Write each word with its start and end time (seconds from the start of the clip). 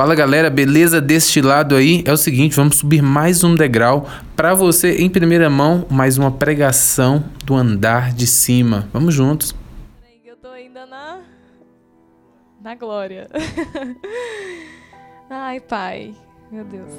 Fala 0.00 0.14
galera, 0.14 0.48
beleza 0.48 0.98
deste 0.98 1.42
lado 1.42 1.74
aí? 1.74 2.02
É 2.06 2.10
o 2.10 2.16
seguinte, 2.16 2.56
vamos 2.56 2.76
subir 2.76 3.02
mais 3.02 3.44
um 3.44 3.54
degrau 3.54 4.08
para 4.34 4.54
você 4.54 4.96
em 4.96 5.10
primeira 5.10 5.50
mão, 5.50 5.86
mais 5.90 6.16
uma 6.16 6.30
pregação 6.30 7.22
do 7.44 7.54
andar 7.54 8.10
de 8.10 8.26
cima. 8.26 8.88
Vamos 8.94 9.12
juntos. 9.12 9.54
Eu 10.24 10.38
tô 10.38 10.48
ainda 10.48 10.86
na 10.86 11.20
na 12.62 12.74
glória. 12.74 13.28
Ai, 15.28 15.60
pai, 15.60 16.14
meu 16.50 16.64
Deus. 16.64 16.94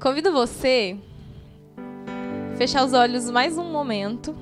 Convido 0.00 0.32
você 0.32 0.96
a 2.52 2.56
fechar 2.56 2.84
os 2.84 2.92
olhos 2.92 3.30
mais 3.30 3.56
um 3.56 3.70
momento. 3.70 4.34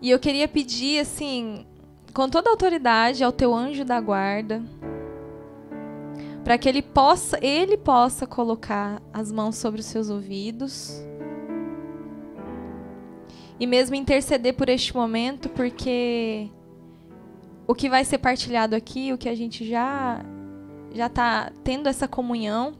E 0.00 0.10
eu 0.10 0.18
queria 0.20 0.46
pedir 0.46 1.00
assim, 1.00 1.66
com 2.14 2.28
toda 2.28 2.48
a 2.48 2.52
autoridade 2.52 3.24
ao 3.24 3.32
teu 3.32 3.52
anjo 3.52 3.84
da 3.84 4.00
guarda, 4.00 4.62
para 6.44 6.56
que 6.56 6.68
ele 6.68 6.80
possa, 6.80 7.44
ele 7.44 7.76
possa 7.76 8.24
colocar 8.24 9.02
as 9.12 9.32
mãos 9.32 9.56
sobre 9.56 9.80
os 9.80 9.86
seus 9.86 10.08
ouvidos 10.08 11.02
e 13.58 13.66
mesmo 13.66 13.96
interceder 13.96 14.54
por 14.54 14.68
este 14.68 14.94
momento, 14.94 15.48
porque 15.48 16.48
o 17.66 17.74
que 17.74 17.88
vai 17.88 18.04
ser 18.04 18.18
partilhado 18.18 18.76
aqui, 18.76 19.12
o 19.12 19.18
que 19.18 19.28
a 19.28 19.34
gente 19.34 19.68
já 19.68 20.24
já 20.92 21.06
está 21.06 21.50
tendo 21.64 21.88
essa 21.88 22.06
comunhão, 22.06 22.74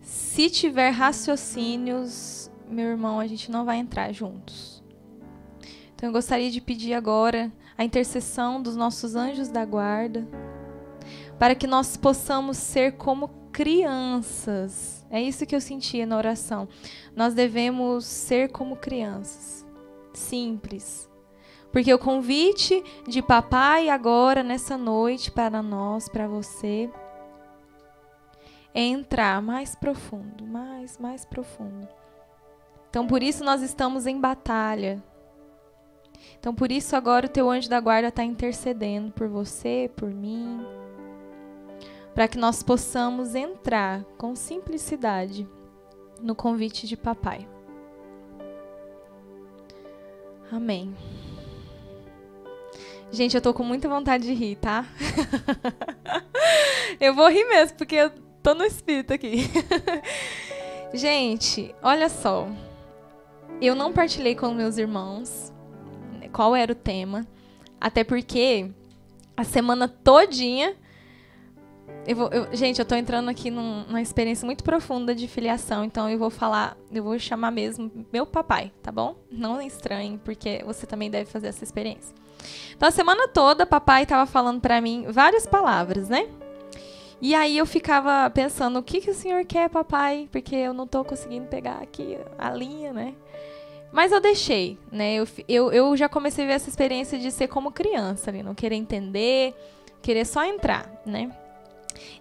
se 0.00 0.48
tiver 0.48 0.90
raciocínios, 0.90 2.48
meu 2.68 2.86
irmão, 2.86 3.18
a 3.18 3.26
gente 3.26 3.50
não 3.50 3.64
vai 3.64 3.78
entrar 3.78 4.12
juntos. 4.12 4.80
Então 5.92 6.08
eu 6.08 6.12
gostaria 6.12 6.48
de 6.48 6.60
pedir 6.60 6.94
agora 6.94 7.50
a 7.80 7.84
intercessão 7.84 8.60
dos 8.60 8.76
nossos 8.76 9.16
anjos 9.16 9.48
da 9.48 9.64
guarda, 9.64 10.28
para 11.38 11.54
que 11.54 11.66
nós 11.66 11.96
possamos 11.96 12.58
ser 12.58 12.98
como 12.98 13.28
crianças. 13.50 15.06
É 15.08 15.18
isso 15.18 15.46
que 15.46 15.56
eu 15.56 15.62
sentia 15.62 16.04
na 16.04 16.18
oração. 16.18 16.68
Nós 17.16 17.32
devemos 17.32 18.04
ser 18.04 18.52
como 18.52 18.76
crianças, 18.76 19.66
simples. 20.12 21.08
Porque 21.72 21.92
o 21.94 21.98
convite 21.98 22.84
de 23.08 23.22
papai 23.22 23.88
agora, 23.88 24.42
nessa 24.42 24.76
noite, 24.76 25.30
para 25.30 25.62
nós, 25.62 26.06
para 26.06 26.28
você, 26.28 26.90
é 28.74 28.82
entrar 28.82 29.40
mais 29.40 29.74
profundo, 29.74 30.46
mais, 30.46 30.98
mais 30.98 31.24
profundo. 31.24 31.88
Então, 32.90 33.06
por 33.06 33.22
isso 33.22 33.42
nós 33.42 33.62
estamos 33.62 34.06
em 34.06 34.20
batalha. 34.20 35.02
Então, 36.40 36.54
por 36.54 36.72
isso, 36.72 36.96
agora 36.96 37.26
o 37.26 37.28
teu 37.28 37.50
anjo 37.50 37.68
da 37.68 37.78
guarda 37.78 38.08
está 38.08 38.24
intercedendo 38.24 39.12
por 39.12 39.28
você, 39.28 39.90
por 39.94 40.08
mim, 40.08 40.64
para 42.14 42.26
que 42.26 42.38
nós 42.38 42.62
possamos 42.62 43.34
entrar 43.34 44.02
com 44.16 44.34
simplicidade 44.34 45.46
no 46.22 46.34
convite 46.34 46.86
de 46.86 46.96
papai. 46.96 47.46
Amém. 50.50 50.96
Gente, 53.12 53.34
eu 53.34 53.42
tô 53.42 53.52
com 53.52 53.62
muita 53.62 53.86
vontade 53.86 54.24
de 54.24 54.32
rir, 54.32 54.56
tá? 54.56 54.86
eu 56.98 57.14
vou 57.14 57.28
rir 57.28 57.44
mesmo, 57.44 57.76
porque 57.76 57.96
eu 57.96 58.10
tô 58.42 58.54
no 58.54 58.64
espírito 58.64 59.12
aqui. 59.12 59.50
Gente, 60.94 61.74
olha 61.82 62.08
só. 62.08 62.48
Eu 63.60 63.74
não 63.74 63.92
partilhei 63.92 64.34
com 64.34 64.54
meus 64.54 64.78
irmãos 64.78 65.52
qual 66.30 66.56
era 66.56 66.72
o 66.72 66.74
tema. 66.74 67.26
Até 67.80 68.04
porque 68.04 68.70
a 69.36 69.44
semana 69.44 69.88
todinha. 69.88 70.74
Eu 72.06 72.16
vou, 72.16 72.28
eu, 72.28 72.56
gente, 72.56 72.78
eu 72.78 72.84
tô 72.84 72.94
entrando 72.94 73.28
aqui 73.28 73.50
num, 73.50 73.84
numa 73.84 74.00
experiência 74.00 74.46
muito 74.46 74.64
profunda 74.64 75.14
de 75.14 75.28
filiação, 75.28 75.84
então 75.84 76.08
eu 76.08 76.18
vou 76.18 76.30
falar, 76.30 76.76
eu 76.90 77.02
vou 77.02 77.18
chamar 77.18 77.50
mesmo 77.50 77.90
meu 78.10 78.24
papai, 78.24 78.72
tá 78.82 78.90
bom? 78.90 79.16
Não 79.30 79.60
estranhe, 79.60 80.18
porque 80.24 80.62
você 80.64 80.86
também 80.86 81.10
deve 81.10 81.30
fazer 81.30 81.48
essa 81.48 81.62
experiência. 81.62 82.14
Então 82.74 82.88
a 82.88 82.92
semana 82.92 83.28
toda 83.28 83.66
papai 83.66 84.06
tava 84.06 84.24
falando 84.24 84.60
para 84.60 84.80
mim 84.80 85.06
várias 85.10 85.46
palavras, 85.46 86.08
né? 86.08 86.26
E 87.20 87.34
aí 87.34 87.58
eu 87.58 87.66
ficava 87.66 88.30
pensando, 88.30 88.78
o 88.78 88.82
que, 88.82 89.00
que 89.00 89.10
o 89.10 89.14
senhor 89.14 89.44
quer, 89.44 89.68
papai? 89.68 90.26
Porque 90.32 90.56
eu 90.56 90.72
não 90.72 90.86
tô 90.86 91.04
conseguindo 91.04 91.46
pegar 91.48 91.78
aqui 91.82 92.16
a 92.38 92.50
linha, 92.50 92.94
né? 92.94 93.14
Mas 93.92 94.12
eu 94.12 94.20
deixei, 94.20 94.78
né? 94.90 95.14
Eu, 95.14 95.26
eu, 95.48 95.72
eu 95.72 95.96
já 95.96 96.08
comecei 96.08 96.44
a 96.44 96.48
ver 96.48 96.54
essa 96.54 96.68
experiência 96.68 97.18
de 97.18 97.30
ser 97.30 97.48
como 97.48 97.72
criança 97.72 98.30
ali, 98.30 98.42
não 98.42 98.54
querer 98.54 98.76
entender, 98.76 99.54
querer 100.00 100.24
só 100.24 100.44
entrar, 100.44 101.02
né? 101.04 101.30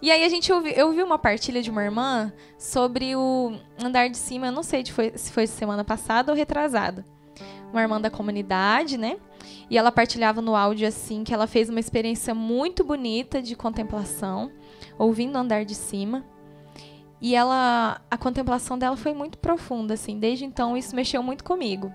E 0.01 0.11
aí 0.11 0.23
a 0.23 0.29
gente 0.29 0.51
ouvi, 0.51 0.73
eu 0.75 0.91
vi 0.91 1.03
uma 1.03 1.19
partilha 1.19 1.61
de 1.61 1.69
uma 1.69 1.83
irmã 1.83 2.33
sobre 2.57 3.15
o 3.15 3.53
andar 3.81 4.09
de 4.09 4.17
cima, 4.17 4.47
eu 4.47 4.51
não 4.51 4.63
sei 4.63 4.83
se 4.85 4.91
foi, 4.91 5.13
se 5.15 5.31
foi 5.31 5.45
semana 5.45 5.83
passada 5.83 6.31
ou 6.31 6.37
retrasada. 6.37 7.05
Uma 7.71 7.81
irmã 7.81 8.01
da 8.01 8.09
comunidade, 8.09 8.97
né? 8.97 9.17
E 9.69 9.77
ela 9.77 9.91
partilhava 9.91 10.41
no 10.41 10.55
áudio 10.55 10.87
assim 10.87 11.23
que 11.23 11.33
ela 11.33 11.45
fez 11.45 11.69
uma 11.69 11.79
experiência 11.79 12.33
muito 12.33 12.83
bonita 12.83 13.41
de 13.41 13.55
contemplação, 13.55 14.51
ouvindo 14.97 15.37
andar 15.37 15.63
de 15.63 15.75
cima. 15.75 16.25
E 17.21 17.35
ela, 17.35 17.99
a 18.09 18.17
contemplação 18.17 18.77
dela 18.77 18.95
foi 18.95 19.13
muito 19.13 19.37
profunda, 19.37 19.93
assim. 19.93 20.19
Desde 20.19 20.45
então 20.45 20.77
isso 20.77 20.95
mexeu 20.95 21.21
muito 21.21 21.43
comigo. 21.43 21.91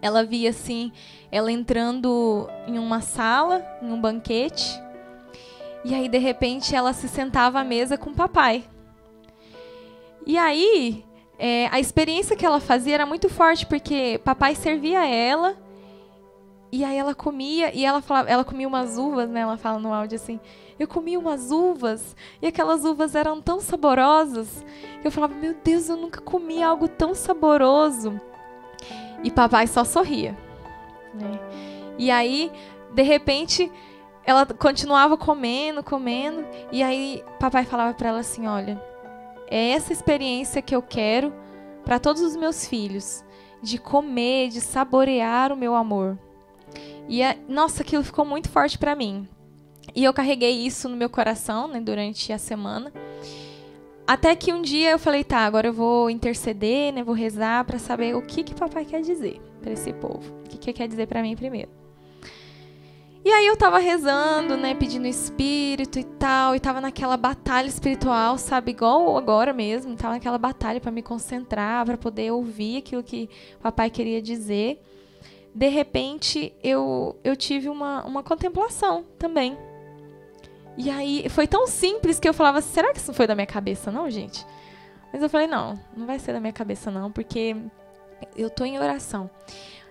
Ela 0.00 0.24
via 0.24 0.50
assim, 0.50 0.92
ela 1.30 1.50
entrando 1.50 2.48
em 2.66 2.78
uma 2.78 3.00
sala, 3.00 3.64
em 3.82 3.90
um 3.90 4.00
banquete, 4.00 4.80
e 5.84 5.94
aí 5.94 6.08
de 6.08 6.18
repente 6.18 6.74
ela 6.74 6.92
se 6.92 7.08
sentava 7.08 7.60
à 7.60 7.64
mesa 7.64 7.98
com 7.98 8.10
o 8.10 8.14
papai. 8.14 8.64
E 10.26 10.38
aí 10.38 11.04
é, 11.38 11.68
a 11.68 11.78
experiência 11.78 12.36
que 12.36 12.44
ela 12.44 12.60
fazia 12.60 12.94
era 12.94 13.06
muito 13.06 13.28
forte 13.28 13.64
porque 13.64 14.20
papai 14.24 14.54
servia 14.54 15.06
ela 15.06 15.56
e 16.70 16.84
aí 16.84 16.96
ela 16.96 17.14
comia 17.14 17.74
e 17.74 17.84
ela 17.84 18.02
falava, 18.02 18.28
ela 18.28 18.44
comia 18.44 18.68
umas 18.68 18.98
uvas, 18.98 19.28
né? 19.28 19.40
Ela 19.40 19.56
fala 19.56 19.78
no 19.78 19.92
áudio 19.92 20.16
assim: 20.16 20.38
eu 20.78 20.86
comia 20.86 21.18
umas 21.18 21.50
uvas 21.50 22.14
e 22.42 22.46
aquelas 22.46 22.84
uvas 22.84 23.14
eram 23.14 23.40
tão 23.40 23.58
saborosas. 23.58 24.64
Eu 25.02 25.10
falava, 25.10 25.34
meu 25.34 25.54
Deus, 25.64 25.88
eu 25.88 25.96
nunca 25.96 26.20
comi 26.20 26.62
algo 26.62 26.86
tão 26.86 27.14
saboroso. 27.14 28.20
E 29.24 29.30
papai 29.30 29.66
só 29.66 29.82
sorria. 29.82 30.36
Né? 31.14 31.40
E 31.98 32.10
aí, 32.10 32.52
de 32.92 33.02
repente, 33.02 33.72
ela 34.24 34.44
continuava 34.46 35.16
comendo, 35.16 35.82
comendo. 35.82 36.44
E 36.70 36.82
aí, 36.82 37.24
papai 37.40 37.64
falava 37.64 37.94
para 37.94 38.10
ela 38.10 38.20
assim: 38.20 38.46
olha, 38.46 38.80
é 39.48 39.70
essa 39.70 39.92
experiência 39.92 40.60
que 40.60 40.76
eu 40.76 40.82
quero 40.82 41.32
para 41.82 41.98
todos 41.98 42.20
os 42.20 42.36
meus 42.36 42.68
filhos. 42.68 43.24
De 43.60 43.78
comer, 43.78 44.50
de 44.50 44.60
saborear 44.60 45.50
o 45.52 45.56
meu 45.56 45.74
amor. 45.74 46.16
E, 47.08 47.22
nossa, 47.48 47.82
aquilo 47.82 48.04
ficou 48.04 48.24
muito 48.24 48.48
forte 48.48 48.78
para 48.78 48.94
mim. 48.94 49.26
E 49.94 50.04
eu 50.04 50.12
carreguei 50.12 50.50
isso 50.50 50.88
no 50.88 50.96
meu 50.96 51.08
coração 51.08 51.68
né, 51.68 51.80
durante 51.80 52.32
a 52.32 52.38
semana. 52.38 52.92
Até 54.06 54.34
que 54.34 54.52
um 54.52 54.62
dia 54.62 54.90
eu 54.90 54.98
falei, 54.98 55.22
tá, 55.22 55.40
agora 55.40 55.68
eu 55.68 55.72
vou 55.72 56.08
interceder, 56.08 56.92
né, 56.92 57.02
vou 57.02 57.14
rezar 57.14 57.64
para 57.64 57.78
saber 57.78 58.14
o 58.16 58.22
que 58.22 58.42
que 58.42 58.54
papai 58.54 58.84
quer 58.84 59.02
dizer 59.02 59.40
para 59.60 59.72
esse 59.72 59.92
povo. 59.92 60.32
O 60.44 60.48
que 60.48 60.58
que 60.58 60.72
quer 60.72 60.88
dizer 60.88 61.06
para 61.06 61.22
mim 61.22 61.36
primeiro. 61.36 61.70
E 63.24 63.30
aí 63.30 63.46
eu 63.46 63.56
tava 63.56 63.78
rezando, 63.78 64.56
né, 64.56 64.74
pedindo 64.74 65.06
espírito 65.06 65.98
e 65.98 66.04
tal, 66.04 66.54
e 66.54 66.60
tava 66.60 66.80
naquela 66.80 67.16
batalha 67.16 67.66
espiritual, 67.66 68.38
sabe, 68.38 68.70
igual 68.70 69.18
agora 69.18 69.52
mesmo, 69.52 69.96
tava 69.96 70.14
naquela 70.14 70.38
batalha 70.38 70.80
para 70.80 70.90
me 70.90 71.02
concentrar, 71.02 71.84
para 71.84 71.98
poder 71.98 72.30
ouvir 72.30 72.78
aquilo 72.78 73.02
que 73.02 73.28
papai 73.60 73.90
queria 73.90 74.22
dizer. 74.22 74.80
De 75.54 75.68
repente, 75.68 76.54
eu 76.62 77.16
eu 77.24 77.34
tive 77.36 77.68
uma 77.68 78.04
uma 78.04 78.22
contemplação 78.22 79.04
também, 79.18 79.56
e 80.78 80.88
aí 80.90 81.28
foi 81.28 81.48
tão 81.48 81.66
simples 81.66 82.20
que 82.20 82.28
eu 82.28 82.32
falava, 82.32 82.60
será 82.60 82.92
que 82.92 82.98
isso 82.98 83.08
não 83.08 83.14
foi 83.14 83.26
da 83.26 83.34
minha 83.34 83.46
cabeça, 83.46 83.90
não, 83.90 84.08
gente? 84.08 84.46
Mas 85.12 85.20
eu 85.20 85.28
falei, 85.28 85.48
não, 85.48 85.74
não 85.96 86.06
vai 86.06 86.20
ser 86.20 86.32
da 86.32 86.38
minha 86.38 86.52
cabeça, 86.52 86.88
não, 86.88 87.10
porque 87.10 87.56
eu 88.36 88.48
tô 88.48 88.64
em 88.64 88.78
oração. 88.78 89.28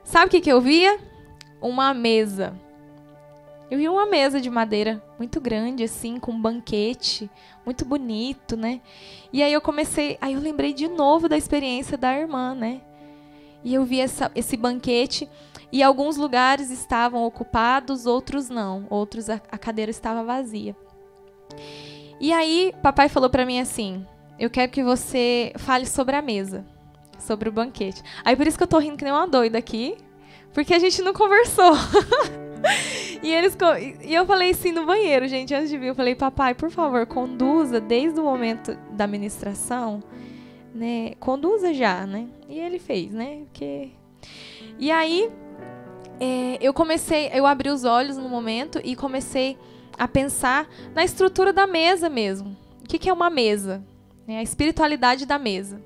Sabe 0.02 0.28
o 0.28 0.30
que, 0.30 0.40
que 0.40 0.50
eu 0.50 0.62
via? 0.62 0.98
Uma 1.62 1.94
mesa. 1.94 2.56
Eu 3.70 3.78
vi 3.78 3.90
uma 3.90 4.06
mesa 4.06 4.40
de 4.40 4.50
madeira 4.50 5.04
muito 5.20 5.42
grande, 5.42 5.84
assim, 5.84 6.18
com 6.22 6.32
um 6.32 6.42
banquete, 6.42 7.30
muito 7.66 7.84
bonito, 7.84 8.56
né? 8.56 8.80
E 9.34 9.44
aí 9.44 9.52
eu 9.52 9.60
comecei, 9.60 10.18
aí 10.22 10.36
eu 10.36 10.40
lembrei 10.40 10.72
de 10.72 10.88
novo 10.88 11.28
da 11.28 11.36
experiência 11.36 11.98
da 11.98 12.18
irmã, 12.18 12.56
né? 12.56 12.80
E 13.64 13.74
eu 13.74 13.84
vi 13.84 14.00
essa, 14.00 14.32
esse 14.36 14.56
banquete 14.56 15.30
e 15.72 15.84
alguns 15.84 16.18
lugares 16.18 16.70
estavam 16.70 17.24
ocupados, 17.26 18.06
outros 18.06 18.50
não. 18.50 18.86
Outros 18.90 19.30
a, 19.30 19.42
a 19.52 19.58
cadeira 19.58 19.92
estava 19.92 20.24
vazia. 20.24 20.76
E 22.20 22.32
aí, 22.32 22.74
papai 22.82 23.10
falou 23.10 23.30
para 23.30 23.46
mim 23.46 23.60
assim: 23.60 24.06
"Eu 24.40 24.50
quero 24.50 24.72
que 24.72 24.84
você 24.84 25.52
fale 25.58 25.86
sobre 25.86 26.16
a 26.16 26.22
mesa, 26.22 26.66
sobre 27.20 27.50
o 27.50 27.52
banquete". 27.52 28.02
Aí 28.24 28.36
por 28.36 28.48
isso 28.48 28.58
que 28.58 28.64
eu 28.64 28.68
tô 28.68 28.80
rindo 28.80 28.98
que 28.98 29.04
nem 29.04 29.14
uma 29.14 29.28
doida 29.28 29.58
aqui, 29.58 29.98
porque 30.54 30.74
a 30.74 30.80
gente 30.80 31.02
não 31.02 31.14
conversou. 31.14 31.74
E 33.22 33.32
eles 33.32 33.58
e 34.04 34.14
eu 34.14 34.26
falei 34.26 34.52
assim 34.52 34.72
no 34.72 34.86
banheiro, 34.86 35.28
gente, 35.28 35.54
antes 35.54 35.70
de 35.70 35.78
vir, 35.78 35.88
eu 35.88 35.96
falei, 35.96 36.16
papai, 36.16 36.54
por 36.54 36.70
favor, 36.70 37.06
conduza 37.06 37.80
desde 37.80 38.20
o 38.20 38.24
momento 38.24 38.76
da 38.92 39.08
ministração, 39.08 40.02
né? 40.74 41.14
Conduza 41.20 41.74
já, 41.74 42.06
né? 42.06 42.28
E 42.48 42.60
ele 42.60 42.80
fez, 42.80 43.12
né? 43.12 43.44
Porque 43.46 43.90
e 44.80 44.92
aí 44.92 45.30
é, 46.20 46.58
eu 46.62 46.74
comecei, 46.74 47.30
eu 47.34 47.46
abri 47.46 47.70
os 47.70 47.84
olhos 47.84 48.18
no 48.18 48.30
momento 48.30 48.80
e 48.84 48.96
comecei 48.96 49.58
a 49.98 50.08
pensar 50.08 50.68
na 50.94 51.04
estrutura 51.04 51.52
da 51.52 51.66
mesa 51.66 52.10
mesmo. 52.10 52.56
O 52.84 52.88
que, 52.88 53.00
que 53.00 53.10
é 53.10 53.14
uma 53.14 53.30
mesa? 53.30 53.84
É 54.28 54.38
a 54.38 54.44
espiritualidade 54.44 55.26
da 55.26 55.40
mesa. 55.40 55.82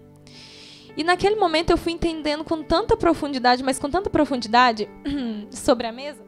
E 0.95 1.04
naquele 1.04 1.36
momento 1.36 1.69
eu 1.69 1.77
fui 1.77 1.94
entendendo 1.94 2.44
com 2.44 2.62
tanta 2.62 2.98
profundidade, 2.98 3.63
mas 3.63 3.80
com 3.80 3.89
tanta 3.89 4.10
profundidade 4.10 4.89
sobre 5.51 5.88
a 5.88 5.92
mesa, 5.92 6.22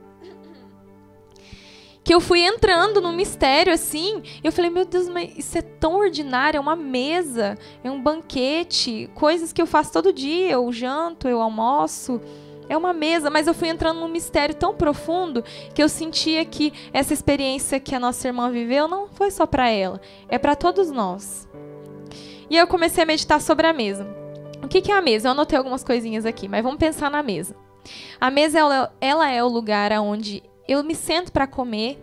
que 2.04 2.14
eu 2.14 2.20
fui 2.20 2.42
entrando 2.42 3.02
no 3.02 3.14
mistério 3.14 3.74
assim. 3.74 4.22
Eu 4.44 4.52
falei, 4.52 4.70
meu 4.70 4.86
Deus, 4.86 5.08
mas 5.08 5.38
isso 5.38 5.58
é 5.58 5.62
tão 5.62 5.96
ordinário, 5.96 6.58
é 6.58 6.62
uma 6.62 6.76
mesa, 6.76 7.58
é 7.84 7.90
um 7.90 8.02
banquete, 8.02 9.10
coisas 9.16 9.54
que 9.54 9.62
eu 9.62 9.66
faço 9.66 9.94
todo 9.94 10.12
dia. 10.12 10.52
Eu 10.52 10.72
janto, 10.72 11.28
eu 11.28 11.42
almoço. 11.42 12.20
É 12.68 12.78
uma 12.78 12.94
mesa, 12.94 13.30
mas 13.30 13.48
eu 13.48 13.54
fui 13.54 13.68
entrando 13.68 14.00
num 14.00 14.08
mistério 14.08 14.56
tão 14.56 14.74
profundo 14.74 15.44
que 15.74 15.84
eu 15.84 15.90
sentia 15.90 16.44
que 16.46 16.74
essa 16.94 17.14
experiência 17.14 17.80
que 17.80 17.94
a 17.94 18.00
nossa 18.00 18.28
irmã 18.28 18.50
viveu 18.50 18.88
não 18.88 19.08
foi 19.08 19.32
só 19.32 19.46
para 19.46 19.70
ela, 19.70 20.00
é 20.30 20.38
para 20.38 20.56
todos 20.56 20.90
nós. 20.90 21.48
E 22.50 22.58
eu 22.58 22.66
comecei 22.68 23.04
a 23.04 23.06
meditar 23.06 23.42
sobre 23.42 23.68
a 23.68 23.74
mesa. 23.74 24.08
O 24.64 24.68
que, 24.68 24.82
que 24.82 24.92
é 24.92 24.96
a 24.96 25.02
mesa? 25.02 25.28
Eu 25.28 25.32
anotei 25.32 25.58
algumas 25.58 25.84
coisinhas 25.84 26.26
aqui, 26.26 26.48
mas 26.48 26.64
vamos 26.64 26.80
pensar 26.80 27.12
na 27.12 27.22
mesa. 27.22 27.56
A 28.20 28.32
mesa 28.32 28.60
ela, 28.60 28.96
ela 29.02 29.30
é 29.30 29.44
o 29.44 29.48
lugar 29.50 29.92
onde 30.00 30.42
eu 30.68 30.83
me 30.83 30.95
sento 30.95 31.31
para 31.31 31.48
comer. 31.48 32.00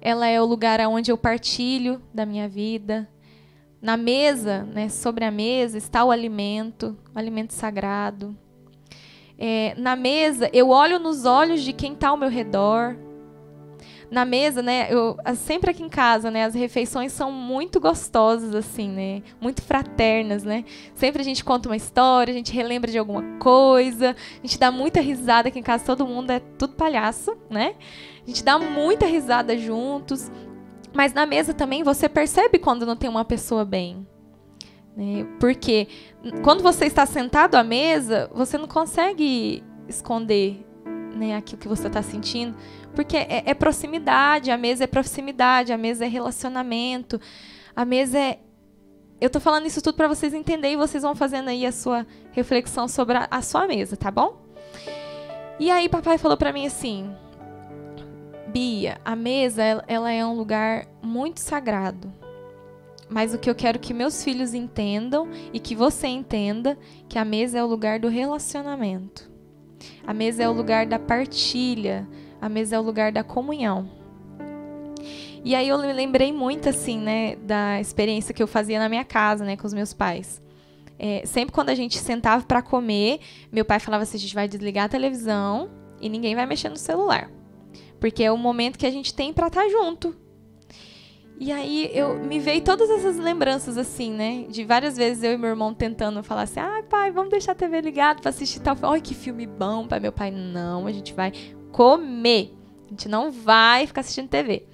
Ela 0.00 0.28
é 0.28 0.40
o 0.40 0.44
lugar 0.44 0.80
onde 0.88 1.10
eu 1.10 1.18
partilho 1.18 2.00
da 2.12 2.24
minha 2.24 2.48
vida. 2.48 3.08
Na 3.80 3.96
mesa, 3.96 4.64
né, 4.64 4.88
sobre 4.88 5.24
a 5.24 5.30
mesa, 5.30 5.78
está 5.78 6.04
o 6.04 6.10
alimento, 6.10 6.96
o 7.14 7.18
alimento 7.18 7.52
sagrado. 7.52 8.36
É, 9.36 9.74
na 9.76 9.94
mesa, 9.94 10.50
eu 10.52 10.70
olho 10.70 10.98
nos 10.98 11.24
olhos 11.24 11.62
de 11.62 11.72
quem 11.72 11.92
está 11.92 12.08
ao 12.08 12.16
meu 12.16 12.28
redor 12.28 12.96
na 14.10 14.24
mesa, 14.24 14.62
né? 14.62 14.88
Eu 14.90 15.16
sempre 15.36 15.70
aqui 15.70 15.82
em 15.82 15.88
casa, 15.88 16.30
né? 16.30 16.44
As 16.44 16.54
refeições 16.54 17.12
são 17.12 17.30
muito 17.30 17.78
gostosas, 17.78 18.54
assim, 18.54 18.88
né? 18.88 19.22
Muito 19.40 19.62
fraternas, 19.62 20.44
né? 20.44 20.64
Sempre 20.94 21.20
a 21.20 21.24
gente 21.24 21.44
conta 21.44 21.68
uma 21.68 21.76
história, 21.76 22.32
a 22.32 22.36
gente 22.36 22.52
relembra 22.52 22.90
de 22.90 22.98
alguma 22.98 23.22
coisa, 23.38 24.16
a 24.42 24.46
gente 24.46 24.58
dá 24.58 24.70
muita 24.70 25.00
risada 25.00 25.48
aqui 25.48 25.58
em 25.58 25.62
casa. 25.62 25.84
Todo 25.84 26.06
mundo 26.06 26.30
é 26.30 26.40
tudo 26.40 26.74
palhaço, 26.74 27.36
né? 27.50 27.74
A 28.24 28.26
gente 28.26 28.42
dá 28.42 28.58
muita 28.58 29.06
risada 29.06 29.56
juntos. 29.56 30.30
Mas 30.94 31.12
na 31.12 31.26
mesa 31.26 31.52
também 31.52 31.82
você 31.82 32.08
percebe 32.08 32.58
quando 32.58 32.86
não 32.86 32.96
tem 32.96 33.10
uma 33.10 33.24
pessoa 33.24 33.64
bem. 33.64 34.06
Né? 34.96 35.26
Porque 35.38 35.86
quando 36.42 36.62
você 36.62 36.86
está 36.86 37.06
sentado 37.06 37.54
à 37.54 37.62
mesa, 37.62 38.30
você 38.34 38.58
não 38.58 38.66
consegue 38.66 39.62
esconder 39.86 40.66
né, 41.14 41.36
aquilo 41.36 41.60
que 41.60 41.68
você 41.68 41.86
está 41.86 42.02
sentindo. 42.02 42.56
Porque 42.98 43.16
é, 43.16 43.44
é 43.46 43.54
proximidade, 43.54 44.50
a 44.50 44.58
mesa 44.58 44.82
é 44.82 44.86
proximidade, 44.88 45.72
a 45.72 45.78
mesa 45.78 46.04
é 46.04 46.08
relacionamento, 46.08 47.20
a 47.76 47.84
mesa 47.84 48.18
é 48.18 48.40
eu 49.20 49.30
tô 49.30 49.38
falando 49.38 49.66
isso 49.66 49.80
tudo 49.80 49.94
para 49.94 50.08
vocês 50.08 50.34
entenderem 50.34 50.74
e 50.74 50.76
vocês 50.76 51.04
vão 51.04 51.14
fazendo 51.14 51.48
aí 51.48 51.64
a 51.64 51.70
sua 51.70 52.04
reflexão 52.32 52.88
sobre 52.88 53.16
a, 53.16 53.28
a 53.30 53.40
sua 53.40 53.68
mesa, 53.68 53.96
tá 53.96 54.10
bom? 54.10 54.42
E 55.60 55.70
aí 55.70 55.88
papai 55.88 56.18
falou 56.18 56.36
para 56.36 56.52
mim 56.52 56.66
assim: 56.66 57.08
"Bia, 58.48 59.00
a 59.04 59.14
mesa 59.14 59.62
ela, 59.86 60.10
é 60.10 60.26
um 60.26 60.34
lugar 60.34 60.88
muito 61.00 61.38
sagrado. 61.38 62.12
Mas 63.08 63.32
o 63.32 63.38
que 63.38 63.48
eu 63.48 63.54
quero 63.54 63.78
que 63.78 63.94
meus 63.94 64.24
filhos 64.24 64.54
entendam 64.54 65.28
e 65.52 65.60
que 65.60 65.76
você 65.76 66.08
entenda, 66.08 66.76
que 67.08 67.16
a 67.16 67.24
mesa 67.24 67.58
é 67.58 67.62
o 67.62 67.68
lugar 67.68 68.00
do 68.00 68.08
relacionamento. 68.08 69.30
A 70.04 70.12
mesa 70.12 70.42
é 70.42 70.48
o 70.48 70.52
lugar 70.52 70.84
da 70.84 70.98
partilha, 70.98 72.08
a 72.40 72.48
mesa 72.48 72.76
é 72.76 72.78
o 72.78 72.82
lugar 72.82 73.12
da 73.12 73.24
comunhão. 73.24 73.88
E 75.44 75.54
aí 75.54 75.68
eu 75.68 75.78
me 75.78 75.92
lembrei 75.92 76.32
muito, 76.32 76.68
assim, 76.68 76.98
né, 76.98 77.36
da 77.36 77.80
experiência 77.80 78.34
que 78.34 78.42
eu 78.42 78.46
fazia 78.46 78.78
na 78.78 78.88
minha 78.88 79.04
casa, 79.04 79.44
né, 79.44 79.56
com 79.56 79.66
os 79.66 79.72
meus 79.72 79.92
pais. 79.92 80.42
É, 80.98 81.22
sempre 81.24 81.54
quando 81.54 81.70
a 81.70 81.74
gente 81.74 81.96
sentava 81.96 82.44
para 82.44 82.60
comer, 82.60 83.20
meu 83.52 83.64
pai 83.64 83.78
falava 83.78 84.02
assim: 84.02 84.16
a 84.16 84.20
gente 84.20 84.34
vai 84.34 84.48
desligar 84.48 84.86
a 84.86 84.88
televisão 84.88 85.70
e 86.00 86.08
ninguém 86.08 86.34
vai 86.34 86.44
mexer 86.44 86.68
no 86.68 86.76
celular. 86.76 87.30
Porque 88.00 88.24
é 88.24 88.32
o 88.32 88.36
momento 88.36 88.78
que 88.78 88.86
a 88.86 88.90
gente 88.90 89.14
tem 89.14 89.32
para 89.32 89.46
estar 89.46 89.62
tá 89.62 89.68
junto. 89.68 90.14
E 91.40 91.52
aí 91.52 91.88
eu 91.94 92.18
me 92.18 92.40
veio 92.40 92.60
todas 92.62 92.90
essas 92.90 93.16
lembranças 93.16 93.78
assim, 93.78 94.10
né? 94.10 94.44
De 94.48 94.64
várias 94.64 94.96
vezes 94.96 95.22
eu 95.22 95.32
e 95.32 95.38
meu 95.38 95.50
irmão 95.50 95.72
tentando 95.72 96.20
falar 96.20 96.42
assim: 96.42 96.58
"Ai, 96.58 96.82
pai, 96.82 97.12
vamos 97.12 97.30
deixar 97.30 97.52
a 97.52 97.54
TV 97.54 97.80
ligada 97.80 98.20
para 98.20 98.30
assistir 98.30 98.58
tal, 98.58 98.76
olha 98.82 99.00
que 99.00 99.14
filme 99.14 99.46
bom". 99.46 99.86
Pai, 99.86 100.00
meu 100.00 100.10
pai: 100.10 100.32
"Não, 100.32 100.84
a 100.88 100.90
gente 100.90 101.14
vai 101.14 101.32
comer. 101.72 102.54
A 102.86 102.90
gente 102.90 103.08
não 103.08 103.30
vai 103.30 103.86
ficar 103.86 104.00
assistindo 104.00 104.28
TV. 104.28 104.64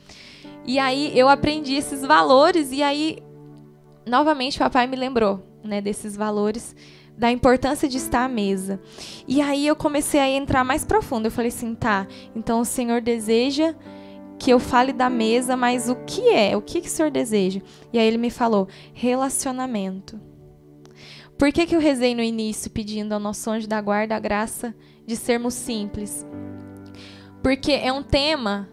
E 0.67 0.79
aí 0.79 1.17
eu 1.19 1.29
aprendi 1.29 1.75
esses 1.75 2.03
valores 2.03 2.73
e 2.73 2.83
aí 2.83 3.19
novamente 4.07 4.59
papai 4.59 4.87
me 4.87 4.97
lembrou, 4.97 5.43
né, 5.63 5.81
desses 5.81 6.17
valores 6.17 6.75
da 7.17 7.31
importância 7.31 7.89
de 7.89 7.97
estar 7.97 8.25
à 8.25 8.29
mesa. 8.29 8.81
E 9.27 9.41
aí 9.41 9.67
eu 9.67 9.77
comecei 9.77 10.21
a 10.21 10.29
entrar 10.29 10.65
mais 10.65 10.85
profundo. 10.85 11.27
Eu 11.27 11.31
falei 11.31 11.49
assim, 11.49 11.75
tá, 11.75 12.07
então 12.35 12.61
o 12.61 12.65
Senhor 12.65 13.01
deseja 13.01 13.75
que 14.39 14.51
eu 14.51 14.59
fale 14.59 14.93
da 14.93 15.09
mesa, 15.09 15.57
mas 15.57 15.89
o 15.89 15.95
que 16.05 16.29
é? 16.29 16.57
O 16.57 16.63
que, 16.63 16.81
que 16.81 16.89
o 16.89 16.91
Senhor 16.91 17.11
deseja? 17.11 17.61
E 17.93 17.99
aí 17.99 18.07
ele 18.07 18.19
me 18.19 18.31
falou, 18.31 18.69
relacionamento. 18.93 20.21
Por 21.39 21.53
que, 21.53 21.67
que 21.67 21.75
eu 21.75 21.81
rezei 21.81 22.15
no 22.15 22.23
início 22.23 22.71
pedindo 22.71 23.13
ao 23.13 23.21
nosso 23.21 23.49
anjo 23.51 23.69
da 23.69 23.81
guarda 23.81 24.17
a 24.17 24.21
graça 24.21 24.75
de 25.07 25.17
sermos 25.17 25.55
simples? 25.55 26.27
Porque 27.45 27.73
é 27.73 27.93
um 27.93 28.03
tema 28.03 28.71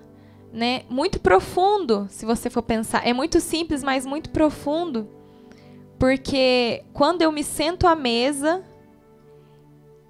né, 0.54 0.84
muito 0.90 1.20
profundo, 1.20 2.08
se 2.10 2.26
você 2.26 2.50
for 2.50 2.62
pensar. 2.62 3.06
É 3.06 3.12
muito 3.12 3.42
simples, 3.42 3.84
mas 3.84 4.06
muito 4.06 4.30
profundo. 4.30 5.10
Porque 6.00 6.82
quando 6.94 7.22
eu 7.22 7.34
me 7.34 7.44
sento 7.44 7.86
à 7.86 7.96
mesa, 7.98 8.64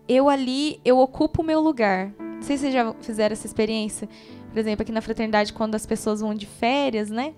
eu 0.08 0.30
ali, 0.30 0.80
eu 0.86 1.00
ocupo 1.00 1.42
o 1.42 1.44
meu 1.46 1.60
lugar. 1.60 2.14
Não 2.20 2.44
sei 2.44 2.56
se 2.56 2.62
vocês 2.62 2.74
já 2.76 2.94
fizeram 3.02 3.34
essa 3.34 3.48
experiência. 3.48 4.08
Por 4.52 4.60
exemplo, 4.60 4.84
aqui 4.84 4.92
na 4.92 5.02
fraternidade, 5.02 5.54
quando 5.54 5.74
as 5.74 5.88
pessoas 5.88 6.22
vão 6.22 6.36
de 6.36 6.46
férias, 6.46 7.10
né? 7.10 7.34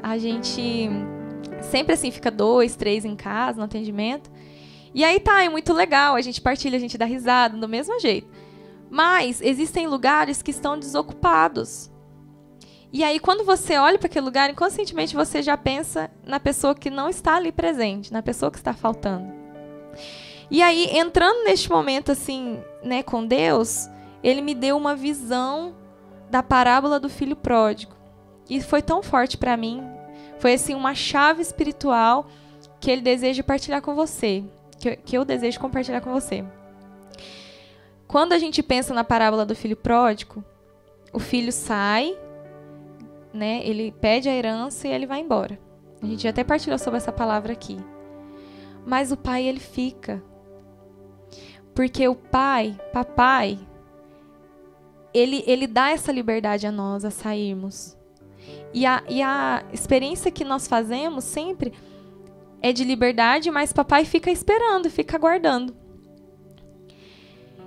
A 0.00 0.16
gente 0.16 0.88
sempre 1.60 1.94
assim 1.94 2.12
fica 2.12 2.30
dois, 2.30 2.76
três 2.76 3.04
em 3.04 3.16
casa, 3.16 3.58
no 3.58 3.64
atendimento. 3.64 4.30
E 4.94 5.02
aí 5.02 5.18
tá, 5.18 5.42
é 5.42 5.48
muito 5.48 5.72
legal, 5.72 6.14
a 6.14 6.20
gente 6.20 6.40
partilha, 6.40 6.76
a 6.76 6.80
gente 6.80 6.96
dá 6.96 7.04
risada, 7.04 7.58
do 7.58 7.68
mesmo 7.68 7.98
jeito. 7.98 8.28
Mas 8.92 9.40
existem 9.40 9.86
lugares 9.86 10.42
que 10.42 10.50
estão 10.50 10.78
desocupados. 10.78 11.90
E 12.92 13.02
aí, 13.02 13.18
quando 13.18 13.42
você 13.42 13.78
olha 13.78 13.98
para 13.98 14.06
aquele 14.06 14.26
lugar, 14.26 14.50
inconscientemente 14.50 15.16
você 15.16 15.40
já 15.40 15.56
pensa 15.56 16.10
na 16.22 16.38
pessoa 16.38 16.74
que 16.74 16.90
não 16.90 17.08
está 17.08 17.36
ali 17.36 17.50
presente, 17.50 18.12
na 18.12 18.20
pessoa 18.22 18.50
que 18.50 18.58
está 18.58 18.74
faltando. 18.74 19.32
E 20.50 20.60
aí, 20.60 20.90
entrando 20.94 21.42
neste 21.42 21.70
momento 21.70 22.12
assim, 22.12 22.62
né, 22.82 23.02
com 23.02 23.26
Deus, 23.26 23.88
ele 24.22 24.42
me 24.42 24.54
deu 24.54 24.76
uma 24.76 24.94
visão 24.94 25.74
da 26.30 26.42
parábola 26.42 27.00
do 27.00 27.08
filho 27.08 27.34
pródigo. 27.34 27.96
E 28.46 28.60
foi 28.60 28.82
tão 28.82 29.02
forte 29.02 29.38
para 29.38 29.56
mim. 29.56 29.82
Foi 30.38 30.52
assim 30.52 30.74
uma 30.74 30.94
chave 30.94 31.40
espiritual 31.40 32.26
que 32.78 32.90
ele 32.90 33.00
deseja 33.00 33.42
partilhar 33.42 33.80
com 33.80 33.94
você, 33.94 34.44
que, 34.78 34.96
que 34.96 35.16
eu 35.16 35.24
desejo 35.24 35.58
compartilhar 35.58 36.02
com 36.02 36.12
você. 36.12 36.44
Quando 38.12 38.34
a 38.34 38.38
gente 38.38 38.62
pensa 38.62 38.92
na 38.92 39.02
parábola 39.02 39.46
do 39.46 39.56
filho 39.56 39.74
pródigo, 39.74 40.44
o 41.14 41.18
filho 41.18 41.50
sai, 41.50 42.14
né? 43.32 43.66
Ele 43.66 43.90
pede 43.90 44.28
a 44.28 44.34
herança 44.34 44.86
e 44.86 44.92
ele 44.92 45.06
vai 45.06 45.20
embora. 45.20 45.58
A 46.02 46.04
gente 46.04 46.28
até 46.28 46.44
partilhou 46.44 46.78
sobre 46.78 46.98
essa 46.98 47.10
palavra 47.10 47.54
aqui. 47.54 47.78
Mas 48.84 49.12
o 49.12 49.16
pai 49.16 49.44
ele 49.46 49.60
fica. 49.60 50.22
Porque 51.74 52.06
o 52.06 52.14
pai, 52.14 52.78
papai, 52.92 53.58
ele, 55.14 55.42
ele 55.46 55.66
dá 55.66 55.88
essa 55.88 56.12
liberdade 56.12 56.66
a 56.66 56.70
nós 56.70 57.06
a 57.06 57.10
sairmos. 57.10 57.96
E 58.74 58.84
a, 58.84 59.02
e 59.08 59.22
a 59.22 59.64
experiência 59.72 60.30
que 60.30 60.44
nós 60.44 60.68
fazemos 60.68 61.24
sempre 61.24 61.72
é 62.60 62.74
de 62.74 62.84
liberdade, 62.84 63.50
mas 63.50 63.72
papai 63.72 64.04
fica 64.04 64.30
esperando, 64.30 64.90
fica 64.90 65.16
aguardando. 65.16 65.80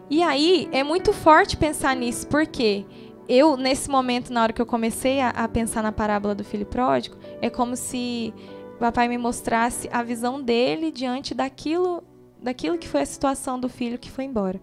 E 0.09 0.21
aí 0.21 0.69
é 0.71 0.83
muito 0.83 1.11
forte 1.11 1.57
pensar 1.57 1.95
nisso, 1.95 2.27
porque 2.27 2.85
eu, 3.27 3.57
nesse 3.57 3.89
momento, 3.89 4.31
na 4.31 4.43
hora 4.43 4.53
que 4.53 4.61
eu 4.61 4.65
comecei 4.65 5.19
a, 5.19 5.29
a 5.29 5.47
pensar 5.47 5.81
na 5.81 5.91
parábola 5.91 6.35
do 6.35 6.43
filho 6.43 6.65
pródigo, 6.65 7.17
é 7.41 7.49
como 7.49 7.75
se 7.75 8.33
o 8.75 8.79
papai 8.79 9.07
me 9.07 9.17
mostrasse 9.17 9.89
a 9.91 10.03
visão 10.03 10.41
dele 10.41 10.91
diante 10.91 11.33
daquilo, 11.33 12.03
daquilo 12.41 12.77
que 12.77 12.87
foi 12.87 13.01
a 13.01 13.05
situação 13.05 13.59
do 13.59 13.67
filho 13.67 13.97
que 13.97 14.11
foi 14.11 14.25
embora. 14.25 14.61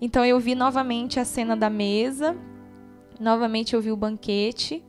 Então 0.00 0.24
eu 0.24 0.40
vi 0.40 0.54
novamente 0.54 1.20
a 1.20 1.24
cena 1.24 1.54
da 1.54 1.68
mesa, 1.68 2.34
Novamente 3.20 3.74
eu 3.74 3.82
vi 3.82 3.92
o 3.92 3.96
banquete, 3.98 4.82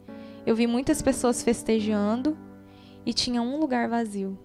eu 0.46 0.56
vi 0.56 0.66
muitas 0.66 1.02
pessoas 1.02 1.44
festejando 1.44 2.38
e 3.06 3.14
tinha 3.14 3.42
um 3.42 3.60
lugar 3.60 3.90
vazio 3.90 4.40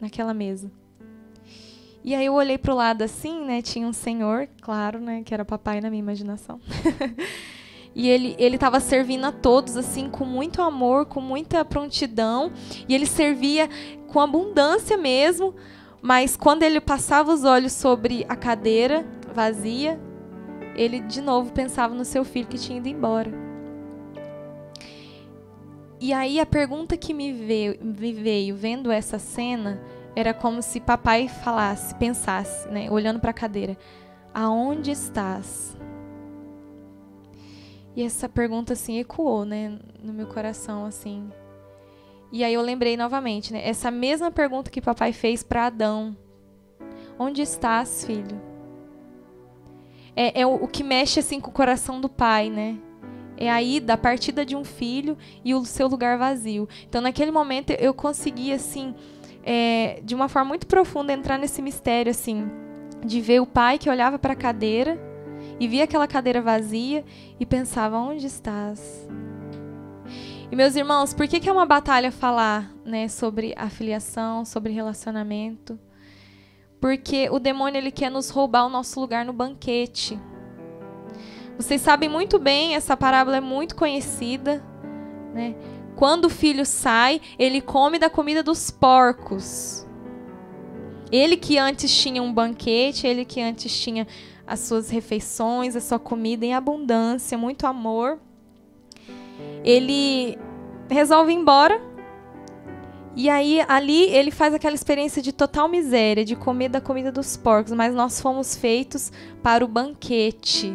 naquela 0.00 0.32
mesa. 0.32 0.72
E 2.08 2.14
aí 2.14 2.24
eu 2.24 2.32
olhei 2.32 2.56
pro 2.56 2.74
lado 2.74 3.02
assim, 3.02 3.44
né? 3.44 3.60
Tinha 3.60 3.86
um 3.86 3.92
senhor, 3.92 4.48
claro, 4.62 4.98
né? 4.98 5.22
Que 5.22 5.34
era 5.34 5.44
papai 5.44 5.78
na 5.82 5.90
minha 5.90 6.00
imaginação. 6.00 6.58
e 7.94 8.08
ele 8.08 8.34
ele 8.38 8.54
estava 8.54 8.80
servindo 8.80 9.26
a 9.26 9.30
todos 9.30 9.76
assim 9.76 10.08
com 10.08 10.24
muito 10.24 10.62
amor, 10.62 11.04
com 11.04 11.20
muita 11.20 11.62
prontidão, 11.66 12.50
e 12.88 12.94
ele 12.94 13.04
servia 13.04 13.68
com 14.06 14.20
abundância 14.20 14.96
mesmo. 14.96 15.54
Mas 16.00 16.34
quando 16.34 16.62
ele 16.62 16.80
passava 16.80 17.30
os 17.30 17.44
olhos 17.44 17.74
sobre 17.74 18.24
a 18.26 18.34
cadeira 18.34 19.04
vazia, 19.34 20.00
ele 20.74 21.00
de 21.00 21.20
novo 21.20 21.52
pensava 21.52 21.94
no 21.94 22.06
seu 22.06 22.24
filho 22.24 22.48
que 22.48 22.56
tinha 22.56 22.78
ido 22.78 22.88
embora. 22.88 23.30
E 26.00 26.14
aí 26.14 26.40
a 26.40 26.46
pergunta 26.46 26.96
que 26.96 27.12
me 27.12 27.34
veio, 27.34 27.78
me 27.84 28.14
veio 28.14 28.56
vendo 28.56 28.90
essa 28.90 29.18
cena 29.18 29.78
era 30.18 30.34
como 30.34 30.60
se 30.60 30.80
papai 30.80 31.28
falasse, 31.28 31.94
pensasse, 31.94 32.66
né, 32.70 32.90
olhando 32.90 33.20
para 33.20 33.30
a 33.30 33.34
cadeira: 33.34 33.78
Aonde 34.34 34.90
estás? 34.90 35.76
E 37.94 38.02
essa 38.02 38.28
pergunta 38.28 38.72
assim 38.72 38.98
ecoou, 38.98 39.44
né, 39.44 39.78
no 40.02 40.12
meu 40.12 40.26
coração 40.26 40.84
assim. 40.84 41.30
E 42.32 42.42
aí 42.42 42.52
eu 42.52 42.62
lembrei 42.62 42.96
novamente, 42.96 43.52
né, 43.52 43.62
essa 43.64 43.92
mesma 43.92 44.28
pergunta 44.28 44.72
que 44.72 44.80
papai 44.80 45.12
fez 45.12 45.44
para 45.44 45.66
Adão: 45.66 46.16
Onde 47.16 47.40
estás, 47.40 48.04
filho? 48.04 48.42
É, 50.16 50.40
é 50.40 50.44
o, 50.44 50.64
o 50.64 50.66
que 50.66 50.82
mexe 50.82 51.20
assim 51.20 51.38
com 51.38 51.50
o 51.50 51.54
coração 51.54 52.00
do 52.00 52.08
pai, 52.08 52.50
né? 52.50 52.76
é 53.38 53.48
a 53.48 53.62
ida, 53.62 53.94
a 53.94 53.96
partida 53.96 54.44
de 54.44 54.56
um 54.56 54.64
filho 54.64 55.16
e 55.44 55.54
o 55.54 55.64
seu 55.64 55.86
lugar 55.86 56.18
vazio. 56.18 56.68
Então, 56.88 57.00
naquele 57.00 57.30
momento, 57.30 57.70
eu 57.70 57.94
consegui, 57.94 58.52
assim, 58.52 58.94
é, 59.50 60.00
de 60.04 60.14
uma 60.14 60.28
forma 60.28 60.50
muito 60.50 60.66
profunda, 60.66 61.10
entrar 61.10 61.38
nesse 61.38 61.62
mistério, 61.62 62.10
assim, 62.10 62.50
de 63.02 63.18
ver 63.18 63.40
o 63.40 63.46
pai 63.46 63.78
que 63.78 63.88
olhava 63.88 64.18
para 64.18 64.34
a 64.34 64.36
cadeira 64.36 65.00
e 65.58 65.66
via 65.66 65.84
aquela 65.84 66.06
cadeira 66.06 66.42
vazia 66.42 67.02
e 67.40 67.46
pensava: 67.46 67.96
onde 67.96 68.26
estás? 68.26 69.08
E 70.52 70.54
meus 70.54 70.76
irmãos, 70.76 71.14
por 71.14 71.26
que, 71.26 71.40
que 71.40 71.48
é 71.48 71.52
uma 71.52 71.64
batalha 71.64 72.12
falar 72.12 72.70
né, 72.84 73.08
sobre 73.08 73.54
afiliação, 73.56 74.44
sobre 74.44 74.70
relacionamento? 74.70 75.78
Porque 76.78 77.30
o 77.30 77.38
demônio 77.38 77.78
ele 77.78 77.90
quer 77.90 78.10
nos 78.10 78.28
roubar 78.28 78.66
o 78.66 78.68
nosso 78.68 79.00
lugar 79.00 79.24
no 79.24 79.32
banquete. 79.32 80.20
Vocês 81.56 81.80
sabem 81.80 82.08
muito 82.08 82.38
bem, 82.38 82.74
essa 82.74 82.94
parábola 82.94 83.38
é 83.38 83.40
muito 83.40 83.74
conhecida, 83.74 84.62
né? 85.32 85.54
Quando 85.98 86.26
o 86.26 86.30
filho 86.30 86.64
sai, 86.64 87.20
ele 87.36 87.60
come 87.60 87.98
da 87.98 88.08
comida 88.08 88.40
dos 88.40 88.70
porcos. 88.70 89.84
Ele 91.10 91.36
que 91.36 91.58
antes 91.58 91.92
tinha 91.92 92.22
um 92.22 92.32
banquete, 92.32 93.04
ele 93.04 93.24
que 93.24 93.40
antes 93.40 93.76
tinha 93.76 94.06
as 94.46 94.60
suas 94.60 94.90
refeições, 94.90 95.74
a 95.74 95.80
sua 95.80 95.98
comida 95.98 96.46
em 96.46 96.54
abundância, 96.54 97.36
muito 97.36 97.66
amor. 97.66 98.20
Ele 99.64 100.38
resolve 100.88 101.32
ir 101.32 101.34
embora. 101.34 101.82
E 103.16 103.28
aí 103.28 103.60
ali 103.66 104.04
ele 104.04 104.30
faz 104.30 104.54
aquela 104.54 104.76
experiência 104.76 105.20
de 105.20 105.32
total 105.32 105.66
miséria, 105.66 106.24
de 106.24 106.36
comer 106.36 106.68
da 106.68 106.80
comida 106.80 107.10
dos 107.10 107.36
porcos, 107.36 107.72
mas 107.72 107.92
nós 107.92 108.20
fomos 108.20 108.54
feitos 108.54 109.10
para 109.42 109.64
o 109.64 109.68
banquete. 109.68 110.72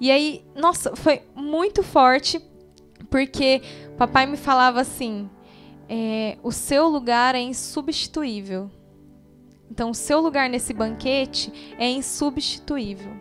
E 0.00 0.08
aí, 0.08 0.44
nossa, 0.54 0.94
foi 0.94 1.22
muito 1.34 1.82
forte, 1.82 2.40
porque 3.10 3.62
papai 3.96 4.26
me 4.26 4.36
falava 4.36 4.80
assim: 4.80 5.28
é, 5.88 6.38
o 6.42 6.52
seu 6.52 6.88
lugar 6.88 7.34
é 7.34 7.40
insubstituível. 7.40 8.70
Então, 9.70 9.90
o 9.90 9.94
seu 9.94 10.20
lugar 10.20 10.48
nesse 10.48 10.72
banquete 10.72 11.52
é 11.78 11.88
insubstituível. 11.88 13.12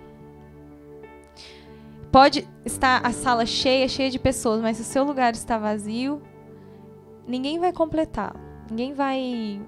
Pode 2.12 2.48
estar 2.64 3.06
a 3.06 3.12
sala 3.12 3.46
cheia, 3.46 3.88
cheia 3.88 4.10
de 4.10 4.20
pessoas, 4.20 4.62
mas 4.62 4.78
se 4.78 4.84
o 4.84 4.86
seu 4.86 5.04
lugar 5.04 5.34
está 5.34 5.58
vazio, 5.58 6.22
ninguém 7.28 7.60
vai 7.60 7.74
completar. 7.74 8.36
Ninguém 8.70 8.94
vai 8.94 9.60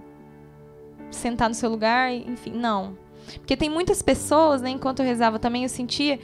sentar 1.12 1.50
no 1.50 1.56
seu 1.56 1.70
lugar, 1.70 2.12
enfim, 2.14 2.52
não. 2.52 2.98
Porque 3.40 3.58
tem 3.58 3.70
muitas 3.70 4.02
pessoas, 4.02 4.62
né, 4.62 4.70
enquanto 4.70 5.00
eu 5.00 5.06
rezava 5.06 5.40
também, 5.40 5.64
eu 5.64 5.70
sentia 5.70 6.20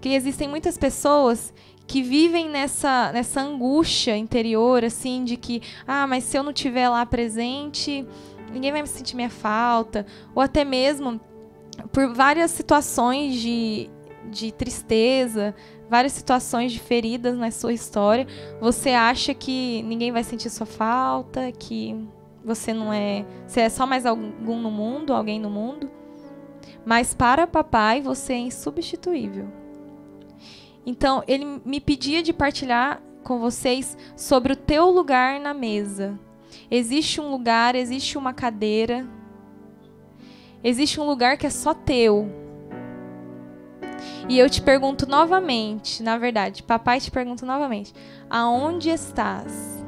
que 0.00 0.08
existem 0.08 0.48
muitas 0.48 0.76
pessoas 0.76 1.54
que 1.86 2.02
vivem 2.02 2.48
nessa, 2.48 3.12
nessa 3.12 3.40
angústia 3.40 4.16
interior, 4.16 4.84
assim, 4.84 5.24
de 5.24 5.36
que, 5.36 5.62
ah, 5.86 6.06
mas 6.06 6.24
se 6.24 6.36
eu 6.36 6.42
não 6.42 6.50
estiver 6.50 6.88
lá 6.88 7.04
presente, 7.04 8.06
ninguém 8.52 8.72
vai 8.72 8.82
me 8.82 8.88
sentir 8.88 9.16
minha 9.16 9.30
falta. 9.30 10.06
Ou 10.34 10.42
até 10.42 10.64
mesmo 10.64 11.20
por 11.92 12.12
várias 12.14 12.50
situações 12.50 13.34
de, 13.40 13.90
de 14.30 14.52
tristeza, 14.52 15.54
várias 15.90 16.12
situações 16.12 16.72
de 16.72 16.80
feridas 16.80 17.36
na 17.36 17.50
sua 17.50 17.72
história, 17.72 18.26
você 18.60 18.90
acha 18.90 19.34
que 19.34 19.82
ninguém 19.82 20.10
vai 20.10 20.24
sentir 20.24 20.50
sua 20.50 20.66
falta, 20.66 21.52
que 21.52 21.96
você 22.44 22.72
não 22.72 22.92
é. 22.92 23.24
Você 23.46 23.60
é 23.60 23.68
só 23.68 23.86
mais 23.86 24.06
algum 24.06 24.58
no 24.60 24.70
mundo, 24.70 25.12
alguém 25.12 25.40
no 25.40 25.50
mundo. 25.50 25.90
Mas 26.84 27.14
para 27.14 27.46
papai, 27.46 28.00
você 28.00 28.34
é 28.34 28.38
insubstituível. 28.38 29.63
Então, 30.86 31.22
ele 31.26 31.44
me 31.64 31.80
pedia 31.80 32.22
de 32.22 32.32
partilhar 32.32 33.00
com 33.22 33.38
vocês 33.38 33.96
sobre 34.16 34.52
o 34.52 34.56
teu 34.56 34.90
lugar 34.90 35.40
na 35.40 35.54
mesa. 35.54 36.18
Existe 36.70 37.20
um 37.20 37.30
lugar, 37.30 37.74
existe 37.74 38.18
uma 38.18 38.32
cadeira, 38.32 39.06
existe 40.62 41.00
um 41.00 41.04
lugar 41.04 41.36
que 41.36 41.46
é 41.46 41.50
só 41.50 41.74
teu. 41.74 42.28
E 44.28 44.38
eu 44.38 44.48
te 44.48 44.62
pergunto 44.62 45.06
novamente, 45.06 46.02
na 46.02 46.16
verdade, 46.16 46.62
papai 46.62 47.00
te 47.00 47.10
pergunta 47.10 47.44
novamente: 47.44 47.92
aonde 48.28 48.90
estás? 48.90 49.84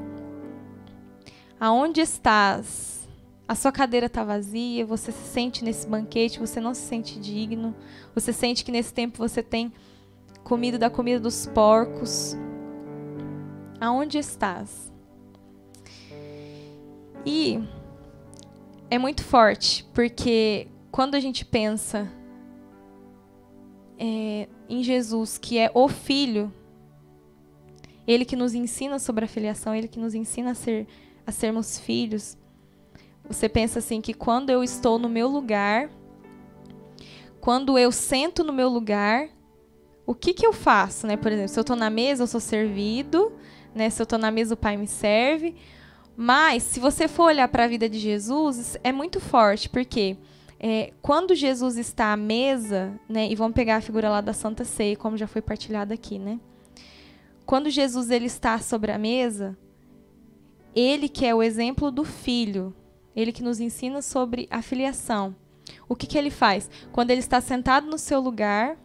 Aonde 1.58 2.00
estás? 2.00 2.96
A 3.48 3.54
sua 3.54 3.70
cadeira 3.70 4.06
está 4.06 4.24
vazia, 4.24 4.84
você 4.84 5.12
se 5.12 5.28
sente 5.28 5.64
nesse 5.64 5.86
banquete, 5.86 6.40
você 6.40 6.60
não 6.60 6.74
se 6.74 6.82
sente 6.82 7.18
digno, 7.20 7.74
você 8.12 8.32
sente 8.32 8.64
que 8.64 8.72
nesse 8.72 8.92
tempo 8.92 9.18
você 9.18 9.40
tem 9.40 9.72
comido 10.46 10.78
da 10.78 10.88
comida 10.88 11.18
dos 11.18 11.44
porcos. 11.48 12.36
Aonde 13.80 14.16
estás? 14.16 14.92
E 17.26 17.58
é 18.88 18.96
muito 18.96 19.24
forte, 19.24 19.84
porque 19.92 20.68
quando 20.92 21.16
a 21.16 21.20
gente 21.20 21.44
pensa 21.44 22.08
é, 23.98 24.48
em 24.68 24.84
Jesus, 24.84 25.36
que 25.36 25.58
é 25.58 25.68
o 25.74 25.88
Filho, 25.88 26.52
ele 28.06 28.24
que 28.24 28.36
nos 28.36 28.54
ensina 28.54 29.00
sobre 29.00 29.24
a 29.24 29.28
filiação, 29.28 29.74
ele 29.74 29.88
que 29.88 29.98
nos 29.98 30.14
ensina 30.14 30.52
a, 30.52 30.54
ser, 30.54 30.86
a 31.26 31.32
sermos 31.32 31.76
filhos. 31.76 32.38
Você 33.28 33.48
pensa 33.48 33.80
assim 33.80 34.00
que 34.00 34.14
quando 34.14 34.50
eu 34.50 34.62
estou 34.62 34.96
no 34.96 35.08
meu 35.08 35.26
lugar, 35.26 35.90
quando 37.40 37.76
eu 37.76 37.90
sento 37.90 38.44
no 38.44 38.52
meu 38.52 38.68
lugar, 38.68 39.28
o 40.06 40.14
que, 40.14 40.32
que 40.32 40.46
eu 40.46 40.52
faço, 40.52 41.06
né? 41.06 41.16
Por 41.16 41.32
exemplo, 41.32 41.48
se 41.48 41.58
eu 41.58 41.62
estou 41.62 41.76
na 41.76 41.90
mesa, 41.90 42.22
eu 42.22 42.26
sou 42.28 42.40
servido, 42.40 43.32
né? 43.74 43.90
Se 43.90 44.00
eu 44.00 44.04
estou 44.04 44.18
na 44.18 44.30
mesa, 44.30 44.54
o 44.54 44.56
Pai 44.56 44.76
me 44.76 44.86
serve. 44.86 45.56
Mas, 46.16 46.62
se 46.62 46.78
você 46.78 47.08
for 47.08 47.24
olhar 47.24 47.48
para 47.48 47.64
a 47.64 47.68
vida 47.68 47.88
de 47.88 47.98
Jesus, 47.98 48.78
é 48.84 48.92
muito 48.92 49.20
forte, 49.20 49.68
porque 49.68 50.16
é, 50.58 50.92
quando 51.02 51.34
Jesus 51.34 51.76
está 51.76 52.12
à 52.12 52.16
mesa, 52.16 52.98
né? 53.08 53.28
E 53.28 53.34
vamos 53.34 53.54
pegar 53.54 53.76
a 53.76 53.80
figura 53.80 54.08
lá 54.08 54.20
da 54.20 54.32
Santa 54.32 54.64
Ceia, 54.64 54.96
como 54.96 55.16
já 55.16 55.26
foi 55.26 55.42
partilhado 55.42 55.92
aqui, 55.92 56.18
né? 56.18 56.38
Quando 57.44 57.68
Jesus 57.68 58.10
ele 58.10 58.26
está 58.26 58.58
sobre 58.58 58.92
a 58.92 58.98
mesa, 58.98 59.58
ele 60.74 61.08
que 61.08 61.26
é 61.26 61.34
o 61.34 61.42
exemplo 61.42 61.90
do 61.90 62.04
filho, 62.04 62.74
ele 63.14 63.32
que 63.32 63.42
nos 63.42 63.60
ensina 63.60 64.02
sobre 64.02 64.46
a 64.50 64.62
filiação. 64.62 65.34
O 65.88 65.96
que, 65.96 66.06
que 66.06 66.16
ele 66.16 66.30
faz? 66.30 66.70
Quando 66.92 67.10
ele 67.10 67.20
está 67.20 67.40
sentado 67.40 67.86
no 67.86 67.98
seu 67.98 68.20
lugar, 68.20 68.76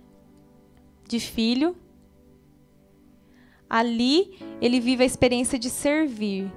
de 1.11 1.19
filho. 1.19 1.75
Ali 3.69 4.39
ele 4.61 4.79
vive 4.79 5.03
a 5.03 5.05
experiência 5.05 5.59
de 5.59 5.69
servir. 5.69 6.51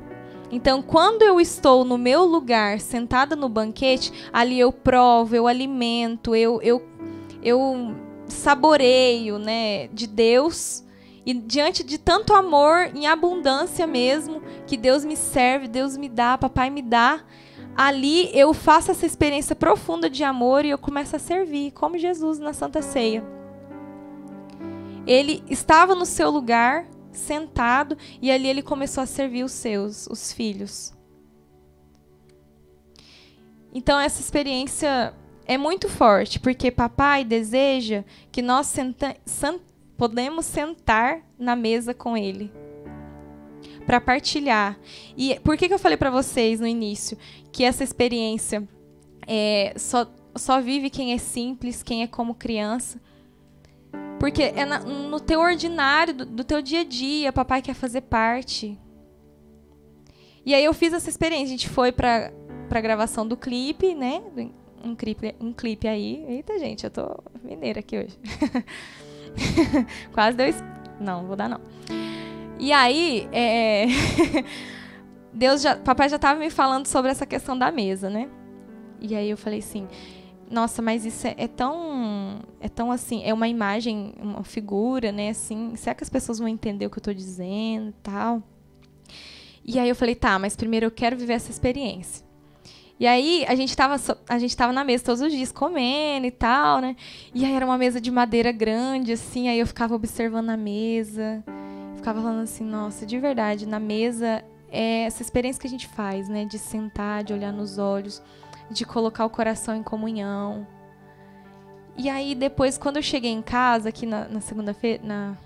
Então, 0.51 0.81
quando 0.81 1.23
eu 1.23 1.41
estou 1.41 1.85
no 1.85 1.99
meu 1.99 2.25
lugar, 2.25 2.79
sentada 2.79 3.35
no 3.35 3.49
banquete, 3.49 4.13
ali 4.33 4.59
eu 4.59 4.73
provo, 4.73 5.35
eu 5.35 5.49
alimento, 5.49 6.37
eu, 6.37 6.63
eu, 6.63 6.83
eu 7.43 7.95
saboreio 8.29 9.39
né, 9.39 9.89
de 9.89 10.07
Deus. 10.07 10.85
E 11.27 11.35
diante 11.35 11.83
de 11.83 11.99
tanto 11.99 12.35
amor, 12.35 12.91
em 12.95 13.07
abundância 13.07 13.87
mesmo, 13.87 14.43
que 14.67 14.77
Deus 14.77 15.05
me 15.05 15.17
serve, 15.17 15.67
Deus 15.67 15.97
me 15.97 16.09
dá, 16.09 16.39
papai 16.39 16.69
me 16.71 16.83
dá, 16.83 17.25
ali 17.75 18.31
eu 18.39 18.53
faço 18.53 18.91
essa 18.91 19.07
experiência 19.07 19.57
profunda 19.57 20.09
de 20.09 20.23
amor 20.23 20.65
e 20.65 20.71
eu 20.71 20.79
começo 20.79 21.17
a 21.17 21.19
servir, 21.19 21.73
como 21.73 21.99
Jesus 21.99 22.39
na 22.39 22.53
Santa 22.53 22.83
Ceia. 22.83 23.44
Ele 25.07 25.43
estava 25.49 25.95
no 25.95 26.07
seu 26.07 26.31
lugar, 26.31 26.87
sentado, 27.13 27.97
e 28.21 28.31
ali 28.31 28.49
ele 28.49 28.63
começou 28.63 29.03
a 29.03 29.07
servir 29.07 29.45
os 29.45 29.53
seus, 29.53 30.07
os 30.07 30.33
filhos. 30.33 30.93
Então 33.73 33.99
essa 33.99 34.21
experiência 34.21 35.15
é 35.47 35.59
muito 35.59 35.89
forte, 35.89 36.39
porque 36.41 36.71
papai 36.71 37.25
deseja 37.25 38.05
que 38.31 38.41
nós 38.41 38.67
senta 38.67 39.17
podemos 39.97 40.45
sentar 40.47 41.23
na 41.39 41.55
mesa 41.55 41.95
com 41.95 42.17
ele 42.17 42.51
para 43.87 44.01
partilhar. 44.01 44.79
E 45.17 45.39
por 45.41 45.57
que, 45.57 45.69
que 45.69 45.75
eu 45.75 45.79
falei 45.79 45.97
para 45.97 46.11
vocês 46.11 46.61
no 46.61 46.67
início 46.67 47.17
que 47.53 47.65
essa 47.65 47.85
experiência 47.85 48.67
é, 49.27 49.75
só, 49.77 50.07
só 50.35 50.61
vive 50.61 50.91
quem 50.91 51.13
é 51.13 51.19
simples, 51.19 51.83
quem 51.83 52.03
é 52.03 52.07
como 52.07 52.35
criança? 52.35 53.01
Porque 54.19 54.43
é 54.43 54.65
na, 54.65 54.79
no 54.81 55.21
teu 55.21 55.41
ordinário, 55.41 56.15
do, 56.15 56.25
do, 56.25 56.45
teu 56.45 56.63
dia 56.63 56.81
a 56.81 56.85
dia, 56.85 57.33
papai 57.33 57.61
quer 57.61 57.75
fazer 57.75 58.03
parte. 58.03 58.79
E 60.47 60.55
aí 60.55 60.65
eu 60.65 60.73
fiz 60.73 60.93
essa 60.93 61.11
experiência. 61.11 61.47
A 61.47 61.49
gente 61.49 61.69
foi 61.69 61.93
pra, 61.93 62.33
pra 62.69 62.81
gravação 62.81 63.27
do 63.27 63.37
clipe, 63.37 63.95
né? 63.95 64.23
Um 64.83 64.95
clipe, 64.95 65.35
um 65.41 65.53
clipe 65.53 65.89
aí. 65.89 66.25
Eita, 66.29 66.59
gente, 66.59 66.85
eu 66.85 66.91
tô 66.91 67.23
mineira 67.43 67.81
aqui 67.81 67.99
hoje. 67.99 68.19
Quase 70.13 70.37
deu. 70.37 70.47
Não, 71.01 71.27
vou 71.27 71.37
dar 71.37 71.49
não. 71.49 71.61
E 72.59 72.73
aí, 72.73 73.29
é... 73.33 73.87
Deus 75.33 75.63
já, 75.63 75.77
papai 75.77 76.09
já 76.09 76.17
estava 76.17 76.39
me 76.39 76.49
falando 76.49 76.87
sobre 76.87 77.11
essa 77.11 77.27
questão 77.27 77.59
da 77.59 77.71
mesa, 77.73 78.09
né? 78.09 78.29
E 79.01 79.15
aí 79.15 79.29
eu 79.29 79.37
falei 79.37 79.59
assim, 79.59 79.89
nossa, 80.51 80.81
mas 80.83 81.05
isso 81.05 81.27
é, 81.27 81.35
é, 81.37 81.49
tão, 81.49 82.41
é 82.61 82.69
tão 82.69 82.91
assim, 82.91 83.23
é 83.25 83.33
uma 83.33 83.49
imagem, 83.49 84.15
uma 84.21 84.45
figura, 84.45 85.13
né? 85.13 85.31
Assim, 85.31 85.75
será 85.77 85.95
que 85.95 86.03
as 86.03 86.11
pessoas 86.11 86.39
vão 86.39 86.49
entender 86.49 86.87
o 86.87 86.91
que 86.91 86.99
eu 86.99 87.01
estou 87.01 87.15
dizendo, 87.15 87.93
tal? 88.03 88.43
E 89.65 89.79
aí 89.79 89.89
eu 89.89 89.97
falei, 89.97 90.15
tá, 90.15 90.39
mas 90.39 90.57
primeiro 90.57 90.87
eu 90.87 90.91
quero 90.91 91.17
viver 91.17 91.35
essa 91.35 91.51
experiência. 91.51 92.25
E 93.01 93.07
aí 93.07 93.45
a 93.49 93.55
gente 93.55 93.71
estava 93.71 93.97
a 94.29 94.39
gente 94.39 94.57
tava 94.57 94.73
na 94.73 94.85
mesa 94.85 95.05
todos 95.05 95.21
os 95.21 95.33
dias 95.33 95.51
comendo 95.51 96.27
e 96.27 96.31
tal, 96.31 96.81
né? 96.81 96.95
E 97.35 97.45
aí 97.45 97.53
era 97.53 97.67
uma 97.67 97.77
mesa 97.77 98.01
de 98.01 98.11
madeira 98.11 98.53
grande 98.53 99.13
assim, 99.13 99.49
aí 99.49 99.59
eu 99.59 99.67
ficava 99.67 99.95
observando 99.95 100.51
a 100.51 100.57
mesa 100.57 101.43
ficava 102.05 102.21
falando 102.21 102.43
assim, 102.43 102.65
nossa, 102.65 103.07
de 103.07 103.19
verdade, 103.19 103.67
na 103.67 103.81
mesa 103.81 104.45
é 104.71 105.05
essa 105.05 105.23
experiência 105.23 105.59
que 105.59 105.67
a 105.67 105.71
gente 105.71 105.89
faz, 105.89 106.29
né? 106.29 106.45
De 106.45 106.59
sentar, 106.59 107.25
de 107.25 107.33
olhar 107.33 107.51
nos 107.51 107.79
olhos, 107.79 108.23
de 108.71 108.85
colocar 108.85 109.25
o 109.25 109.31
coração 109.31 109.75
em 109.77 109.83
comunhão. 109.83 110.67
E 111.97 112.09
aí 112.09 112.35
depois, 112.35 112.77
quando 112.77 112.97
eu 112.97 113.03
cheguei 113.03 113.31
em 113.31 113.43
casa, 113.43 113.89
aqui 113.89 114.07
na, 114.07 114.29
na 114.29 114.41
segunda-feira, 114.41 115.03
na 115.05 115.37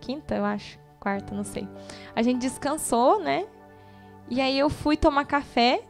quinta, 0.00 0.34
eu 0.34 0.44
acho, 0.44 0.78
quarta, 1.00 1.34
não 1.34 1.44
sei. 1.44 1.68
A 2.14 2.22
gente 2.22 2.40
descansou, 2.40 3.20
né? 3.20 3.46
E 4.28 4.40
aí 4.40 4.58
eu 4.58 4.70
fui 4.70 4.96
tomar 4.96 5.24
café 5.24 5.82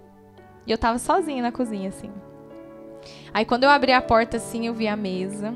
e 0.67 0.71
eu 0.71 0.79
tava 0.79 0.99
sozinha 0.99 1.43
na 1.43 1.53
cozinha, 1.53 1.89
assim. 1.89 2.11
Aí 3.33 3.45
quando 3.45 3.65
eu 3.65 3.71
abri 3.71 3.93
a 3.93 4.01
porta, 4.01 4.39
assim, 4.39 4.67
eu 4.67 4.75
vi 4.75 4.89
a 4.89 4.97
mesa. 4.97 5.55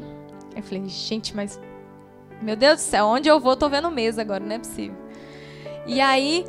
Eu 0.54 0.62
falei, 0.62 0.86
gente, 0.88 1.34
mas 1.34 1.58
meu 2.40 2.56
Deus 2.56 2.76
do 2.76 2.80
céu, 2.80 3.06
onde 3.06 3.28
eu 3.28 3.38
vou, 3.38 3.56
tô 3.56 3.68
vendo 3.68 3.90
mesa 3.90 4.22
agora, 4.22 4.44
não 4.44 4.54
é 4.54 4.58
possível. 4.58 4.96
E 5.86 6.00
aí 6.00 6.44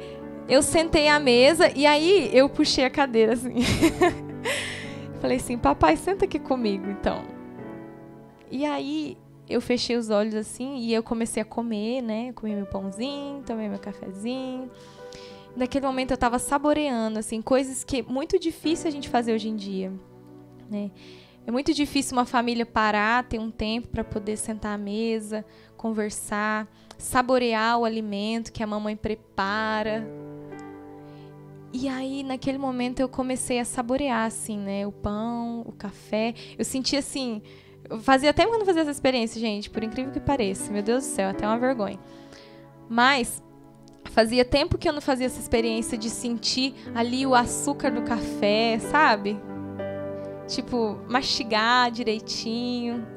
eu 0.48 0.62
sentei 0.62 1.08
à 1.08 1.20
mesa 1.20 1.72
e 1.76 1.86
aí 1.86 2.30
eu 2.34 2.48
puxei 2.50 2.86
a 2.86 2.90
cadeira 2.90 3.34
assim. 3.34 3.56
Falei 5.20 5.38
assim, 5.38 5.58
papai, 5.58 5.96
senta 5.98 6.26
aqui 6.26 6.40
comigo, 6.40 6.90
então. 6.90 7.24
E 8.50 8.66
aí 8.66 9.18
eu 9.48 9.62
fechei 9.62 9.96
os 9.98 10.10
olhos 10.10 10.34
assim 10.34 10.78
e 10.78 10.94
eu 10.94 11.04
comecei 11.04 11.42
a 11.42 11.46
comer, 11.46 12.02
né? 12.02 12.34
Comi 12.34 12.56
meu 12.56 12.66
pãozinho, 12.66 13.44
tomei 13.44 13.70
meu 13.70 13.80
cafezinho. 13.80 14.70
Naquele 15.56 15.86
momento 15.86 16.12
eu 16.12 16.16
estava 16.16 16.40
saboreando, 16.40 17.20
assim, 17.20 17.42
coisas 17.42 17.84
que 17.84 18.00
é 18.00 18.04
muito 18.04 18.40
difícil 18.40 18.88
a 18.88 18.92
gente 18.92 19.10
fazer 19.10 19.34
hoje 19.34 19.50
em 19.50 19.56
dia, 19.56 19.92
né? 20.70 20.92
É 21.46 21.52
muito 21.52 21.74
difícil 21.74 22.18
uma 22.18 22.26
família 22.26 22.66
parar, 22.66 23.24
ter 23.24 23.40
um 23.40 23.52
tempo 23.52 23.88
para 23.90 24.04
poder 24.04 24.38
sentar 24.38 24.76
à 24.76 24.78
mesa, 24.78 25.44
conversar, 25.76 26.68
saborear 26.98 27.80
o 27.80 27.86
alimento 27.86 28.52
que 28.52 28.64
a 28.64 28.68
mamãe 28.68 28.96
prepara. 28.96 30.08
E 31.74 31.88
aí, 31.88 32.22
naquele 32.22 32.58
momento, 32.58 33.00
eu 33.00 33.08
comecei 33.08 33.60
a 33.60 33.66
saborear, 33.66 34.26
assim, 34.26 34.58
né? 34.58 34.86
O 34.86 34.92
pão, 34.92 35.62
o 35.62 35.72
café. 35.72 36.34
Eu 36.58 36.66
senti 36.66 36.98
assim. 36.98 37.42
Fazia 38.02 38.34
tempo 38.34 38.50
que 38.50 38.56
eu 38.56 38.60
não 38.60 38.66
fazia 38.66 38.82
essa 38.82 38.92
experiência, 38.92 39.40
gente, 39.40 39.70
por 39.70 39.84
incrível 39.84 40.12
que 40.12 40.20
pareça. 40.20 40.72
Meu 40.72 40.84
Deus 40.84 41.04
do 41.04 41.10
céu, 41.10 41.30
até 41.30 41.48
uma 41.48 41.58
vergonha. 41.58 42.00
Mas 42.90 43.42
fazia 44.06 44.44
tempo 44.44 44.78
que 44.78 44.88
eu 44.88 44.94
não 44.94 45.02
fazia 45.02 45.26
essa 45.26 45.40
experiência 45.40 45.98
de 45.98 46.10
sentir 46.10 46.74
ali 46.94 47.26
o 47.26 47.34
açúcar 47.34 47.90
do 47.92 48.02
café, 48.02 48.78
sabe? 48.80 49.40
Tipo, 50.48 51.00
mastigar 51.08 51.90
direitinho. 51.90 53.08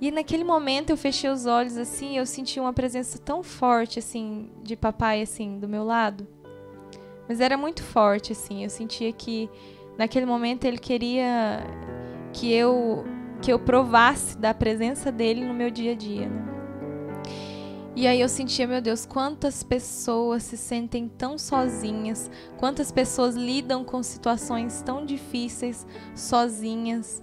E 0.00 0.10
naquele 0.10 0.44
momento 0.44 0.90
eu 0.90 0.96
fechei 0.96 1.30
os 1.30 1.46
olhos 1.46 1.76
assim, 1.76 2.18
eu 2.18 2.26
senti 2.26 2.60
uma 2.60 2.72
presença 2.72 3.18
tão 3.18 3.42
forte 3.42 3.98
assim 3.98 4.50
de 4.62 4.76
papai 4.76 5.22
assim 5.22 5.58
do 5.58 5.68
meu 5.68 5.84
lado. 5.84 6.26
Mas 7.28 7.40
era 7.40 7.56
muito 7.56 7.82
forte 7.82 8.32
assim, 8.32 8.64
eu 8.64 8.70
sentia 8.70 9.12
que 9.12 9.48
naquele 9.96 10.26
momento 10.26 10.64
ele 10.64 10.78
queria 10.78 11.64
que 12.32 12.52
eu 12.52 13.04
que 13.40 13.52
eu 13.52 13.58
provasse 13.58 14.38
da 14.38 14.54
presença 14.54 15.10
dele 15.10 15.44
no 15.44 15.52
meu 15.52 15.68
dia 15.68 15.92
a 15.92 15.94
dia, 15.96 16.28
né? 16.28 16.52
E 17.94 18.06
aí 18.06 18.20
eu 18.20 18.28
sentia, 18.28 18.66
meu 18.66 18.80
Deus, 18.80 19.04
quantas 19.04 19.62
pessoas 19.62 20.44
se 20.44 20.56
sentem 20.56 21.08
tão 21.08 21.36
sozinhas, 21.36 22.30
quantas 22.56 22.90
pessoas 22.90 23.34
lidam 23.34 23.84
com 23.84 24.02
situações 24.02 24.80
tão 24.80 25.04
difíceis 25.04 25.86
sozinhas 26.14 27.22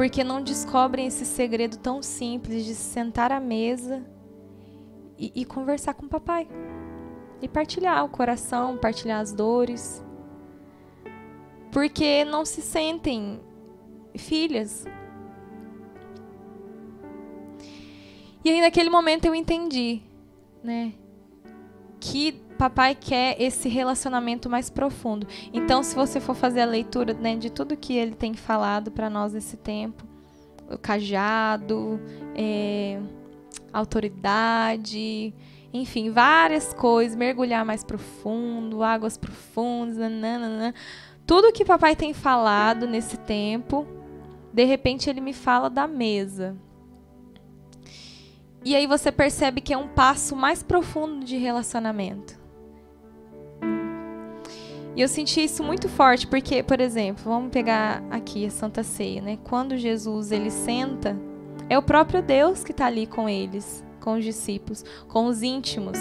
porque 0.00 0.24
não 0.24 0.42
descobrem 0.42 1.08
esse 1.08 1.26
segredo 1.26 1.76
tão 1.76 2.02
simples 2.02 2.64
de 2.64 2.74
sentar 2.74 3.30
à 3.30 3.38
mesa 3.38 4.02
e, 5.18 5.30
e 5.34 5.44
conversar 5.44 5.92
com 5.92 6.06
o 6.06 6.08
papai. 6.08 6.48
E 7.42 7.48
partilhar 7.48 8.04
o 8.04 8.08
coração, 8.08 8.76
partilhar 8.76 9.20
as 9.20 9.32
dores. 9.32 10.04
Porque 11.72 12.24
não 12.24 12.44
se 12.44 12.60
sentem 12.60 13.40
filhas. 14.16 14.84
E 18.44 18.50
aí 18.50 18.60
naquele 18.60 18.90
momento 18.90 19.26
eu 19.26 19.34
entendi, 19.34 20.00
né? 20.62 20.92
Que 21.98 22.32
papai 22.60 22.94
quer 22.94 23.40
esse 23.40 23.68
relacionamento 23.68 24.48
mais 24.48 24.68
profundo. 24.68 25.26
Então, 25.52 25.82
se 25.82 25.94
você 25.94 26.20
for 26.20 26.34
fazer 26.34 26.60
a 26.60 26.66
leitura 26.66 27.14
né, 27.14 27.34
de 27.34 27.48
tudo 27.48 27.74
que 27.74 27.96
ele 27.96 28.14
tem 28.14 28.34
falado 28.34 28.90
para 28.90 29.08
nós 29.08 29.32
nesse 29.32 29.56
tempo, 29.56 30.04
o 30.70 30.76
cajado, 30.76 31.98
é, 32.34 33.00
autoridade, 33.72 35.34
enfim, 35.72 36.10
várias 36.10 36.72
coisas, 36.74 37.16
mergulhar 37.16 37.64
mais 37.64 37.84
profundo, 37.84 38.82
águas 38.82 39.16
profundas, 39.16 39.96
nananana. 39.96 40.74
tudo 41.26 41.52
que 41.52 41.64
papai 41.64 41.94
tem 41.94 42.12
falado 42.12 42.86
nesse 42.86 43.16
tempo, 43.16 43.86
de 44.52 44.64
repente 44.64 45.08
ele 45.08 45.20
me 45.20 45.32
fala 45.32 45.70
da 45.70 45.86
mesa. 45.86 46.56
E 48.64 48.76
aí 48.76 48.86
você 48.86 49.10
percebe 49.10 49.60
que 49.60 49.72
é 49.72 49.78
um 49.78 49.88
passo 49.88 50.36
mais 50.36 50.62
profundo 50.62 51.24
de 51.24 51.36
relacionamento. 51.36 52.38
E 54.96 55.00
eu 55.00 55.08
senti 55.08 55.44
isso 55.44 55.62
muito 55.62 55.88
forte, 55.88 56.26
porque, 56.26 56.62
por 56.62 56.80
exemplo, 56.80 57.22
vamos 57.24 57.50
pegar 57.50 58.02
aqui 58.10 58.44
a 58.44 58.50
Santa 58.50 58.82
Ceia, 58.82 59.22
né? 59.22 59.38
Quando 59.44 59.78
Jesus 59.78 60.32
ele 60.32 60.50
senta, 60.50 61.16
é 61.68 61.78
o 61.78 61.82
próprio 61.82 62.20
Deus 62.20 62.64
que 62.64 62.72
está 62.72 62.86
ali 62.86 63.06
com 63.06 63.28
eles, 63.28 63.84
com 64.00 64.14
os 64.14 64.24
discípulos, 64.24 64.84
com 65.08 65.26
os 65.26 65.42
íntimos. 65.42 65.98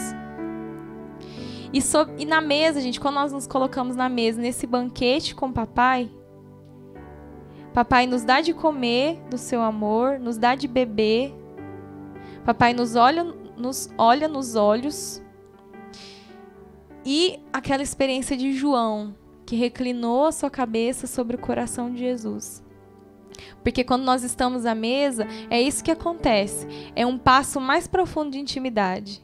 E, 1.71 1.79
e 2.17 2.25
na 2.25 2.41
mesa, 2.41 2.81
gente, 2.81 2.99
quando 2.99 3.15
nós 3.15 3.31
nos 3.31 3.45
colocamos 3.45 3.95
na 3.95 4.09
mesa, 4.09 4.41
nesse 4.41 4.65
banquete 4.65 5.35
com 5.35 5.47
o 5.47 5.53
papai, 5.53 6.09
papai 7.73 8.07
nos 8.07 8.23
dá 8.23 8.41
de 8.41 8.53
comer 8.53 9.21
do 9.29 9.37
seu 9.37 9.61
amor, 9.61 10.19
nos 10.19 10.37
dá 10.37 10.55
de 10.55 10.67
beber, 10.67 11.33
papai 12.43 12.73
nos 12.73 12.95
olha, 12.95 13.23
nos 13.55 13.89
olha 13.97 14.27
nos 14.27 14.55
olhos 14.55 15.21
e 17.05 17.39
aquela 17.53 17.83
experiência 17.83 18.35
de 18.35 18.53
João, 18.53 19.15
que 19.45 19.55
reclinou 19.55 20.25
a 20.25 20.31
sua 20.31 20.49
cabeça 20.49 21.07
sobre 21.07 21.35
o 21.35 21.39
coração 21.39 21.91
de 21.91 21.99
Jesus. 21.99 22.63
Porque 23.63 23.83
quando 23.83 24.03
nós 24.03 24.23
estamos 24.23 24.65
à 24.65 24.73
mesa, 24.73 25.27
é 25.49 25.61
isso 25.61 25.83
que 25.83 25.91
acontece. 25.91 26.67
É 26.95 27.05
um 27.05 27.17
passo 27.17 27.59
mais 27.59 27.87
profundo 27.87 28.31
de 28.31 28.39
intimidade. 28.39 29.23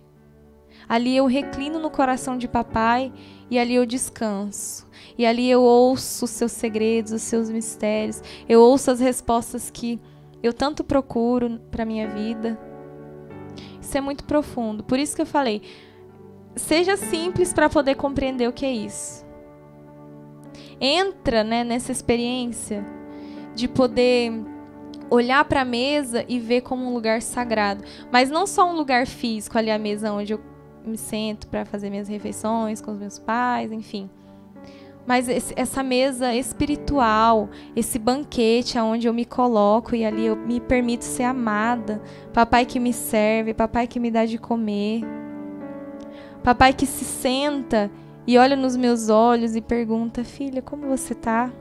Ali 0.87 1.17
eu 1.17 1.25
reclino 1.25 1.79
no 1.79 1.89
coração 1.89 2.37
de 2.37 2.47
papai 2.47 3.11
e 3.49 3.57
ali 3.57 3.75
eu 3.75 3.85
descanso. 3.85 4.87
E 5.17 5.25
ali 5.25 5.49
eu 5.49 5.61
ouço 5.61 6.25
os 6.25 6.31
seus 6.31 6.51
segredos, 6.51 7.11
os 7.11 7.21
seus 7.21 7.49
mistérios. 7.49 8.21
Eu 8.47 8.61
ouço 8.61 8.91
as 8.91 8.99
respostas 8.99 9.71
que 9.71 9.99
eu 10.43 10.53
tanto 10.53 10.83
procuro 10.83 11.59
para 11.71 11.85
minha 11.85 12.07
vida. 12.07 12.59
Isso 13.81 13.97
é 13.97 14.01
muito 14.01 14.25
profundo. 14.25 14.83
Por 14.83 14.99
isso 14.99 15.15
que 15.15 15.21
eu 15.21 15.25
falei, 15.25 15.61
seja 16.55 16.97
simples 16.97 17.51
para 17.53 17.69
poder 17.69 17.95
compreender 17.95 18.47
o 18.47 18.53
que 18.53 18.65
é 18.65 18.71
isso. 18.71 19.25
Entra, 20.79 21.43
né, 21.43 21.63
nessa 21.63 21.91
experiência 21.91 22.85
de 23.55 23.67
poder 23.67 24.31
olhar 25.09 25.45
para 25.45 25.61
a 25.61 25.65
mesa 25.65 26.25
e 26.27 26.39
ver 26.39 26.61
como 26.61 26.85
um 26.85 26.93
lugar 26.93 27.21
sagrado, 27.21 27.83
mas 28.11 28.29
não 28.29 28.45
só 28.45 28.69
um 28.69 28.75
lugar 28.75 29.07
físico 29.07 29.57
ali 29.57 29.71
a 29.71 29.79
mesa 29.79 30.11
onde 30.11 30.33
eu 30.33 30.39
me 30.85 30.97
sento 30.97 31.47
para 31.47 31.65
fazer 31.65 31.89
minhas 31.89 32.07
refeições 32.07 32.81
com 32.81 32.91
os 32.91 32.99
meus 32.99 33.17
pais, 33.17 33.71
enfim. 33.71 34.09
Mas 35.07 35.29
esse, 35.29 35.53
essa 35.55 35.83
mesa 35.83 36.33
espiritual, 36.33 37.49
esse 37.75 37.99
banquete 37.99 38.77
aonde 38.77 39.07
eu 39.07 39.13
me 39.13 39.23
coloco 39.23 39.95
e 39.95 40.03
ali 40.03 40.25
eu 40.25 40.35
me 40.35 40.59
permito 40.59 41.03
ser 41.03 41.23
amada, 41.23 42.01
papai 42.33 42.65
que 42.65 42.79
me 42.79 42.91
serve, 42.91 43.53
papai 43.53 43.87
que 43.87 43.99
me 43.99 44.09
dá 44.09 44.25
de 44.25 44.39
comer, 44.39 45.01
papai 46.43 46.73
que 46.73 46.87
se 46.87 47.05
senta 47.05 47.91
e 48.25 48.37
olha 48.37 48.55
nos 48.55 48.75
meus 48.75 49.09
olhos 49.09 49.55
e 49.55 49.61
pergunta: 49.61 50.23
"Filha, 50.23 50.61
como 50.61 50.87
você 50.87 51.13
tá?" 51.13 51.51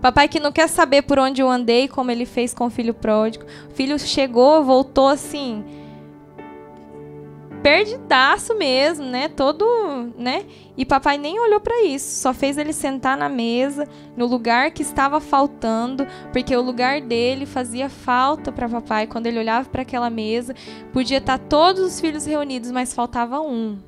Papai 0.00 0.28
que 0.28 0.40
não 0.40 0.52
quer 0.52 0.68
saber 0.68 1.02
por 1.02 1.18
onde 1.18 1.40
eu 1.40 1.50
andei, 1.50 1.88
como 1.88 2.10
ele 2.10 2.26
fez 2.26 2.52
com 2.52 2.66
o 2.66 2.70
filho 2.70 2.94
pródigo. 2.94 3.44
O 3.70 3.74
filho 3.74 3.98
chegou, 3.98 4.64
voltou 4.64 5.08
assim, 5.08 5.64
perdidaço 7.64 8.54
mesmo, 8.54 9.06
né? 9.06 9.26
Todo, 9.26 9.64
né? 10.18 10.44
E 10.76 10.84
papai 10.84 11.16
nem 11.16 11.40
olhou 11.40 11.58
para 11.58 11.82
isso, 11.82 12.20
só 12.20 12.34
fez 12.34 12.58
ele 12.58 12.74
sentar 12.74 13.16
na 13.16 13.26
mesa, 13.26 13.88
no 14.14 14.26
lugar 14.26 14.70
que 14.70 14.82
estava 14.82 15.18
faltando, 15.18 16.06
porque 16.30 16.54
o 16.54 16.60
lugar 16.60 17.00
dele 17.00 17.46
fazia 17.46 17.88
falta 17.88 18.52
para 18.52 18.68
papai. 18.68 19.06
Quando 19.06 19.28
ele 19.28 19.38
olhava 19.38 19.66
para 19.66 19.80
aquela 19.80 20.10
mesa, 20.10 20.54
podia 20.92 21.16
estar 21.16 21.38
tá 21.38 21.44
todos 21.48 21.82
os 21.82 21.98
filhos 21.98 22.26
reunidos, 22.26 22.70
mas 22.70 22.92
faltava 22.92 23.40
um. 23.40 23.78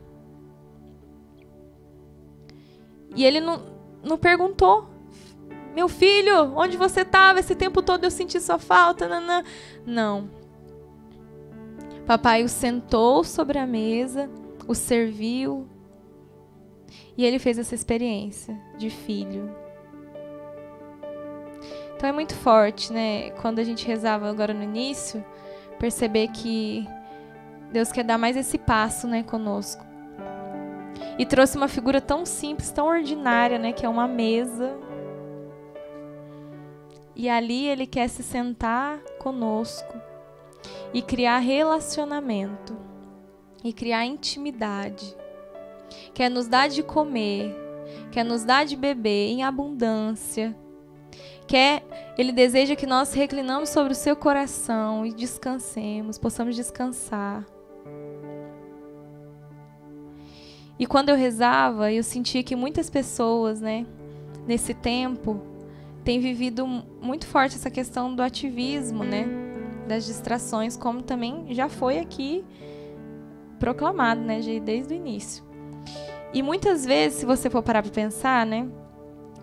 E 3.15 3.27
ele 3.27 3.41
não, 3.41 3.61
não 4.03 4.17
perguntou. 4.17 4.96
Meu 5.77 5.91
filho, 5.91 6.55
onde 6.57 6.75
você 6.75 7.03
estava 7.03 7.39
esse 7.39 7.55
tempo 7.55 7.83
todo? 7.83 8.03
Eu 8.03 8.11
senti 8.11 8.41
sua 8.41 8.59
falta. 8.59 9.07
Nanã. 9.07 9.45
Não. 9.85 10.31
Papai 12.07 12.43
o 12.43 12.49
sentou 12.49 13.23
sobre 13.23 13.59
a 13.59 13.67
mesa, 13.67 14.31
o 14.67 14.75
serviu. 14.75 15.69
E 17.15 17.27
ele 17.27 17.39
fez 17.39 17.59
essa 17.59 17.75
experiência 17.75 18.59
de 18.79 18.89
filho. 18.89 19.55
Então 21.95 22.09
é 22.09 22.13
muito 22.13 22.35
forte, 22.35 22.91
né? 22.91 23.29
Quando 23.43 23.59
a 23.59 23.65
gente 23.65 23.87
rezava 23.87 24.31
agora 24.31 24.55
no 24.55 24.63
início, 24.63 25.23
perceber 25.79 26.29
que 26.29 26.89
Deus 27.71 27.93
quer 27.93 28.03
dar 28.03 28.17
mais 28.17 28.35
esse 28.35 28.57
passo, 28.57 29.07
né, 29.07 29.23
conosco. 29.23 29.85
E 31.19 31.27
trouxe 31.27 31.59
uma 31.59 31.69
figura 31.69 32.01
tão 32.01 32.25
simples, 32.25 32.71
tão 32.71 32.87
ordinária, 32.87 33.59
né, 33.59 33.73
que 33.73 33.85
é 33.85 33.89
uma 33.89 34.09
mesa. 34.09 34.86
E 37.17 37.31
ali 37.31 37.67
ele 37.67 37.87
quer 37.87 38.09
se 38.09 38.23
sentar 38.23 39.01
conosco 39.19 39.95
e 40.93 41.01
criar 41.01 41.39
relacionamento 41.39 42.77
e 43.65 43.73
criar 43.73 44.05
intimidade. 44.05 45.17
Quer 46.13 46.29
nos 46.29 46.47
dar 46.47 46.69
de 46.69 46.83
comer, 46.83 47.57
quer 48.13 48.23
nos 48.23 48.45
dar 48.45 48.67
de 48.67 48.77
beber 48.77 49.31
em 49.31 49.43
abundância. 49.43 50.55
Quer, 51.47 51.83
ele 52.19 52.33
deseja 52.33 52.77
que 52.77 52.87
nós 52.87 53.15
reclinamos 53.15 53.71
sobre 53.71 53.93
o 53.93 53.97
seu 53.97 54.15
coração 54.15 55.07
e 55.07 55.13
descansemos, 55.15 56.19
possamos 56.19 56.55
descansar. 56.55 57.47
E 60.79 60.87
quando 60.87 61.09
eu 61.09 61.17
rezava, 61.17 61.91
eu 61.91 62.03
sentia 62.03 62.43
que 62.43 62.55
muitas 62.55 62.91
pessoas, 62.91 63.63
né, 63.63 63.87
nesse 64.47 64.75
tempo, 64.75 65.56
têm 66.07 66.21
vivido 66.21 66.67
muito 66.67 67.27
forte 67.27 67.57
essa 67.57 67.71
questão 67.71 68.15
do 68.15 68.23
ativismo, 68.23 69.05
né? 69.05 69.27
das 69.87 70.07
distrações, 70.07 70.77
como 70.77 71.03
também 71.03 71.47
já 71.51 71.69
foi 71.69 71.99
aqui 71.99 72.45
proclamado, 73.59 74.21
né, 74.21 74.41
desde 74.63 74.93
o 74.93 74.97
início. 74.97 75.45
E 76.33 76.43
muitas 76.43 76.85
vezes, 76.85 77.21
se 77.21 77.27
você 77.27 77.49
for 77.49 77.63
parar 77.63 77.83
para 77.83 77.93
pensar, 77.93 78.45
né, 78.45 78.69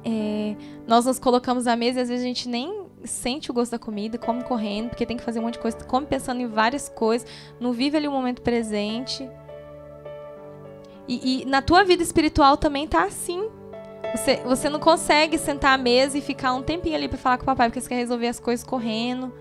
é, 0.06 0.56
nós 0.86 1.06
nos 1.06 1.18
colocamos 1.18 1.66
à 1.66 1.76
mesa 1.76 2.00
e 2.00 2.02
às 2.04 2.10
vezes 2.10 2.24
a 2.24 2.28
gente 2.28 2.48
nem 2.48 2.84
sente 3.04 3.50
o 3.50 3.54
gosto 3.54 3.72
da 3.72 3.80
comida, 3.80 4.18
come 4.18 4.44
correndo, 4.44 4.90
porque 4.90 5.06
tem 5.06 5.18
que 5.18 5.24
fazer 5.24 5.40
um 5.40 5.44
monte 5.44 5.54
de 5.54 5.60
coisa, 5.60 5.78
come 5.86 6.06
pensando 6.06 6.42
em 6.42 6.48
várias 6.48 6.90
coisas, 6.90 7.28
não 7.60 7.74
vive 7.74 7.98
ali 7.98 8.08
o 8.08 8.12
momento 8.12 8.42
presente. 8.42 9.28
E, 11.08 11.42
e 11.42 11.46
na 11.46 11.62
tua 11.62 11.84
vida 11.84 12.04
espiritual 12.04 12.58
também 12.58 12.88
tá 12.88 13.04
assim. 13.04 13.50
Você, 14.16 14.38
você 14.44 14.70
não 14.70 14.80
consegue 14.80 15.38
sentar 15.38 15.74
à 15.74 15.78
mesa 15.78 16.18
e 16.18 16.22
ficar 16.22 16.54
um 16.54 16.62
tempinho 16.62 16.96
ali 16.96 17.08
para 17.08 17.18
falar 17.18 17.38
com 17.38 17.44
o 17.44 17.46
papai, 17.48 17.70
porque 17.70 17.82
você 17.82 17.90
quer 17.90 17.96
resolver 17.96 18.28
as 18.28 18.40
coisas 18.40 18.66
correndo. 18.66 19.34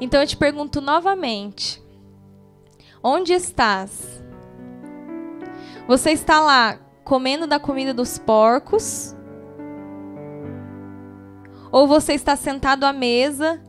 Então 0.00 0.20
eu 0.20 0.26
te 0.26 0.36
pergunto 0.36 0.80
novamente: 0.80 1.82
onde 3.02 3.32
estás? 3.32 4.22
Você 5.88 6.10
está 6.10 6.40
lá 6.40 6.78
comendo 7.04 7.46
da 7.46 7.58
comida 7.58 7.94
dos 7.94 8.18
porcos? 8.18 9.14
Ou 11.72 11.86
você 11.88 12.12
está 12.12 12.36
sentado 12.36 12.84
à 12.84 12.92
mesa 12.92 13.60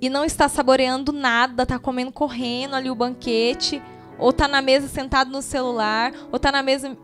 e 0.00 0.08
não 0.08 0.24
está 0.24 0.48
saboreando 0.48 1.10
nada, 1.12 1.64
está 1.64 1.78
comendo 1.78 2.12
correndo 2.12 2.74
ali 2.74 2.90
o 2.90 2.94
banquete, 2.94 3.82
ou 4.18 4.30
está 4.30 4.46
na 4.46 4.62
mesa 4.62 4.86
sentado 4.86 5.30
no 5.30 5.42
celular, 5.42 6.12
ou 6.30 6.36
está 6.36 6.52
na 6.52 6.62
mesa 6.62 6.96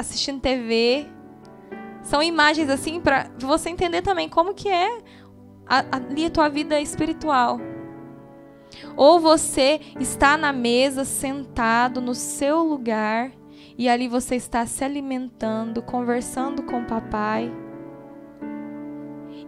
assistindo 0.00 0.40
TV? 0.40 1.06
São 2.02 2.22
imagens 2.22 2.68
assim 2.68 3.00
para 3.00 3.30
você 3.38 3.70
entender 3.70 4.02
também 4.02 4.28
como 4.28 4.54
que 4.54 4.68
é 4.68 4.98
ali 5.66 6.26
a 6.26 6.30
tua 6.30 6.48
vida 6.48 6.80
espiritual. 6.80 7.60
Ou 8.96 9.20
você 9.20 9.80
está 9.98 10.36
na 10.36 10.52
mesa, 10.52 11.04
sentado 11.04 12.00
no 12.00 12.14
seu 12.14 12.62
lugar, 12.62 13.32
e 13.76 13.88
ali 13.88 14.08
você 14.08 14.36
está 14.36 14.64
se 14.66 14.84
alimentando, 14.84 15.82
conversando 15.82 16.62
com 16.62 16.80
o 16.80 16.86
papai, 16.86 17.52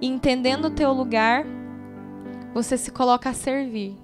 e 0.01 0.07
entendendo 0.07 0.67
o 0.67 0.71
teu 0.71 0.93
lugar, 0.93 1.45
você 2.53 2.77
se 2.77 2.91
coloca 2.91 3.31
a 3.31 3.35
servir. 3.35 4.02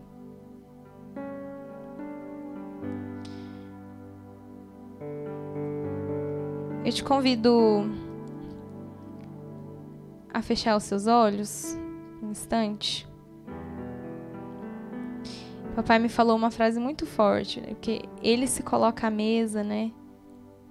Eu 6.89 6.93
te 6.95 7.05
convido 7.05 7.85
a 10.33 10.41
fechar 10.41 10.75
os 10.75 10.85
seus 10.85 11.07
olhos 11.07 11.79
um 12.23 12.31
instante. 12.31 13.07
Papai 15.77 15.99
me 15.99 16.09
falou 16.09 16.35
uma 16.35 16.51
frase 16.51 16.81
muito 16.81 17.05
forte, 17.05 17.61
né? 17.61 17.75
porque 17.75 18.01
ele 18.23 18.47
se 18.47 18.63
coloca 18.63 19.07
à 19.07 19.11
mesa, 19.11 19.63
né? 19.63 19.93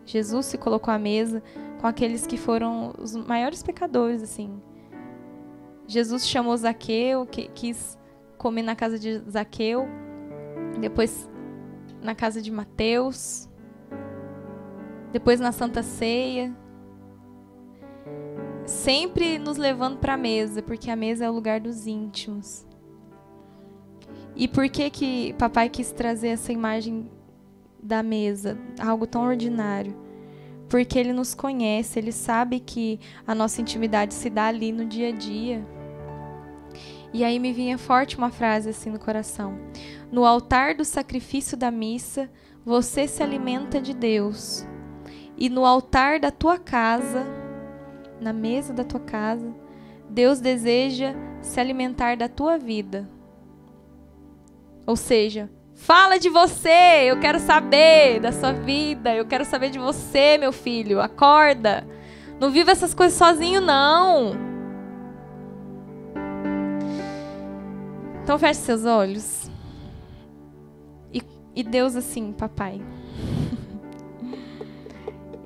Jesus 0.08 0.48
se 0.48 0.58
colocou 0.58 0.92
à 0.92 0.98
mesa 0.98 1.44
com 1.80 1.86
aqueles 1.86 2.26
que 2.26 2.36
foram 2.36 2.96
os 2.98 3.16
maiores 3.16 3.62
pecadores, 3.62 4.24
assim. 4.24 4.60
Jesus 5.86 6.28
chamou 6.28 6.58
Zaqueu, 6.58 7.28
que 7.28 7.48
quis 7.50 7.96
comer 8.40 8.64
na 8.64 8.76
casa 8.76 8.98
de 8.98 9.20
Zaqueu, 9.30 9.88
depois 10.82 11.30
na 12.02 12.16
casa 12.16 12.42
de 12.42 12.50
Mateus, 12.50 13.48
depois 15.18 15.40
na 15.40 15.52
Santa 15.52 15.82
Ceia 15.82 16.56
sempre 18.68 19.40
nos 19.40 19.58
levando 19.58 19.98
para 19.98 20.14
a 20.14 20.18
mesa, 20.18 20.62
porque 20.62 20.92
a 20.92 20.96
mesa 20.96 21.26
é 21.26 21.30
o 21.30 21.34
lugar 21.34 21.60
dos 21.60 21.88
íntimos. 21.88 22.68
E 24.36 24.48
por 24.48 24.70
que 24.70 24.92
que 24.92 25.34
papai 25.34 25.70
quis 25.70 25.92
trazer 25.92 26.28
essa 26.28 26.54
imagem 26.54 27.10
da 27.82 28.04
mesa, 28.04 28.60
algo 28.80 29.08
tão 29.08 29.26
ordinário? 29.26 29.98
Porque 30.70 31.00
ele 31.00 31.14
nos 31.14 31.34
conhece, 31.34 31.98
ele 31.98 32.12
sabe 32.12 32.60
que 32.60 33.00
a 33.26 33.34
nossa 33.34 33.60
intimidade 33.60 34.14
se 34.14 34.30
dá 34.30 34.46
ali 34.46 34.72
no 34.72 34.86
dia 34.86 35.10
a 35.10 35.12
dia. 35.12 35.66
E 37.12 37.24
aí 37.24 37.40
me 37.40 37.52
vinha 37.52 37.80
forte 37.80 38.20
uma 38.20 38.30
frase 38.30 38.70
assim 38.70 38.92
no 38.92 39.00
coração: 39.00 39.58
No 40.12 40.26
altar 40.26 40.76
do 40.76 40.86
sacrifício 40.86 41.58
da 41.58 41.72
missa, 41.72 42.30
você 42.64 43.08
se 43.08 43.24
alimenta 43.24 43.82
de 43.82 43.96
Deus. 43.96 44.64
E 45.38 45.50
no 45.50 45.66
altar 45.66 46.20
da 46.20 46.32
tua 46.32 46.58
casa, 46.58 47.26
na 48.20 48.34
mesa 48.34 48.74
da 48.74 48.84
tua 48.84 49.00
casa, 49.00 49.54
Deus 50.10 50.40
deseja 50.40 51.14
se 51.42 51.60
alimentar 51.60 52.18
da 52.18 52.28
tua 52.28 52.58
vida. 52.58 53.08
Ou 54.86 54.96
seja, 54.96 55.50
fala 55.76 56.18
de 56.18 56.30
você, 56.30 57.04
eu 57.06 57.20
quero 57.20 57.40
saber 57.40 58.20
da 58.20 58.32
sua 58.32 58.52
vida, 58.52 59.14
eu 59.14 59.26
quero 59.26 59.46
saber 59.46 59.70
de 59.70 59.78
você, 59.78 60.38
meu 60.38 60.52
filho. 60.52 61.00
Acorda. 61.00 61.86
Não 62.40 62.50
viva 62.50 62.72
essas 62.72 62.94
coisas 62.94 63.18
sozinho, 63.18 63.62
não. 63.62 64.34
Então 68.24 68.40
feche 68.40 68.62
seus 68.62 68.86
olhos. 68.86 69.52
E, 71.14 71.22
e 71.56 71.64
Deus 71.64 71.96
assim, 71.96 72.32
papai. 72.32 72.82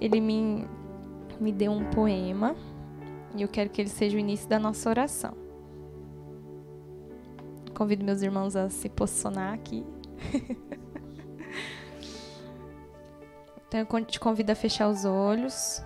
Ele 0.01 0.19
me, 0.19 0.67
me 1.39 1.51
deu 1.51 1.71
um 1.71 1.85
poema. 1.91 2.55
E 3.35 3.43
eu 3.43 3.47
quero 3.47 3.69
que 3.69 3.79
ele 3.79 3.89
seja 3.89 4.17
o 4.17 4.19
início 4.19 4.49
da 4.49 4.59
nossa 4.59 4.89
oração. 4.89 5.33
Convido 7.75 8.03
meus 8.03 8.21
irmãos 8.21 8.55
a 8.55 8.69
se 8.69 8.89
posicionar 8.89 9.53
aqui. 9.53 9.85
então 13.67 13.79
eu 13.79 14.05
te 14.05 14.19
convido 14.19 14.51
a 14.51 14.55
fechar 14.55 14.89
os 14.89 15.05
olhos. 15.05 15.81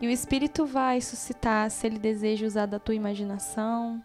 E 0.00 0.06
o 0.06 0.10
Espírito 0.10 0.66
vai 0.66 1.00
suscitar, 1.00 1.70
se 1.70 1.86
ele 1.86 1.98
deseja 1.98 2.46
usar 2.46 2.66
da 2.66 2.78
tua 2.78 2.94
imaginação, 2.94 4.02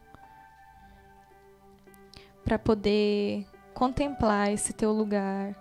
para 2.46 2.58
poder 2.58 3.46
contemplar 3.82 4.54
esse 4.54 4.74
teu 4.74 4.92
lugar. 4.92 5.56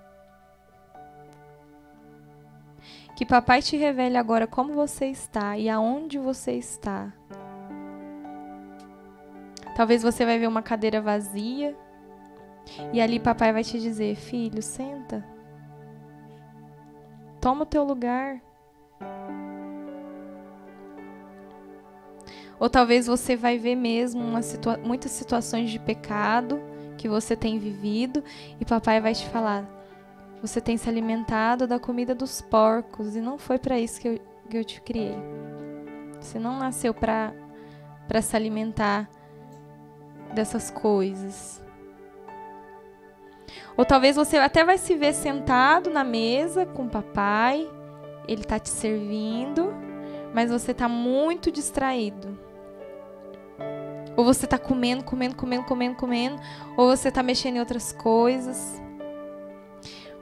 Que 3.16 3.24
papai 3.24 3.62
te 3.62 3.78
revele 3.78 4.18
agora 4.18 4.46
como 4.46 4.74
você 4.74 5.06
está 5.06 5.56
e 5.56 5.70
aonde 5.70 6.18
você 6.18 6.52
está. 6.52 7.14
Talvez 9.74 10.02
você 10.02 10.26
vai 10.26 10.38
ver 10.38 10.48
uma 10.48 10.61
cadeira 10.61 11.00
vazia 11.00 11.74
e 12.92 13.00
ali 13.00 13.18
papai 13.18 13.54
vai 13.54 13.64
te 13.64 13.80
dizer: 13.80 14.14
"Filho, 14.16 14.61
senta. 14.61 15.24
Toma 17.40 17.62
o 17.62 17.66
teu 17.66 17.85
lugar." 17.85 18.42
Ou 22.59 22.68
talvez 22.68 23.06
você 23.06 23.35
vai 23.35 23.56
ver 23.56 23.76
mesmo 23.76 24.42
situa 24.42 24.76
muitas 24.76 25.11
situações 25.12 25.70
de 25.70 25.78
pecado 25.78 26.69
que 27.00 27.08
você 27.08 27.34
tem 27.34 27.58
vivido 27.58 28.22
e 28.60 28.64
papai 28.64 29.00
vai 29.00 29.14
te 29.14 29.26
falar: 29.30 29.64
você 30.42 30.60
tem 30.60 30.76
se 30.76 30.86
alimentado 30.86 31.66
da 31.66 31.80
comida 31.80 32.14
dos 32.14 32.42
porcos 32.42 33.16
e 33.16 33.22
não 33.22 33.38
foi 33.38 33.58
para 33.58 33.80
isso 33.80 33.98
que 33.98 34.08
eu, 34.08 34.20
que 34.50 34.58
eu 34.58 34.64
te 34.64 34.82
criei. 34.82 35.16
Você 36.20 36.38
não 36.38 36.58
nasceu 36.58 36.92
para 36.92 37.32
para 38.06 38.20
se 38.20 38.36
alimentar 38.36 39.08
dessas 40.34 40.70
coisas. 40.70 41.62
Ou 43.76 43.84
talvez 43.84 44.16
você 44.16 44.36
até 44.36 44.64
vai 44.64 44.76
se 44.76 44.94
ver 44.96 45.14
sentado 45.14 45.88
na 45.88 46.04
mesa 46.04 46.66
com 46.66 46.84
o 46.84 46.90
papai, 46.90 47.70
ele 48.28 48.42
tá 48.42 48.58
te 48.58 48.68
servindo, 48.68 49.72
mas 50.34 50.50
você 50.50 50.74
tá 50.74 50.88
muito 50.88 51.52
distraído. 51.52 52.49
Ou 54.20 54.24
você 54.24 54.44
está 54.44 54.59
comendo, 54.59 55.02
comendo, 55.02 55.35
comendo, 55.35 55.64
comendo, 55.64 55.96
comendo, 55.96 56.42
ou 56.76 56.94
você 56.94 57.09
está 57.09 57.22
mexendo 57.22 57.56
em 57.56 57.61
outras 57.61 57.90
coisas. 57.90 58.78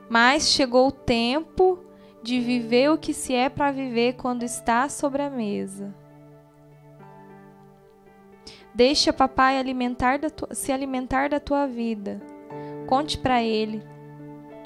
Mas 0.09 0.47
chegou 0.47 0.87
o 0.87 0.93
tempo 0.93 1.81
de 2.23 2.39
viver 2.39 2.93
o 2.93 2.97
que 2.97 3.13
se 3.13 3.35
é 3.35 3.49
para 3.49 3.73
viver 3.73 4.13
quando 4.13 4.45
está 4.45 4.89
sobre 4.89 5.21
a 5.21 5.29
mesa. 5.29 5.93
Deixa 8.73 9.13
papai 9.13 9.59
alimentar 9.59 10.21
tua, 10.31 10.55
se 10.55 10.71
alimentar 10.71 11.29
da 11.29 11.41
tua 11.41 11.67
vida. 11.67 12.23
Conte 12.87 13.19
para 13.19 13.43
ele 13.43 13.83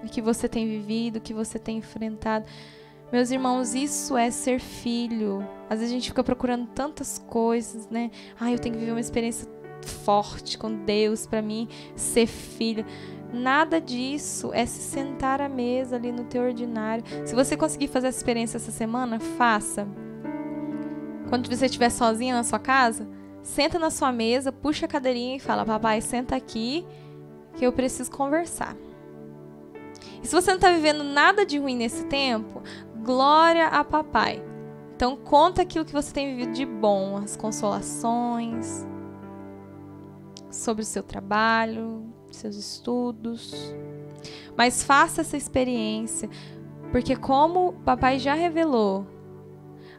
o 0.04 0.10
que 0.10 0.20
você 0.20 0.46
tem 0.46 0.68
vivido, 0.68 1.16
o 1.16 1.22
que 1.22 1.32
você 1.32 1.58
tem 1.58 1.78
enfrentado. 1.78 2.44
Meus 3.12 3.30
irmãos, 3.30 3.74
isso 3.74 4.16
é 4.16 4.30
ser 4.30 4.58
filho. 4.58 5.46
Às 5.68 5.80
vezes 5.80 5.92
a 5.92 5.94
gente 5.94 6.08
fica 6.08 6.24
procurando 6.24 6.66
tantas 6.68 7.18
coisas, 7.18 7.86
né? 7.90 8.10
Ah, 8.40 8.50
eu 8.50 8.58
tenho 8.58 8.74
que 8.74 8.80
viver 8.80 8.92
uma 8.92 9.00
experiência 9.00 9.46
forte 10.02 10.56
com 10.56 10.72
Deus 10.84 11.26
para 11.26 11.42
mim 11.42 11.68
ser 11.94 12.26
filho. 12.26 12.86
Nada 13.30 13.78
disso 13.78 14.50
é 14.54 14.64
se 14.64 14.80
sentar 14.80 15.42
à 15.42 15.48
mesa 15.48 15.96
ali 15.96 16.10
no 16.10 16.24
teu 16.24 16.42
ordinário. 16.42 17.04
Se 17.26 17.34
você 17.34 17.54
conseguir 17.54 17.88
fazer 17.88 18.06
essa 18.06 18.16
experiência 18.16 18.56
essa 18.56 18.70
semana, 18.70 19.20
faça. 19.20 19.86
Quando 21.28 21.54
você 21.54 21.66
estiver 21.66 21.90
sozinha 21.90 22.34
na 22.34 22.44
sua 22.44 22.58
casa, 22.58 23.06
senta 23.42 23.78
na 23.78 23.90
sua 23.90 24.10
mesa, 24.10 24.50
puxa 24.50 24.86
a 24.86 24.88
cadeirinha 24.88 25.36
e 25.36 25.40
fala: 25.40 25.66
Papai, 25.66 26.00
senta 26.00 26.34
aqui 26.34 26.86
que 27.58 27.66
eu 27.66 27.72
preciso 27.72 28.10
conversar. 28.10 28.74
E 30.22 30.26
se 30.26 30.34
você 30.34 30.50
não 30.50 30.56
está 30.56 30.70
vivendo 30.70 31.02
nada 31.02 31.44
de 31.44 31.58
ruim 31.58 31.76
nesse 31.76 32.04
tempo, 32.04 32.62
glória 33.02 33.66
a 33.68 33.84
papai. 33.84 34.42
Então 34.94 35.16
conta 35.16 35.62
aquilo 35.62 35.84
que 35.84 35.92
você 35.92 36.12
tem 36.12 36.36
vivido 36.36 36.52
de 36.52 36.64
bom, 36.64 37.16
as 37.16 37.36
consolações, 37.36 38.86
sobre 40.50 40.82
o 40.82 40.86
seu 40.86 41.02
trabalho, 41.02 42.04
seus 42.30 42.56
estudos. 42.56 43.52
Mas 44.56 44.82
faça 44.82 45.22
essa 45.22 45.36
experiência, 45.36 46.28
porque 46.90 47.16
como 47.16 47.72
papai 47.84 48.18
já 48.18 48.34
revelou, 48.34 49.06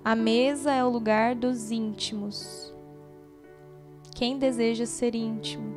a 0.06 0.16
mesa 0.16 0.72
é 0.72 0.84
o 0.84 0.90
lugar 0.90 1.36
dos 1.36 1.72
íntimos. 1.72 2.74
Quem 4.16 4.38
deseja 4.38 4.86
ser 4.86 5.16
íntimo? 5.16 5.74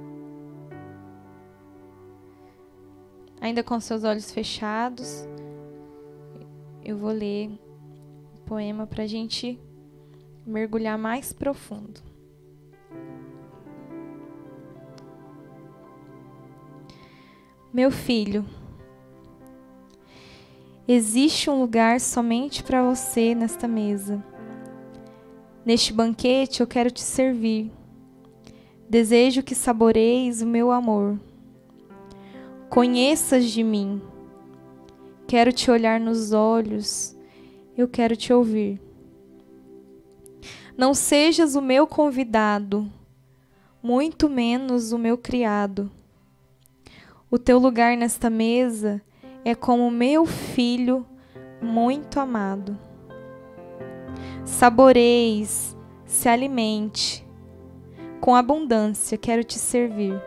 Ainda 3.41 3.63
com 3.63 3.79
seus 3.81 4.05
olhos 4.05 4.31
fechados, 4.31 5.27
eu 6.87 6.97
vou 6.97 7.11
ler 7.11 7.51
o 8.33 8.39
poema 8.47 8.87
para 8.87 9.03
a 9.03 9.07
gente 9.09 9.59
mergulhar 10.47 10.97
mais 10.97 11.33
profundo. 11.33 12.01
Meu 17.73 17.91
filho, 17.91 18.47
existe 20.87 21.51
um 21.51 21.59
lugar 21.61 22.01
somente 22.01 22.63
para 22.63 22.85
você 22.85 23.35
nesta 23.35 23.67
mesa. 23.67 24.25
Neste 25.65 25.93
banquete 25.93 26.61
eu 26.61 26.69
quero 26.69 26.93
te 26.93 27.03
servir. 27.03 27.73
Desejo 28.89 29.43
que 29.43 29.57
saboreis 29.57 30.41
o 30.41 30.47
meu 30.47 30.71
amor. 30.71 31.19
Conheças 32.71 33.51
de 33.51 33.65
mim 33.65 34.01
Quero 35.29 35.53
te 35.53 35.73
olhar 35.73 35.99
nos 35.99 36.33
olhos, 36.33 37.17
eu 37.77 37.89
quero 37.89 38.17
te 38.17 38.33
ouvir. 38.33 38.81
Não 40.79 40.95
sejas 40.95 41.57
o 41.57 41.61
meu 41.61 41.85
convidado, 41.85 42.89
muito 43.83 44.29
menos 44.29 44.93
o 44.93 44.99
meu 44.99 45.19
criado. 45.19 45.91
O 47.29 47.39
teu 47.39 47.59
lugar 47.59 47.97
nesta 47.97 48.31
mesa 48.31 49.03
é 49.45 49.53
como 49.53 49.91
meu 49.91 50.27
filho 50.27 51.05
muito 51.61 52.21
amado. 52.21 52.79
Saboreis, 54.45 55.77
se 56.05 56.29
alimente, 56.29 57.27
com 58.21 58.33
abundância 58.37 59.19
quero 59.19 59.43
te 59.43 59.59
servir. 59.59 60.23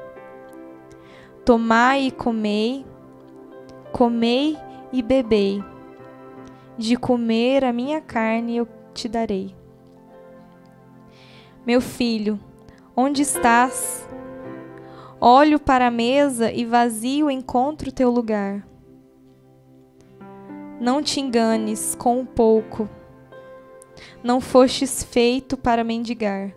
Tomai 1.46 2.08
e 2.08 2.12
comei, 2.12 2.86
comei 3.94 4.58
e 4.92 5.02
bebei. 5.02 5.64
De 6.78 6.96
comer 6.96 7.64
a 7.64 7.74
minha 7.74 8.00
carne 8.00 8.58
eu 8.58 8.68
te 8.94 9.08
darei. 9.08 9.56
Meu 11.66 11.82
filho, 11.82 12.40
onde 12.96 13.22
estás? 13.22 14.08
Olho 15.20 15.60
para 15.60 15.88
a 15.88 15.92
mesa 15.92 16.52
e 16.52 16.64
vazio 16.64 17.30
encontro 17.30 17.92
teu 17.92 18.10
lugar. 18.10 18.66
Não 20.80 21.04
te 21.04 21.20
enganes 21.20 21.94
com 21.96 22.22
o 22.22 22.26
pouco. 22.26 22.88
Não 24.24 24.40
fostes 24.40 25.04
feito 25.04 25.58
para 25.58 25.84
mendigar. 25.84 26.54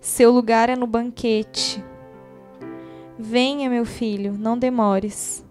Seu 0.00 0.30
lugar 0.30 0.68
é 0.68 0.76
no 0.76 0.86
banquete. 0.86 1.82
Venha, 3.18 3.70
meu 3.70 3.86
filho, 3.86 4.34
não 4.38 4.58
demores. 4.58 5.45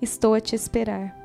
Estou 0.00 0.34
a 0.34 0.40
te 0.40 0.54
esperar. 0.54 1.16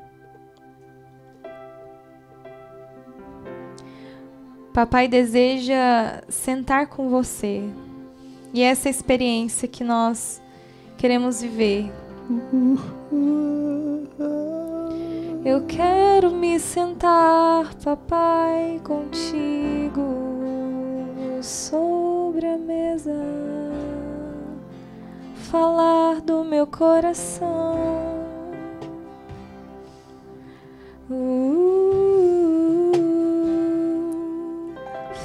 Papai 4.72 5.06
deseja 5.06 6.20
sentar 6.28 6.88
com 6.88 7.08
você. 7.08 7.62
E 8.52 8.62
é 8.62 8.66
essa 8.66 8.88
experiência 8.88 9.68
que 9.68 9.84
nós 9.84 10.42
queremos 10.98 11.40
viver. 11.40 11.92
Eu 15.44 15.64
quero 15.66 16.32
me 16.32 16.58
sentar, 16.58 17.72
papai, 17.76 18.80
contigo 18.82 20.02
sobre 21.40 22.46
a 22.46 22.58
mesa, 22.58 23.14
falar 25.34 26.20
do 26.22 26.42
meu 26.42 26.66
coração 26.66 28.33
Uh, 31.10 32.92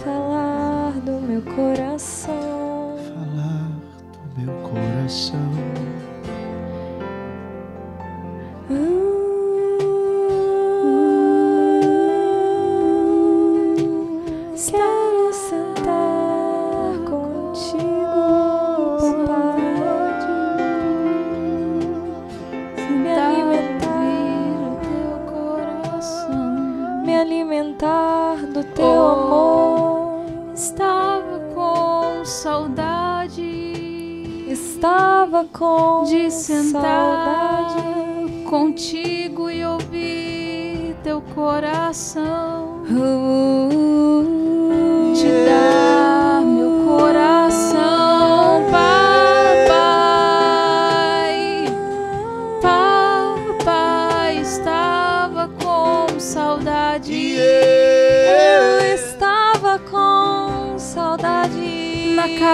falar 0.03 0.91
do 1.05 1.21
meu 1.21 1.41
coração. 1.41 2.97
Falar 3.15 3.71
do 4.11 4.41
meu 4.41 4.53
coração. 4.61 5.39
Uh, 8.69 9.18
Estava 30.59 31.39
com 31.55 32.25
saudade 32.25 33.41
Estava 34.51 35.45
com 35.45 36.03
de 36.03 36.29
sentar 36.29 36.81
saudade. 36.83 38.43
contigo 38.43 39.49
e 39.49 39.63
ouvir 39.63 40.97
teu 41.01 41.21
coração. 41.33 42.83
Te 42.85 44.48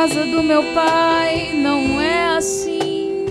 casa 0.05 0.23
do 0.25 0.43
meu 0.43 0.61
pai 0.75 1.51
não 1.55 1.99
é 1.99 2.37
assim. 2.37 3.25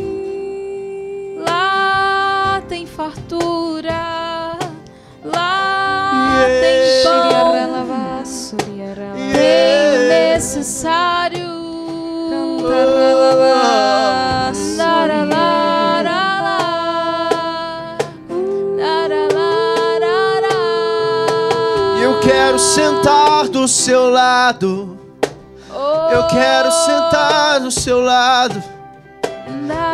Lá 1.39 2.61
tem 2.69 2.85
fartura. 2.85 4.59
Lá 5.25 6.47
tem 6.61 7.05
pão. 7.05 8.25
Suriaralava. 8.25 8.25
Tem 9.33 10.09
necessário. 10.33 11.55
Eu 22.03 22.21
quero 22.21 22.59
sentar 22.59 23.49
do 23.49 23.69
seu 23.69 24.11
lado. 24.11 24.94
Eu 26.15 26.27
quero 26.29 26.71
sentar 26.71 27.61
do 27.61 27.71
seu 27.71 28.01
lado. 28.01 28.63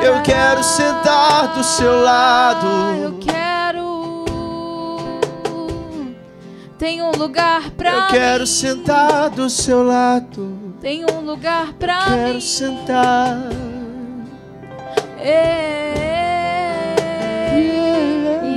Eu 0.02 0.22
quero 0.22 0.62
sentar 0.62 1.48
do 1.54 1.64
seu 1.64 1.92
Eu 1.92 2.02
lado. 2.02 3.18
quero. 3.20 4.24
Tem 6.78 7.02
um 7.02 7.10
lugar 7.12 7.70
pra 7.70 7.90
Eu 7.90 8.00
mim. 8.02 8.08
quero 8.10 8.46
sentar 8.46 9.30
do 9.30 9.48
seu 9.50 9.82
lado. 9.82 10.74
Tem 10.80 11.04
um 11.04 11.20
lugar 11.20 11.72
pra 11.74 12.04
Quero 12.06 12.34
mim. 12.34 12.40
sentar. 12.40 13.38
É. 15.18 16.24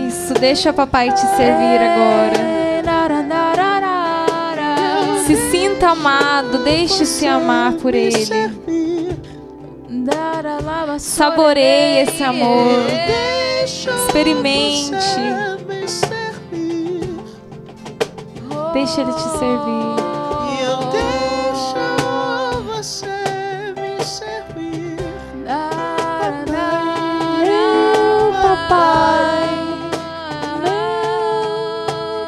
Isso, 0.08 0.34
deixa 0.36 0.71
papai 0.71 1.12
te 1.12 1.19
servir 1.19 1.80
agora. 1.82 2.53
Amado, 5.93 6.58
deixe-se 6.63 7.25
amar 7.25 7.73
por 7.73 7.95
ele. 7.95 8.15
Saboreie 10.99 12.03
esse 12.03 12.23
amor. 12.23 12.84
Experimente. 13.63 14.97
Deixa 18.73 19.01
ele 19.01 19.13
te 19.13 19.21
servir. 19.21 19.95
Eu 20.65 20.77
deixo 20.91 21.77
você 22.65 23.73
me 23.77 24.03
servir. 24.03 24.97
Meu 27.39 28.34
papai. 28.41 29.45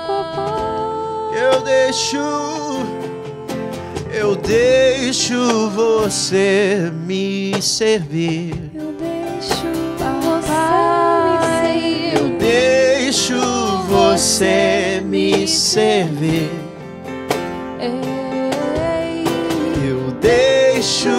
Papai. 0.07 1.33
Eu 1.33 1.61
deixo, 1.61 2.44
deixo 4.45 5.69
você 5.71 6.91
me 7.05 7.61
servir. 7.61 8.71
Eu 8.73 8.93
deixo 8.93 9.65
você 10.21 10.45
Eu 12.17 12.37
deixo 12.37 13.35
você 13.89 15.01
me 15.05 15.47
servir. 15.47 16.49
Eu 19.87 20.11
deixo 20.21 21.09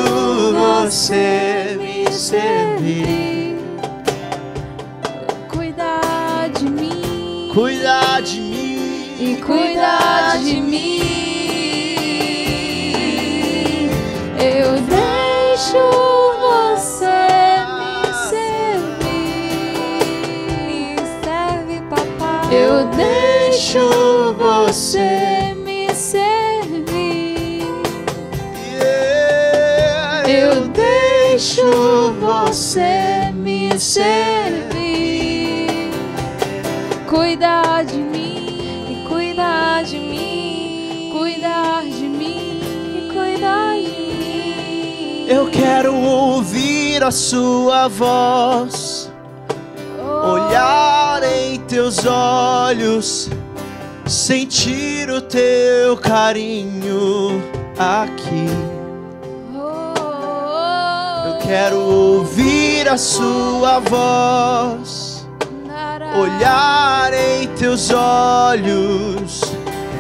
você 0.53 1.77
me 1.79 2.13
servir. 2.13 3.57
Cuidar 5.49 6.51
de 6.57 6.65
mim. 6.65 7.51
Cuidar 7.53 8.23
de 8.23 8.41
mim. 8.41 8.57
e 9.19 9.37
cuidar 9.37 10.39
de 10.43 10.61
mim. 10.61 10.96
Quero 45.77 45.95
ouvir 45.95 47.05
a 47.05 47.11
sua 47.11 47.87
voz, 47.87 49.13
olhar 50.25 51.23
em 51.23 51.61
teus 51.61 52.07
olhos, 52.07 53.29
sentir 54.07 55.11
o 55.11 55.21
teu 55.21 55.99
carinho 55.99 57.43
aqui. 57.79 58.49
Eu 61.27 61.39
quero 61.47 61.79
ouvir 61.79 62.89
a 62.89 62.97
sua 62.97 63.79
voz, 63.79 65.29
olhar 66.19 67.13
em 67.13 67.49
teus 67.49 67.91
olhos, 67.91 69.43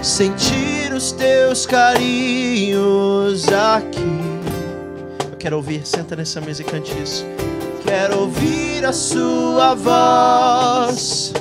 sentir 0.00 0.94
os 0.94 1.12
teus 1.12 1.66
carinhos 1.66 3.46
aqui. 3.52 4.35
Quero 5.46 5.58
ouvir, 5.58 5.86
senta 5.86 6.16
nessa 6.16 6.40
mesa 6.40 6.60
e 6.62 6.64
cante 6.64 6.92
isso. 7.00 7.24
Quero 7.84 8.18
ouvir 8.18 8.84
a 8.84 8.92
sua 8.92 9.76
voz, 9.76 11.32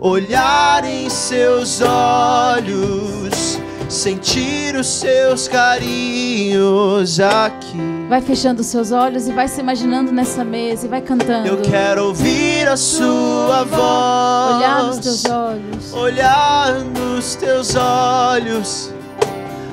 olhar 0.00 0.84
em 0.84 1.08
seus 1.08 1.80
olhos, 1.80 3.56
sentir 3.88 4.74
os 4.74 4.88
seus 4.88 5.46
carinhos 5.46 7.20
aqui. 7.20 7.78
Vai 8.08 8.20
fechando 8.20 8.62
os 8.62 8.66
seus 8.66 8.90
olhos 8.90 9.28
e 9.28 9.32
vai 9.32 9.46
se 9.46 9.60
imaginando 9.60 10.10
nessa 10.10 10.44
mesa 10.44 10.86
e 10.86 10.88
vai 10.88 11.00
cantando. 11.00 11.46
Eu 11.46 11.62
quero 11.62 12.06
ouvir 12.06 12.66
a 12.66 12.76
sua 12.76 13.62
voz. 13.62 14.56
olhar 14.56 14.82
nos 14.82 14.98
teus 14.98 15.24
olhos. 15.24 15.92
olhar 15.92 16.74
nos 16.80 17.36
teus 17.36 17.76
olhos, 17.76 18.92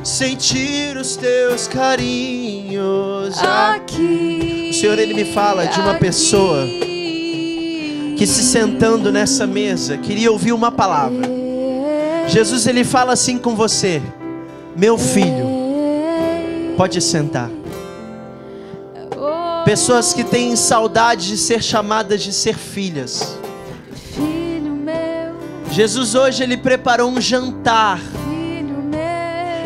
sentir 0.04 0.98
os 0.98 1.16
teus 1.16 1.68
carinhos. 1.68 3.38
Aqui. 3.40 4.70
O 4.72 4.74
Senhor, 4.74 5.00
Ele 5.00 5.14
me 5.14 5.26
fala 5.26 5.66
de 5.66 5.80
uma 5.80 5.96
pessoa 5.96 6.66
que 8.18 8.28
se 8.28 8.44
sentando 8.44 9.12
nessa 9.12 9.48
mesa 9.48 9.98
queria 9.98 10.32
ouvir 10.32 10.52
uma 10.52 10.72
palavra. 10.72 11.28
Jesus, 12.28 12.68
Ele 12.68 12.84
fala 12.84 13.14
assim 13.14 13.38
com 13.38 13.56
você: 13.56 14.02
Meu 14.76 14.98
filho, 14.98 15.48
pode 16.78 17.02
sentar. 17.02 17.50
Pessoas 19.66 20.14
que 20.14 20.26
têm 20.26 20.56
saudade 20.58 21.30
de 21.30 21.38
ser 21.38 21.64
chamadas 21.64 22.22
de 22.22 22.34
ser 22.34 22.58
filhas. 22.58 23.38
Jesus 25.72 26.14
hoje 26.14 26.44
ele 26.44 26.58
preparou 26.58 27.10
um 27.10 27.20
jantar. 27.20 28.00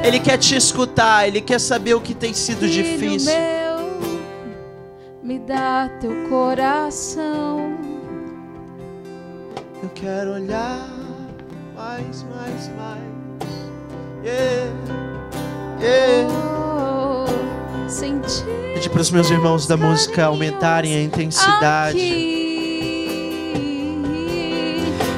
Ele 0.03 0.19
quer 0.19 0.37
te 0.37 0.55
escutar, 0.55 1.27
ele 1.27 1.41
quer 1.41 1.59
saber 1.59 1.93
o 1.95 2.01
que 2.01 2.13
tem 2.13 2.33
sido 2.33 2.59
filho 2.67 2.71
difícil. 2.71 3.31
Meu, 3.33 3.77
Me 5.23 5.39
dá 5.39 5.89
teu 5.99 6.11
coração. 6.29 7.75
Eu 9.83 9.89
quero 9.93 10.33
olhar 10.33 10.87
mais, 11.75 12.23
mais, 12.23 12.69
mais. 12.77 13.01
Yeah. 14.23 14.71
Yeah. 15.79 16.33
Oh, 16.33 17.27
sentir 17.89 18.43
Pedir 18.73 18.89
para 18.89 19.01
os 19.01 19.11
meus 19.11 19.29
irmãos 19.29 19.67
da 19.67 19.77
música 19.77 20.25
aumentarem 20.25 20.95
a 20.95 21.01
intensidade. 21.03 21.97
aqui. 21.97 22.37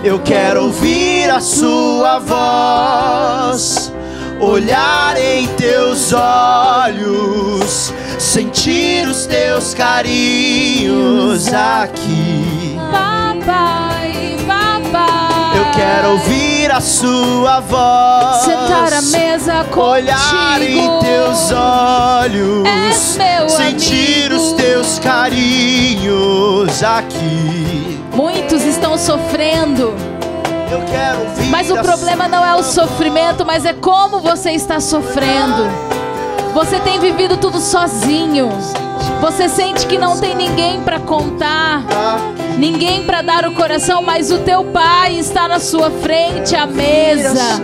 Eu 0.03 0.19
quero 0.21 0.63
ouvir 0.63 1.29
a 1.29 1.39
sua 1.41 2.19
voz, 2.19 3.91
olhar 4.39 5.17
em 5.17 5.47
teus 5.49 6.13
olhos, 6.13 7.93
sentir 8.17 9.07
os 9.07 9.25
teus 9.25 9.73
carinhos 9.73 11.53
aqui. 11.53 12.77
Papai, 12.91 14.37
papai. 14.47 15.57
Eu 15.57 15.71
quero 15.73 16.11
ouvir 16.11 16.71
a 16.71 16.79
sua 16.81 17.59
voz, 17.59 18.43
sentar 18.43 18.93
à 18.93 19.01
mesa 19.01 19.63
contigo. 19.65 19.81
olhar 19.81 20.61
em 20.61 20.99
teus 20.99 21.51
olhos, 21.51 23.17
meu 23.17 23.49
sentir 23.49 24.31
amigo. 24.31 24.41
os 24.41 24.53
teus 24.53 24.99
carinhos 24.99 26.81
aqui. 26.83 27.99
Muitos 28.13 28.63
estão 28.63 28.97
sofrendo, 28.97 29.93
mas 31.49 31.69
o 31.71 31.75
problema 31.77 32.27
não 32.27 32.45
é 32.45 32.55
o 32.55 32.63
sofrimento, 32.63 33.45
mas 33.45 33.65
é 33.65 33.73
como 33.73 34.19
você 34.19 34.51
está 34.51 34.79
sofrendo. 34.79 35.63
Você 36.53 36.79
tem 36.79 36.99
vivido 36.99 37.37
tudo 37.37 37.59
sozinho. 37.59 38.49
Você 39.21 39.49
sente 39.49 39.85
que 39.85 39.97
não 39.97 40.19
tem 40.19 40.35
ninguém 40.35 40.81
para 40.81 40.99
contar, 40.99 41.83
ninguém 42.57 43.03
para 43.05 43.21
dar 43.21 43.45
o 43.45 43.53
coração, 43.53 44.01
mas 44.01 44.31
o 44.31 44.39
teu 44.39 44.63
pai 44.65 45.17
está 45.17 45.47
na 45.47 45.59
sua 45.59 45.91
frente 45.91 46.55
à 46.55 46.65
mesa, 46.65 47.61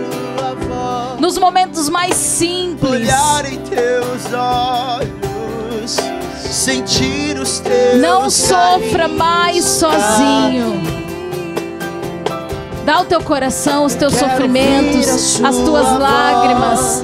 nos 1.19 1.37
momentos 1.37 1.89
mais 1.89 2.15
simples. 2.15 2.91
olhar 2.91 3.45
em 3.45 3.57
teus 3.59 4.33
olhos, 4.33 5.95
sentir 6.35 7.37
os 7.39 7.59
teus 7.59 8.01
Não 8.01 8.29
sofra 8.29 9.07
mais 9.07 9.63
sozinho. 9.63 11.04
Dá 12.85 13.01
o 13.01 13.05
teu 13.05 13.19
coração, 13.21 13.85
os 13.85 13.95
teus 13.95 14.13
Quero 14.13 14.29
sofrimentos, 14.31 15.41
as 15.43 15.55
tuas 15.57 15.99
lágrimas. 15.99 17.03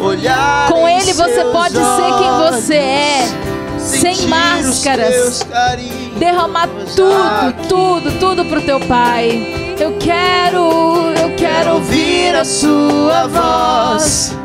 voz, 0.00 0.66
Com 0.68 0.88
Ele 0.88 1.12
você 1.12 1.44
seus 1.44 1.52
pode 1.52 1.74
ser 1.74 2.12
quem 2.18 2.30
você 2.50 2.74
é, 2.74 3.28
olhos, 3.76 4.14
sem 4.14 4.28
máscaras. 4.28 5.44
Derramar 6.16 6.68
tudo, 6.94 7.68
tudo, 7.68 8.18
tudo 8.20 8.44
pro 8.44 8.60
teu 8.62 8.78
Pai. 8.80 9.74
Eu 9.80 9.96
quero, 9.98 11.12
eu 11.20 11.34
quero 11.36 11.74
ouvir 11.74 12.34
a 12.36 12.44
sua 12.44 13.26
voz. 13.26 14.36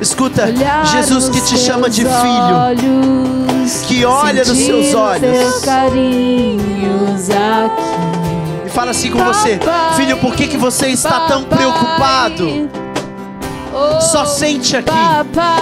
Escuta, 0.00 0.44
Olhar 0.46 0.86
Jesus 0.86 1.28
que 1.28 1.40
te 1.40 1.58
chama 1.58 1.90
de 1.90 2.02
filho, 2.02 2.08
olhos, 2.08 3.82
que 3.86 4.04
olha 4.04 4.44
nos 4.44 4.56
seus 4.58 4.88
os 4.88 4.94
olhos. 4.94 5.20
teus 5.20 5.64
carinhos 5.64 7.28
aqui. 7.30 8.29
Fala 8.70 8.92
assim 8.92 9.10
com 9.10 9.22
você: 9.22 9.58
Filho, 9.96 10.16
por 10.18 10.34
que, 10.34 10.46
que 10.46 10.56
você 10.56 10.88
está 10.88 11.26
tão 11.26 11.44
preocupado? 11.44 12.70
Só 14.00 14.24
sente 14.24 14.76
aqui. 14.76 14.90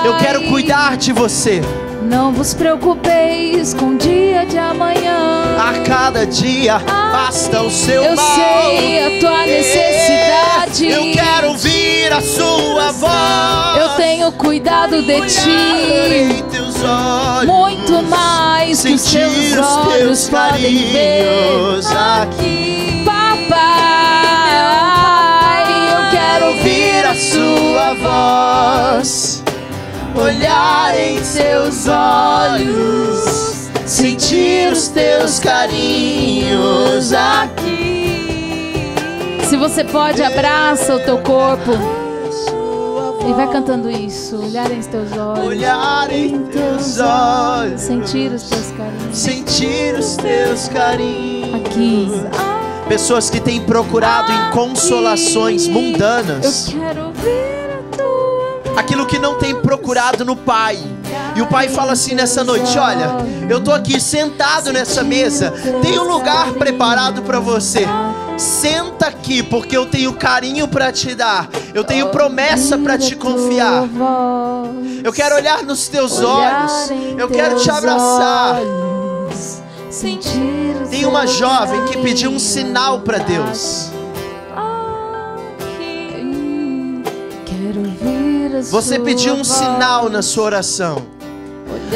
Eu 0.05 0.17
quero 0.19 0.45
cuidar 0.45 0.97
de 0.97 1.13
você. 1.13 1.61
Não 2.03 2.33
vos 2.33 2.55
preocupeis 2.55 3.75
com 3.75 3.91
o 3.91 3.99
dia 3.99 4.47
de 4.47 4.57
amanhã. 4.57 5.57
A 5.59 5.73
cada 5.85 6.25
dia 6.25 6.79
basta 6.79 7.61
o 7.63 7.71
seu 7.71 8.03
Eu 8.05 8.15
mal. 8.17 8.35
sei 8.37 9.17
a 9.17 9.21
tua 9.21 9.47
necessidade. 9.47 10.87
Eu 10.89 11.13
quero 11.13 11.49
ouvir 11.49 12.13
a 12.13 12.21
sua 12.21 12.93
voz. 12.93 13.79
Eu 13.83 13.89
tenho 13.97 14.31
cuidado 14.33 15.03
de 15.03 15.21
ti. 15.27 15.51
em 15.51 16.43
teus 16.45 16.77
olhos. 16.85 17.47
Muito 17.47 18.03
mais 18.05 18.83
que 18.83 18.93
os 18.93 19.03
os 19.03 19.15
olhos 19.15 19.99
teus 19.99 20.29
podem 20.29 20.93
ver. 20.93 21.27
aqui. 21.97 23.03
Papai, 23.05 23.59
eu 25.93 26.11
quero 26.11 26.47
ouvir 26.47 27.05
a 27.07 27.15
sua 27.15 27.95
voz. 27.95 29.28
Olhar 30.21 30.99
em 30.99 31.23
seus 31.23 31.87
olhos. 31.87 33.69
Sentir 33.87 34.73
os 34.73 34.89
teus 34.89 35.39
carinhos 35.39 37.13
aqui. 37.13 38.93
Se 39.49 39.57
você 39.57 39.83
pode, 39.85 40.23
abraça 40.23 40.95
o 40.97 41.01
teu 41.01 41.19
corpo 41.19 41.71
e 43.27 43.33
vai 43.33 43.51
cantando 43.51 43.91
isso. 43.91 44.37
Olhar 44.45 44.71
em 44.71 44.81
teus 44.83 45.13
olhos, 45.13 45.47
Olhar 45.47 46.13
em 46.13 46.39
teus 46.45 46.99
olhos. 47.01 47.81
sentir 47.81 48.31
os 48.33 48.43
teus 48.43 48.71
carinhos 48.73 49.17
Sentir 49.19 49.95
os 49.99 50.17
teus 50.17 50.69
carinhos. 50.69 51.55
aqui. 51.67 52.09
Pessoas 52.89 53.31
que 53.31 53.41
têm 53.41 53.61
procurado 53.63 54.31
em 54.33 54.51
consolações 54.51 55.67
Eu 55.67 55.73
mundanas. 55.75 56.69
quero 56.71 57.07
ouvir 57.07 57.29
a 57.29 57.49
tua 57.51 57.58
Aquilo 58.79 59.07
que 59.07 59.19
não 59.19 59.35
tem 59.35 59.61
procurado 59.61 60.25
no 60.25 60.37
Pai. 60.37 60.79
E 61.35 61.43
o 61.43 61.47
Pai 61.49 61.69
fala 61.69 61.93
assim 61.93 62.15
nessa 62.15 62.45
noite: 62.45 62.79
Olha, 62.79 63.11
eu 63.51 63.61
tô 63.61 63.73
aqui 63.73 64.01
sentado 64.01 64.73
nessa 64.73 65.03
mesa. 65.03 65.53
Tem 65.83 65.99
um 65.99 66.05
lugar 66.05 66.53
preparado 66.53 67.23
para 67.23 67.41
você. 67.41 67.85
Senta 68.37 69.09
aqui, 69.09 69.43
porque 69.43 69.77
eu 69.77 69.87
tenho 69.87 70.13
carinho 70.13 70.69
para 70.69 70.93
te 70.93 71.13
dar. 71.13 71.49
Eu 71.75 71.83
tenho 71.83 72.09
promessa 72.11 72.79
para 72.79 72.97
te 72.97 73.17
confiar. 73.17 73.83
Eu 75.03 75.13
quero 75.13 75.35
olhar 75.35 75.65
nos 75.65 75.89
teus 75.89 76.21
olhos. 76.21 76.91
Eu 77.19 77.29
quero 77.29 77.57
te 77.57 77.69
abraçar. 77.69 78.61
Tem 80.89 81.05
uma 81.05 81.27
jovem 81.27 81.85
que 81.87 81.99
pediu 81.99 82.31
um 82.31 82.39
sinal 82.39 83.01
para 83.01 83.19
Deus. 83.19 83.91
aqui. 85.59 87.03
Quero 87.45 87.81
a 87.81 88.28
Você 88.71 88.99
pediu 88.99 89.35
um 89.35 89.45
sinal 89.45 90.09
na 90.09 90.23
sua 90.23 90.45
oração 90.45 91.19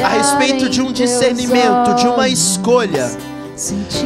a 0.03 0.07
respeito 0.07 0.69
de 0.69 0.81
um 0.81 0.91
discernimento, 0.91 1.95
de 1.95 2.07
uma 2.07 2.27
escolha. 2.29 3.11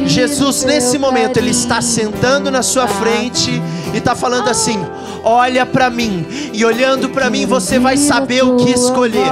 Jesus, 0.06 0.64
nesse 0.64 0.98
momento, 0.98 1.38
Ele 1.38 1.50
está 1.50 1.80
sentando 1.80 2.50
na 2.50 2.62
sua 2.62 2.86
frente 2.86 3.50
e 3.94 3.96
está 3.96 4.14
falando 4.14 4.48
assim: 4.48 4.78
Olha 5.24 5.64
para 5.64 5.88
mim, 5.88 6.26
e 6.52 6.64
olhando 6.64 7.08
para 7.08 7.30
mim, 7.30 7.46
você 7.46 7.78
vai 7.78 7.96
saber 7.96 8.44
o 8.44 8.56
que 8.56 8.70
escolher. 8.70 9.28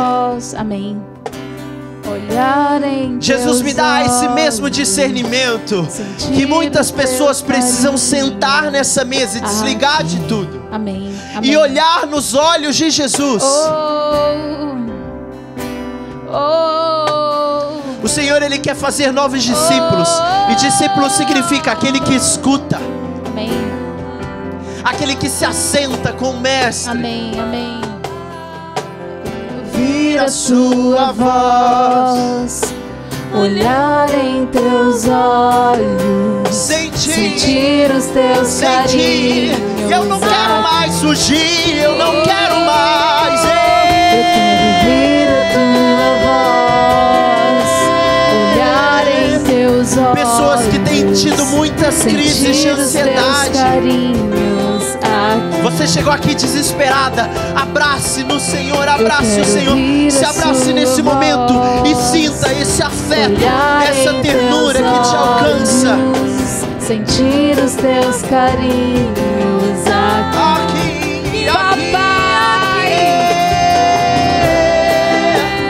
Amém. 0.57 1.01
Jesus, 3.21 3.63
me 3.63 3.75
dá 3.75 4.05
esse 4.05 4.29
mesmo 4.29 4.71
discernimento 4.71 5.87
que 6.35 6.47
muitas 6.47 6.91
pessoas 6.91 7.43
precisam 7.43 7.97
sentar 7.97 8.71
nessa 8.71 9.05
mesa 9.05 9.39
e 9.39 9.41
desligar 9.41 10.03
de 10.03 10.19
tudo 10.21 10.56
Amém. 10.77 11.13
Amém. 11.35 11.51
e 11.51 11.57
olhar 11.57 12.07
nos 12.07 12.35
olhos 12.35 12.77
de 12.77 12.91
Jesus. 12.91 13.43
Oh, 13.43 14.77
oh, 16.33 18.05
O 18.05 18.09
Senhor, 18.09 18.43
Ele 18.43 18.59
quer 18.59 18.77
fazer 18.77 19.11
novos 19.13 19.43
discípulos, 19.43 20.09
e 20.51 20.55
discípulo 20.57 21.09
significa 21.11 21.73
aquele 21.73 21.99
que 22.01 22.15
escuta, 22.15 22.77
amém. 23.27 23.51
aquele 24.85 25.17
que 25.17 25.29
se 25.29 25.45
assenta 25.45 26.13
com 26.13 26.31
o 26.31 26.41
Mestre. 26.41 26.91
Amém, 26.93 27.33
amém. 27.41 27.81
Ouvir 29.65 30.19
a 30.19 30.29
sua 30.29 31.13
voz, 31.13 32.61
olhar 33.39 34.09
em 34.15 34.47
teus 34.47 35.07
olhos, 35.09 36.55
sentir. 36.55 37.13
sentir 37.13 37.91
os 37.91 38.07
teus 38.07 38.49
sentir. 38.49 39.51
carinhos. 39.51 39.91
Eu 39.91 40.05
não 40.05 40.19
quero 40.21 40.63
mais 40.63 41.01
fugir, 41.01 41.77
eu 41.83 41.97
não 41.97 42.23
quero 42.23 42.61
mais. 42.65 43.41
Eu 43.45 43.51
quero 43.51 44.57
ouvir 44.79 45.29
a 45.29 45.45
tua 45.53 46.11
voz, 47.55 47.71
olhar 48.55 49.07
em 49.07 49.39
teus 49.45 49.97
olhos. 49.97 50.19
Pessoas 50.21 50.67
que 50.67 50.79
têm 50.81 51.13
tido 51.13 51.45
muitas 51.47 52.03
crises 52.03 52.39
de 52.39 52.55
sentir 52.55 52.71
os 52.71 52.93
teus 52.93 52.97
ansiedade. 52.97 53.59
carinhos. 53.59 54.66
Você 55.63 55.87
chegou 55.87 56.13
aqui 56.13 56.35
desesperada. 56.35 57.29
Abrace 57.55 58.23
no 58.25 58.39
Senhor, 58.39 58.89
abrace 58.89 59.41
o 59.41 59.45
Senhor. 59.45 59.77
Se 60.11 60.25
abrace 60.25 60.73
nesse 60.73 61.03
momento 61.03 61.55
e 61.85 61.95
sinta 61.95 62.53
esse 62.53 62.83
afeto, 62.83 63.41
essa 63.89 64.15
ternura 64.15 64.79
que 64.79 65.09
te 65.09 65.17
alcança. 65.17 65.91
olhos, 65.95 66.67
Sentir 66.81 67.59
os 67.65 67.75
teus 67.75 68.23
carinhos 68.23 69.87
aqui. 69.87 70.37
Aqui, 70.39 71.49
aqui. 71.49 71.93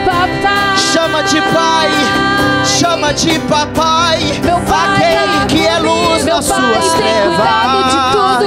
papai, 0.04 0.76
Chama 0.76 1.22
de 1.22 1.40
Pai, 1.40 1.90
papai, 3.48 4.40
Meu 4.44 4.60
pai, 4.60 5.16
aquele 5.16 5.46
que 5.46 5.66
é 5.66 5.78
luz 5.78 6.24
nas 6.24 6.44
suas 6.44 6.84
de 6.84 6.90
trevas. 6.96 8.45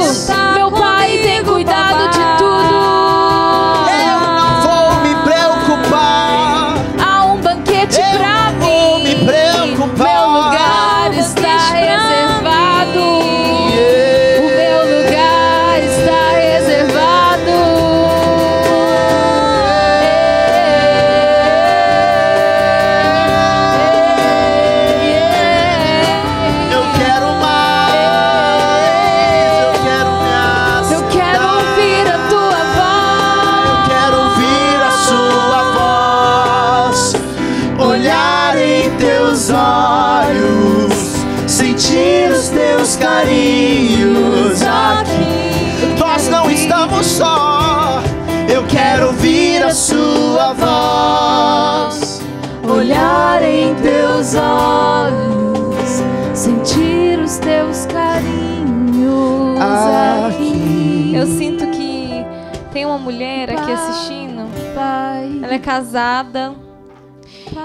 Casada. 65.70 66.56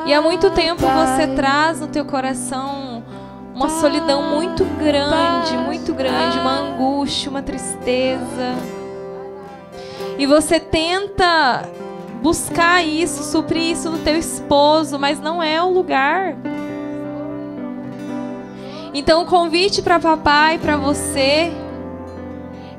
E 0.05 0.13
há 0.13 0.21
muito 0.21 0.51
tempo 0.51 0.83
você 0.83 1.27
traz 1.29 1.81
no 1.81 1.87
teu 1.87 2.05
coração 2.05 3.03
uma 3.55 3.71
solidão 3.71 4.23
muito 4.29 4.63
grande, 4.79 5.57
muito 5.57 5.95
grande, 5.95 6.39
uma 6.39 6.53
angústia, 6.53 7.31
uma 7.31 7.41
tristeza. 7.41 8.57
E 10.19 10.27
você 10.27 10.61
tenta 10.61 11.67
buscar 12.21 12.85
isso, 12.85 13.23
suprir 13.23 13.71
isso 13.71 13.89
no 13.89 13.99
teu 14.01 14.19
esposo, 14.19 14.99
mas 14.99 15.19
não 15.19 15.43
é 15.43 15.63
o 15.63 15.71
lugar. 15.71 16.37
Então 18.93 19.23
o 19.23 19.27
convite 19.27 19.81
para 19.81 19.99
papai, 19.99 20.59
para 20.59 20.77
você, 20.77 21.51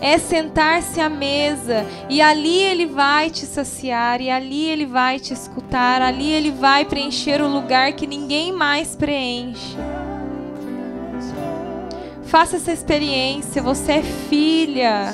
é 0.06 0.20
sentar-se 0.20 1.02
à 1.02 1.10
mesa 1.10 1.84
e 2.08 2.22
ali 2.22 2.60
ele 2.60 2.86
vai 2.86 3.32
te 3.32 3.44
saciar 3.44 4.22
e 4.22 4.30
ali 4.30 4.66
ele 4.66 4.86
vai 4.86 5.20
te 5.20 5.34
escutar, 5.34 6.00
ali 6.00 6.30
ele 6.30 6.52
vai 6.52 6.86
preencher 6.86 7.42
o 7.42 7.48
lugar 7.48 7.92
que 7.94 8.06
ninguém 8.06 8.52
mais 8.54 8.96
preenche. 8.96 9.76
Faça 12.26 12.58
essa 12.58 12.72
experiência, 12.72 13.64
você 13.64 13.94
é 13.94 14.04
filha. 14.04 15.12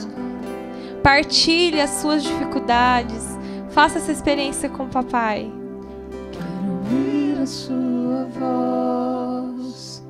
Partilhe 1.01 1.79
as 1.79 1.91
suas 2.01 2.21
dificuldades. 2.21 3.39
Faça 3.69 3.97
essa 3.97 4.11
experiência 4.11 4.67
com 4.67 4.83
o 4.83 4.89
papai. 4.89 5.49
quero 6.33 6.73
ouvir 6.73 7.41
a 7.41 7.45
sua 7.45 8.25
voz, 8.37 10.03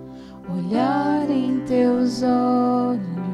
olhar 0.49 1.29
em 1.29 1.59
teus 1.67 2.23
olhos, 2.23 3.30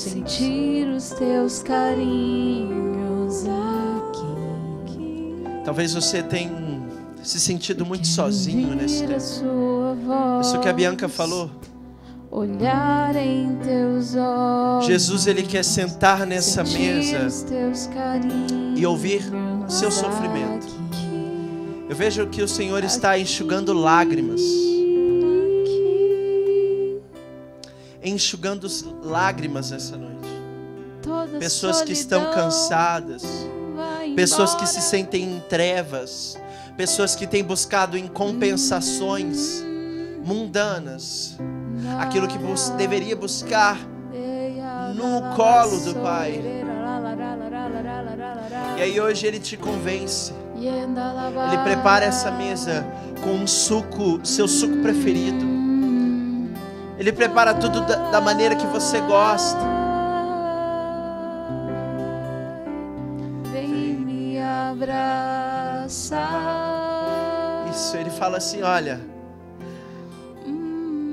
sentir 0.00 0.88
os 0.88 1.10
teus 1.10 1.62
carinhos 1.62 3.44
aqui. 3.44 5.44
Talvez 5.62 5.92
você 5.92 6.22
tenha 6.22 6.80
se 7.22 7.38
sentido 7.38 7.84
muito 7.84 8.06
sozinho 8.06 8.74
nesse 8.74 9.06
tempo. 9.06 9.20
Isso 10.40 10.58
que 10.60 10.68
a 10.68 10.72
Bianca 10.72 11.06
falou. 11.06 11.50
Olhar 12.30 13.14
em 13.14 13.56
teus 13.56 14.14
olhos. 14.14 14.86
Jesus 14.86 15.26
ele 15.26 15.42
quer 15.42 15.64
sentar 15.64 16.26
nessa 16.26 16.64
mesa 16.64 17.28
e 18.74 18.86
ouvir 18.86 19.22
seu 19.68 19.90
sofrimento. 19.90 20.66
Eu 21.90 21.96
vejo 21.96 22.26
que 22.28 22.40
o 22.40 22.48
Senhor 22.48 22.82
está 22.84 23.18
enxugando 23.18 23.74
lágrimas. 23.74 24.40
Enxugando 28.02 28.66
lágrimas 29.02 29.70
nessa 29.70 29.96
noite. 29.96 30.28
Toda 31.02 31.38
Pessoas 31.38 31.82
que 31.82 31.92
estão 31.92 32.32
cansadas, 32.32 33.22
pessoas 34.14 34.54
que 34.54 34.66
se 34.66 34.80
sentem 34.80 35.22
em 35.22 35.40
trevas, 35.40 36.38
pessoas 36.76 37.14
que 37.14 37.26
têm 37.26 37.42
buscado 37.42 37.96
em 37.96 38.06
compensações 38.06 39.62
mundanas, 40.24 41.36
aquilo 41.98 42.28
que 42.28 42.38
bus 42.38 42.70
deveria 42.70 43.16
buscar 43.16 43.78
no 44.94 45.34
colo 45.34 45.80
do 45.80 45.94
Pai. 45.96 46.40
E 48.76 48.82
aí 48.82 49.00
hoje 49.00 49.26
ele 49.26 49.38
te 49.38 49.56
convence. 49.56 50.32
Ele 50.56 51.62
prepara 51.64 52.04
essa 52.04 52.30
mesa 52.30 52.86
com 53.22 53.30
um 53.30 53.46
suco, 53.46 54.20
seu 54.24 54.46
suco 54.46 54.78
preferido. 54.82 55.59
Ele 57.00 57.12
prepara 57.12 57.54
tudo 57.54 57.80
da, 57.80 57.96
da 58.10 58.20
maneira 58.20 58.54
que 58.54 58.66
você 58.66 59.00
gosta. 59.00 59.58
Vem 63.50 63.94
me 63.94 64.38
abraçar. 64.38 66.20
Isso, 67.70 67.96
ele 67.96 68.10
fala 68.10 68.36
assim: 68.36 68.60
olha, 68.60 69.00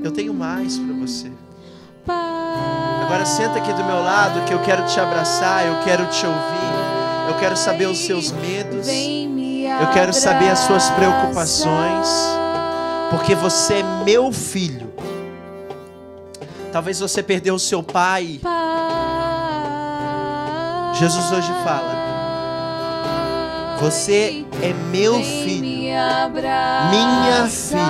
eu 0.03 0.11
tenho 0.11 0.33
mais 0.33 0.77
para 0.77 0.93
você. 0.93 1.31
Agora 3.05 3.25
senta 3.25 3.57
aqui 3.57 3.71
do 3.71 3.85
meu 3.85 4.03
lado 4.03 4.43
que 4.45 4.53
eu 4.53 4.59
quero 4.63 4.85
te 4.87 4.99
abraçar, 4.99 5.65
eu 5.65 5.81
quero 5.85 6.05
te 6.07 6.25
ouvir, 6.25 7.29
eu 7.29 7.35
quero 7.39 7.55
saber 7.55 7.85
os 7.85 7.99
seus 7.99 8.33
medos, 8.33 8.89
eu 8.89 9.87
quero 9.93 10.11
saber 10.11 10.49
as 10.49 10.59
suas 10.59 10.89
preocupações, 10.89 12.09
porque 13.09 13.33
você 13.35 13.75
é 13.75 13.83
meu 14.03 14.33
filho. 14.33 14.86
Talvez 16.77 16.99
você 16.99 17.23
perdeu 17.23 17.55
o 17.55 17.59
seu 17.59 17.81
pai. 17.81 18.39
Jesus 20.93 21.31
hoje 21.31 21.51
fala: 21.63 21.91
Você 23.79 24.45
é 24.61 24.71
meu 24.91 25.15
filho, 25.15 25.63
minha 25.63 27.47
filha. 27.49 27.81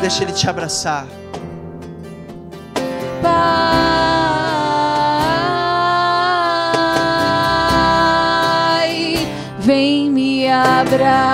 Deixa 0.00 0.22
ele 0.22 0.30
te 0.32 0.48
abraçar. 0.48 1.04
Pai, 3.20 3.58
vem 9.58 10.12
me 10.12 10.48
abraçar. 10.48 11.26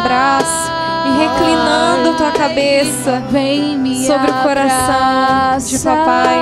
Abraço 0.00 0.72
e 1.06 1.10
reclinando 1.18 2.16
tua 2.16 2.30
cabeça 2.30 3.22
Vem 3.30 3.78
me 3.78 4.06
sobre 4.06 4.30
o 4.30 4.34
coração 4.42 5.58
de 5.58 5.78
papai. 5.78 6.38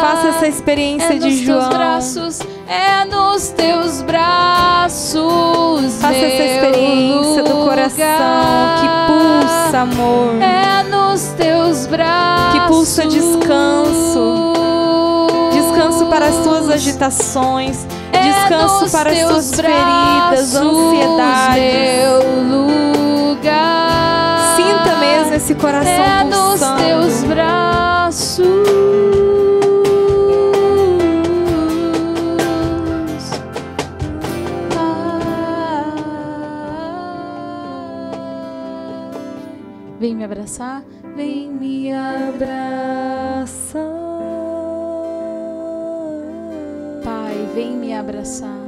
Faça 0.00 0.28
essa 0.28 0.46
experiência 0.46 1.14
é 1.14 1.18
de 1.18 1.44
João. 1.44 1.68
braços, 1.70 2.40
é 2.68 3.04
nos 3.06 3.48
teus 3.48 4.02
braços. 4.02 5.24
Faça 6.00 6.14
essa 6.14 6.42
experiência 6.42 7.42
do 7.42 7.64
coração 7.64 7.96
que 8.80 8.88
pulsa 9.06 9.78
amor. 9.80 10.42
É 10.42 10.82
nos 10.84 11.22
teus 11.32 11.86
braços 11.86 12.52
Que 12.52 12.60
pulsa 12.68 13.06
descanso. 13.06 14.43
Descanso 16.14 16.20
para 16.20 16.26
as 16.26 16.36
tuas 16.36 16.70
agitações. 16.70 17.86
É 18.12 18.20
Descanso 18.22 18.90
para 18.92 19.10
as 19.10 19.18
tuas 19.18 19.54
feridas, 19.54 20.54
lugar. 23.30 24.56
Sinta 24.56 24.96
mesmo 25.00 25.34
esse 25.34 25.54
coração 25.56 25.90
é 25.90 26.24
nos 26.24 26.36
pulsando. 26.36 26.82
teus 26.82 27.24
braços. 27.24 28.46
Vem 39.98 40.14
me 40.14 40.24
abraçar, 40.24 40.84
vem 41.16 41.50
me 41.50 41.92
abraçar. 41.92 43.13
Abraçar. 48.04 48.63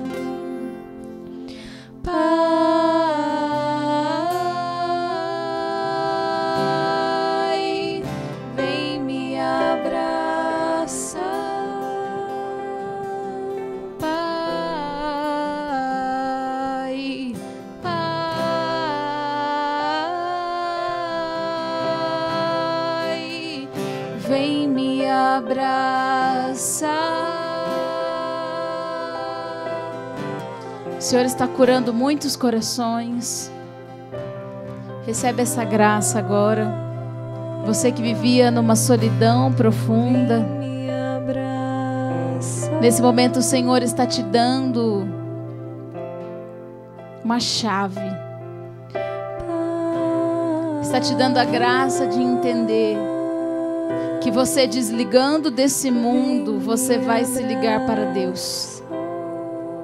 Senhor 31.07 31.24
está 31.24 31.46
curando 31.46 31.94
muitos 31.94 32.34
corações. 32.34 33.48
Recebe 35.07 35.40
essa 35.42 35.62
graça 35.62 36.18
agora. 36.18 36.66
Você 37.64 37.92
que 37.92 38.02
vivia 38.02 38.50
numa 38.50 38.74
solidão 38.74 39.52
profunda. 39.52 40.44
Nesse 42.80 43.00
momento 43.00 43.36
o 43.36 43.42
Senhor 43.42 43.84
está 43.84 44.04
te 44.04 44.20
dando 44.20 45.07
uma 47.22 47.38
chave. 47.38 48.00
Está 50.82 50.98
te 50.98 51.14
dando 51.14 51.38
a 51.38 51.44
graça 51.44 52.09
de 52.09 52.20
entender 52.20 52.98
que 54.20 54.32
você 54.32 54.66
desligando 54.66 55.52
desse 55.52 55.88
mundo, 55.88 56.59
você 56.59 56.98
vai 56.98 57.24
se 57.24 57.44
ligar 57.44 57.86
para 57.86 58.07
Deus. 58.07 58.75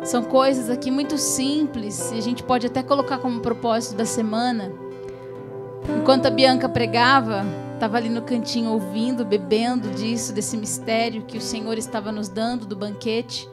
São 0.05 0.25
coisas 0.25 0.69
aqui 0.69 0.91
muito 0.91 1.17
simples 1.17 2.11
e 2.11 2.19
a 2.19 2.21
gente 2.21 2.43
pode 2.43 2.67
até 2.67 2.83
colocar 2.83 3.19
como 3.19 3.41
propósito 3.41 3.95
da 3.97 4.05
semana. 4.05 4.73
Enquanto 6.01 6.27
a 6.27 6.31
Bianca 6.31 6.69
pregava, 6.69 7.45
estava 7.75 7.97
ali 7.97 8.09
no 8.09 8.23
cantinho 8.23 8.73
ouvindo, 8.73 9.25
bebendo 9.25 9.91
disso, 9.91 10.33
desse 10.33 10.57
mistério 10.57 11.23
que 11.23 11.39
o 11.39 11.41
Senhor 11.41 11.79
estava 11.79 12.11
nos 12.11 12.29
dando 12.29 12.67
do 12.67 12.75
banquete. 12.75 13.49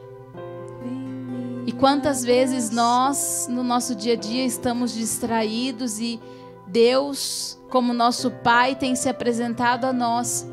E 1.66 1.72
quantas 1.72 2.24
vezes 2.24 2.70
nós, 2.70 3.46
no 3.48 3.62
nosso 3.62 3.94
dia 3.94 4.14
a 4.14 4.16
dia, 4.16 4.44
estamos 4.44 4.92
distraídos 4.92 6.00
e 6.00 6.20
Deus, 6.66 7.60
como 7.70 7.92
nosso 7.92 8.30
Pai, 8.30 8.74
tem 8.74 8.96
se 8.96 9.08
apresentado 9.08 9.84
a 9.84 9.92
nós 9.92 10.46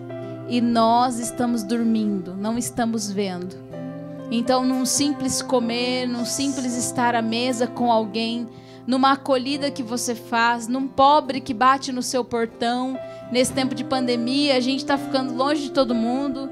e 0.48 0.62
nós 0.62 1.20
estamos 1.20 1.64
dormindo, 1.64 2.36
não 2.36 2.58
estamos 2.58 3.12
vendo. 3.12 3.66
Então, 4.30 4.65
num 4.65 4.86
simples 4.86 5.41
comer, 5.41 6.05
num 6.05 6.25
simples 6.25 6.75
estar 6.75 7.15
à 7.15 7.21
mesa 7.21 7.65
com 7.65 7.91
alguém, 7.91 8.47
numa 8.86 9.13
acolhida 9.13 9.69
que 9.69 9.84
você 9.84 10.15
faz, 10.15 10.67
num 10.67 10.88
pobre 10.88 11.41
que 11.41 11.53
bate 11.53 11.91
no 11.91 12.01
seu 12.01 12.23
portão, 12.23 12.97
nesse 13.32 13.53
tempo 13.53 13.75
de 13.75 13.84
pandemia, 13.84 14.55
a 14.55 14.59
gente 14.59 14.80
está 14.80 14.97
ficando 14.97 15.34
longe 15.34 15.63
de 15.63 15.71
todo 15.71 15.93
mundo, 15.93 16.49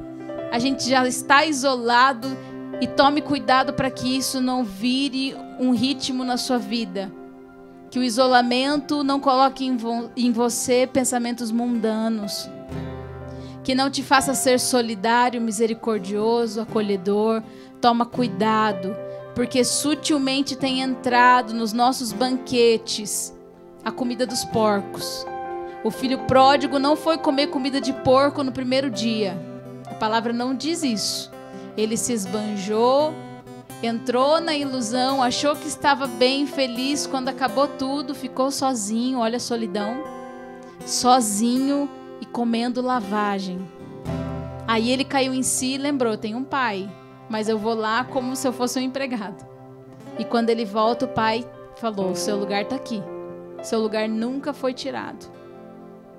a 0.52 0.60
gente 0.60 0.88
já 0.90 1.08
está 1.08 1.46
isolado 1.46 2.28
e 2.82 2.88
tome 2.88 3.22
cuidado 3.22 3.74
para 3.74 3.90
que 3.90 4.18
isso 4.18 4.42
não 4.42 4.64
vire 4.64 5.36
um 5.60 5.72
ritmo 5.72 6.24
na 6.24 6.38
sua 6.38 6.58
vida. 6.58 7.12
Que 7.90 8.00
o 8.00 8.04
isolamento 8.04 9.04
não 9.04 9.20
coloque 9.20 9.66
em, 9.66 9.78
vo 9.78 10.10
em 10.18 10.32
você 10.32 10.86
pensamentos 10.86 11.52
mundanos. 11.52 12.50
Que 13.64 13.74
não 13.74 13.90
te 13.90 14.04
faça 14.04 14.34
ser 14.34 14.60
solidário, 14.60 15.42
misericordioso, 15.42 16.62
acolhedor. 16.62 17.42
Toma 17.86 18.04
cuidado, 18.04 18.98
porque 19.36 19.64
sutilmente 19.64 20.56
tem 20.56 20.82
entrado 20.82 21.54
nos 21.54 21.72
nossos 21.72 22.12
banquetes 22.12 23.32
a 23.84 23.92
comida 23.92 24.26
dos 24.26 24.44
porcos. 24.44 25.24
O 25.84 25.92
filho 25.92 26.18
pródigo 26.26 26.80
não 26.80 26.96
foi 26.96 27.16
comer 27.20 27.46
comida 27.52 27.80
de 27.80 27.94
porco 27.94 28.42
no 28.42 28.52
primeiro 28.52 28.90
dia. 28.90 29.38
A 29.86 29.94
palavra 29.94 30.34
não 30.34 30.56
diz 30.56 30.82
isso. 30.82 31.32
Ele 31.78 31.96
se 31.96 32.12
esbanjou, 32.12 33.14
entrou 33.84 34.42
na 34.42 34.56
ilusão, 34.56 35.22
achou 35.22 35.56
que 35.56 35.68
estava 35.68 36.08
bem, 36.08 36.48
feliz. 36.48 37.06
Quando 37.06 37.30
acabou 37.30 37.68
tudo, 37.68 38.16
ficou 38.16 38.50
sozinho. 38.50 39.20
Olha 39.20 39.38
a 39.38 39.40
solidão. 39.40 40.04
Sozinho 40.88 41.88
e 42.20 42.26
comendo 42.26 42.82
lavagem. 42.82 43.60
Aí 44.68 44.90
ele 44.90 45.06
caiu 45.06 45.36
em 45.36 45.44
si 45.44 45.76
e 45.76 45.78
lembrou: 45.78 46.18
tem 46.18 46.34
um 46.34 46.44
pai, 46.44 46.90
mas 47.30 47.50
eu 47.50 47.58
vou 47.58 47.74
lá 47.74 48.04
como 48.04 48.36
se 48.36 48.48
eu 48.48 48.54
fosse 48.54 48.80
um 48.80 48.82
empregado. 48.82 49.46
E 50.18 50.24
quando 50.24 50.50
ele 50.50 50.66
volta, 50.66 51.06
o 51.06 51.10
pai 51.10 51.46
falou: 51.76 52.12
o 52.12 52.16
seu 52.16 52.38
lugar 52.38 52.64
está 52.64 52.76
aqui. 52.76 53.02
Seu 53.62 53.80
lugar 53.80 54.08
nunca 54.08 54.54
foi 54.54 54.74
tirado. 54.74 55.26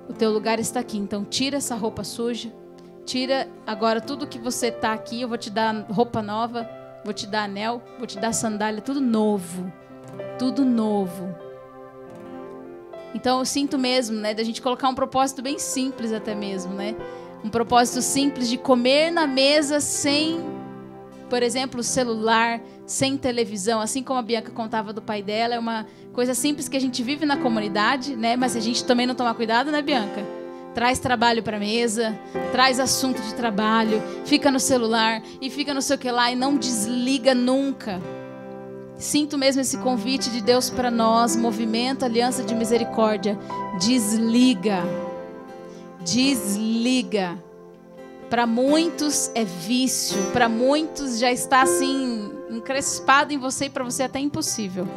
O 0.09 0.13
teu 0.13 0.31
lugar 0.31 0.59
está 0.59 0.79
aqui. 0.79 0.97
Então 0.97 1.23
tira 1.23 1.57
essa 1.57 1.75
roupa 1.75 2.03
suja. 2.03 2.51
Tira 3.05 3.47
agora 3.65 4.01
tudo 4.01 4.27
que 4.27 4.37
você 4.37 4.71
tá 4.71 4.93
aqui. 4.93 5.21
Eu 5.21 5.29
vou 5.29 5.37
te 5.37 5.49
dar 5.49 5.73
roupa 5.89 6.21
nova. 6.21 6.69
Vou 7.03 7.13
te 7.13 7.25
dar 7.25 7.43
anel. 7.43 7.81
Vou 7.97 8.05
te 8.05 8.19
dar 8.19 8.33
sandália. 8.33 8.81
Tudo 8.81 8.99
novo. 8.99 9.71
Tudo 10.37 10.65
novo. 10.65 11.35
Então 13.15 13.39
eu 13.39 13.45
sinto 13.45 13.79
mesmo, 13.79 14.19
né, 14.19 14.33
da 14.33 14.43
gente 14.43 14.61
colocar 14.61 14.87
um 14.89 14.93
propósito 14.93 15.41
bem 15.41 15.57
simples 15.57 16.11
até 16.11 16.35
mesmo, 16.35 16.73
né? 16.73 16.95
Um 17.43 17.49
propósito 17.49 18.01
simples 18.01 18.49
de 18.49 18.57
comer 18.57 19.09
na 19.11 19.25
mesa 19.25 19.79
sem, 19.79 20.39
por 21.29 21.43
exemplo, 21.43 21.83
celular, 21.83 22.61
sem 22.85 23.17
televisão, 23.17 23.79
assim 23.79 24.01
como 24.01 24.19
a 24.19 24.21
Bianca 24.21 24.51
contava 24.51 24.93
do 24.93 25.01
pai 25.01 25.21
dela, 25.21 25.55
é 25.55 25.59
uma 25.59 25.85
coisa 26.13 26.33
simples 26.33 26.69
que 26.69 26.77
a 26.77 26.81
gente 26.81 27.03
vive 27.03 27.25
na 27.25 27.37
comunidade, 27.37 28.15
né? 28.15 28.35
Mas 28.35 28.55
a 28.55 28.59
gente 28.59 28.83
também 28.83 29.05
não 29.05 29.15
tomar 29.15 29.33
cuidado, 29.33 29.71
né, 29.71 29.81
Bianca? 29.81 30.23
Traz 30.73 30.99
trabalho 30.99 31.41
para 31.41 31.59
mesa, 31.59 32.17
traz 32.51 32.79
assunto 32.79 33.21
de 33.21 33.33
trabalho, 33.33 34.01
fica 34.25 34.51
no 34.51 34.59
celular 34.59 35.21
e 35.41 35.49
fica 35.49 35.73
no 35.73 35.81
seu 35.81 35.97
que 35.97 36.09
lá 36.09 36.31
e 36.31 36.35
não 36.35 36.55
desliga 36.55 37.33
nunca. 37.33 37.99
Sinto 38.97 39.37
mesmo 39.37 39.61
esse 39.61 39.77
convite 39.77 40.29
de 40.29 40.41
Deus 40.41 40.69
para 40.69 40.89
nós, 40.89 41.35
movimento, 41.35 42.03
aliança 42.03 42.43
de 42.43 42.55
misericórdia. 42.55 43.37
Desliga. 43.79 44.83
Desliga. 46.03 47.46
Para 48.29 48.45
muitos 48.45 49.31
é 49.33 49.45
vício, 49.45 50.17
para 50.33 50.49
muitos 50.49 51.17
já 51.17 51.31
está 51.31 51.61
assim 51.61 52.29
encrespado 52.49 53.33
em 53.33 53.37
você 53.37 53.65
e 53.65 53.69
para 53.69 53.83
você 53.83 54.03
é 54.03 54.05
até 54.05 54.19
impossível. 54.19 54.87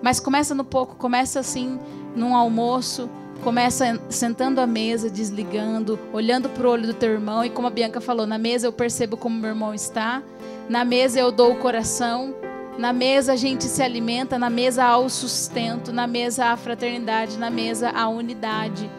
Mas 0.00 0.18
começa 0.18 0.54
no 0.54 0.64
pouco, 0.64 0.96
começa 0.96 1.38
assim 1.38 1.78
num 2.16 2.34
almoço, 2.34 3.10
começa 3.44 4.00
sentando 4.08 4.60
à 4.60 4.66
mesa, 4.66 5.10
desligando, 5.10 5.98
olhando 6.12 6.48
para 6.48 6.66
o 6.66 6.70
olho 6.70 6.86
do 6.86 6.94
teu 6.94 7.10
irmão 7.10 7.44
e 7.44 7.50
como 7.50 7.68
a 7.68 7.70
Bianca 7.70 8.00
falou, 8.00 8.26
na 8.26 8.38
mesa 8.38 8.66
eu 8.66 8.72
percebo 8.72 9.16
como 9.16 9.38
meu 9.38 9.50
irmão 9.50 9.74
está, 9.74 10.22
na 10.68 10.84
mesa 10.84 11.20
eu 11.20 11.30
dou 11.30 11.52
o 11.52 11.58
coração, 11.58 12.34
na 12.78 12.92
mesa 12.92 13.34
a 13.34 13.36
gente 13.36 13.64
se 13.64 13.82
alimenta, 13.82 14.38
na 14.38 14.48
mesa 14.48 14.84
há 14.84 14.96
o 14.96 15.10
sustento, 15.10 15.92
na 15.92 16.06
mesa 16.06 16.46
há 16.46 16.52
a 16.52 16.56
fraternidade, 16.56 17.38
na 17.38 17.50
mesa 17.50 17.90
há 17.90 18.02
a 18.02 18.08
unidade. 18.08 18.90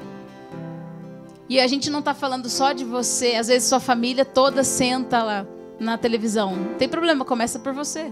E 1.54 1.60
a 1.60 1.68
gente 1.68 1.92
não 1.92 2.00
está 2.00 2.16
falando 2.16 2.50
só 2.50 2.74
de 2.74 2.84
você, 2.84 3.36
às 3.36 3.48
vezes 3.48 3.70
sua 3.70 3.80
família 3.80 4.26
toda 4.26 4.64
senta 4.64 5.22
lá 5.22 5.46
na 5.80 6.00
televisão. 6.00 6.56
Não 6.56 6.74
tem 6.80 6.90
problema, 6.90 7.24
começa 7.24 7.60
por 7.60 7.72
você. 7.74 8.12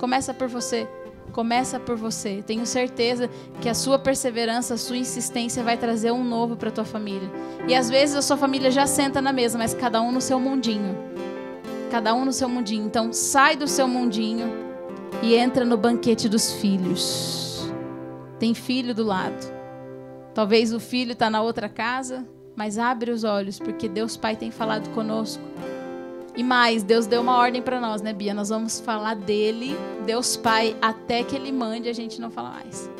Começa 0.00 0.34
por 0.34 0.48
você. 0.48 0.88
Começa 1.30 1.78
por 1.78 1.94
você. 1.94 2.42
Tenho 2.44 2.66
certeza 2.66 3.30
que 3.60 3.68
a 3.68 3.74
sua 3.74 4.00
perseverança, 4.00 4.74
a 4.74 4.76
sua 4.76 4.96
insistência 4.96 5.62
vai 5.62 5.76
trazer 5.76 6.10
um 6.10 6.24
novo 6.24 6.56
para 6.56 6.72
tua 6.72 6.84
família. 6.84 7.30
E 7.68 7.74
às 7.76 7.88
vezes 7.88 8.16
a 8.16 8.22
sua 8.22 8.36
família 8.36 8.68
já 8.68 8.84
senta 8.84 9.22
na 9.22 9.32
mesa, 9.32 9.56
mas 9.56 9.72
cada 9.72 10.02
um 10.02 10.10
no 10.10 10.20
seu 10.20 10.40
mundinho. 10.40 10.98
Cada 11.88 12.12
um 12.16 12.24
no 12.24 12.32
seu 12.32 12.48
mundinho. 12.48 12.84
Então 12.84 13.12
sai 13.12 13.54
do 13.54 13.68
seu 13.68 13.86
mundinho 13.86 14.52
e 15.22 15.36
entra 15.36 15.64
no 15.64 15.76
banquete 15.76 16.28
dos 16.28 16.54
filhos. 16.54 17.70
Tem 18.40 18.54
filho 18.54 18.92
do 18.92 19.04
lado. 19.04 19.54
Talvez 20.34 20.72
o 20.72 20.80
filho 20.80 21.12
está 21.12 21.30
na 21.30 21.40
outra 21.40 21.68
casa, 21.68 22.26
mas 22.56 22.78
abre 22.78 23.10
os 23.10 23.22
olhos, 23.22 23.58
porque 23.58 23.88
Deus 23.88 24.16
Pai 24.16 24.34
tem 24.34 24.50
falado 24.50 24.88
conosco. 24.90 25.42
E 26.34 26.42
mais, 26.42 26.82
Deus 26.82 27.06
deu 27.06 27.20
uma 27.20 27.36
ordem 27.36 27.62
para 27.62 27.80
nós, 27.80 28.02
né, 28.02 28.12
Bia? 28.12 28.34
Nós 28.34 28.48
vamos 28.48 28.80
falar 28.80 29.14
dele, 29.14 29.76
Deus 30.04 30.36
Pai, 30.36 30.76
até 30.80 31.22
que 31.22 31.36
ele 31.36 31.52
mande 31.52 31.88
a 31.88 31.92
gente 31.92 32.20
não 32.20 32.30
falar 32.30 32.50
mais. 32.50 32.90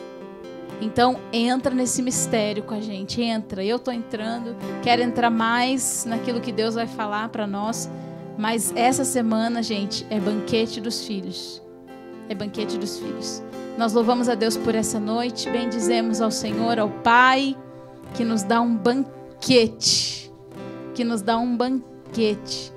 Então 0.81 1.19
entra 1.33 1.75
nesse 1.75 2.03
mistério 2.03 2.63
com 2.63 2.75
a 2.75 2.81
gente, 2.81 3.23
entra. 3.23 3.65
Eu 3.65 3.79
tô 3.79 3.91
entrando, 3.91 4.55
quero 4.83 5.03
entrar 5.03 5.31
mais 5.31 6.05
naquilo 6.05 6.41
que 6.41 6.53
Deus 6.53 6.75
vai 6.75 6.87
falar 6.87 7.31
para 7.31 7.47
nós. 7.47 7.91
Mas 8.39 8.73
essa 8.77 9.05
semana, 9.05 9.63
gente, 9.63 10.07
é 10.11 10.21
banquete 10.21 10.81
dos 10.81 11.05
filhos. 11.07 11.63
É 12.29 12.35
banquete 12.35 12.77
dos 12.77 12.99
filhos. 12.99 13.43
Nós 13.79 13.93
louvamos 13.93 14.29
a 14.29 14.35
Deus 14.35 14.57
por 14.57 14.75
essa 14.75 14.99
noite, 14.99 15.49
bendizemos 15.51 16.21
ao 16.21 16.31
Senhor, 16.31 16.79
ao 16.79 16.89
Pai, 16.89 17.57
que 18.15 18.25
nos 18.25 18.43
dá 18.43 18.61
um 18.61 18.75
banquete. 18.75 19.16
Que 19.41 21.05
nos 21.05 21.23
dá 21.23 21.37
um 21.37 21.57
banquete. 21.57 22.73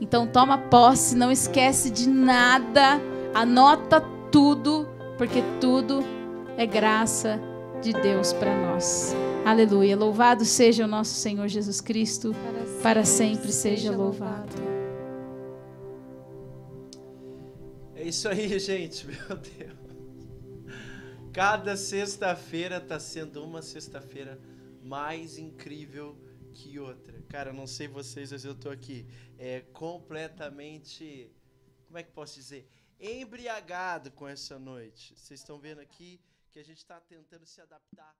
Então 0.00 0.26
toma 0.26 0.58
posse, 0.58 1.14
não 1.16 1.30
esquece 1.30 1.90
de 1.90 2.08
nada, 2.08 3.00
anota 3.32 4.00
tudo, 4.30 4.88
porque 5.16 5.42
tudo 5.60 6.04
é 6.56 6.66
graça 6.66 7.40
de 7.80 7.92
Deus 7.92 8.32
para 8.32 8.54
nós. 8.54 9.14
Aleluia. 9.44 9.96
Louvado 9.96 10.44
seja 10.44 10.84
o 10.84 10.88
nosso 10.88 11.14
Senhor 11.14 11.46
Jesus 11.48 11.80
Cristo, 11.80 12.34
para 12.82 13.04
sempre, 13.04 13.52
seja 13.52 13.94
louvado. 13.94 14.54
É 17.94 18.02
isso 18.02 18.28
aí, 18.28 18.56
gente, 18.60 19.06
meu 19.06 19.36
Deus. 19.36 19.84
Cada 21.32 21.76
sexta-feira 21.76 22.76
está 22.76 23.00
sendo 23.00 23.42
uma 23.42 23.60
sexta-feira 23.60 24.38
mais 24.84 25.38
incrível 25.38 26.16
que 26.52 26.78
outra. 26.78 27.20
Cara, 27.28 27.50
eu 27.50 27.54
não 27.54 27.66
sei 27.66 27.88
vocês, 27.88 28.30
mas 28.30 28.44
eu 28.44 28.52
estou 28.52 28.70
aqui 28.70 29.06
é, 29.38 29.60
completamente, 29.72 31.32
como 31.86 31.98
é 31.98 32.02
que 32.02 32.12
posso 32.12 32.34
dizer, 32.34 32.68
embriagado 33.00 34.10
com 34.10 34.28
essa 34.28 34.58
noite. 34.58 35.14
Vocês 35.16 35.40
estão 35.40 35.58
vendo 35.58 35.80
aqui 35.80 36.20
que 36.52 36.58
a 36.58 36.62
gente 36.62 36.78
está 36.78 37.00
tentando 37.00 37.46
se 37.46 37.60
adaptar. 37.60 38.14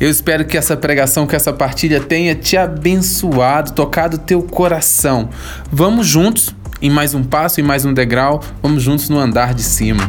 Eu 0.00 0.08
espero 0.08 0.46
que 0.46 0.56
essa 0.56 0.76
pregação, 0.76 1.26
que 1.26 1.36
essa 1.36 1.52
partilha 1.52 2.02
tenha 2.02 2.34
te 2.34 2.56
abençoado, 2.56 3.74
tocado 3.74 4.16
teu 4.16 4.42
coração. 4.42 5.28
Vamos 5.70 6.06
juntos 6.06 6.54
em 6.80 6.88
mais 6.88 7.14
um 7.14 7.22
passo, 7.22 7.60
em 7.60 7.64
mais 7.64 7.84
um 7.84 7.92
degrau, 7.92 8.40
vamos 8.62 8.82
juntos 8.82 9.08
no 9.08 9.18
andar 9.18 9.54
de 9.54 9.62
cima. 9.62 10.04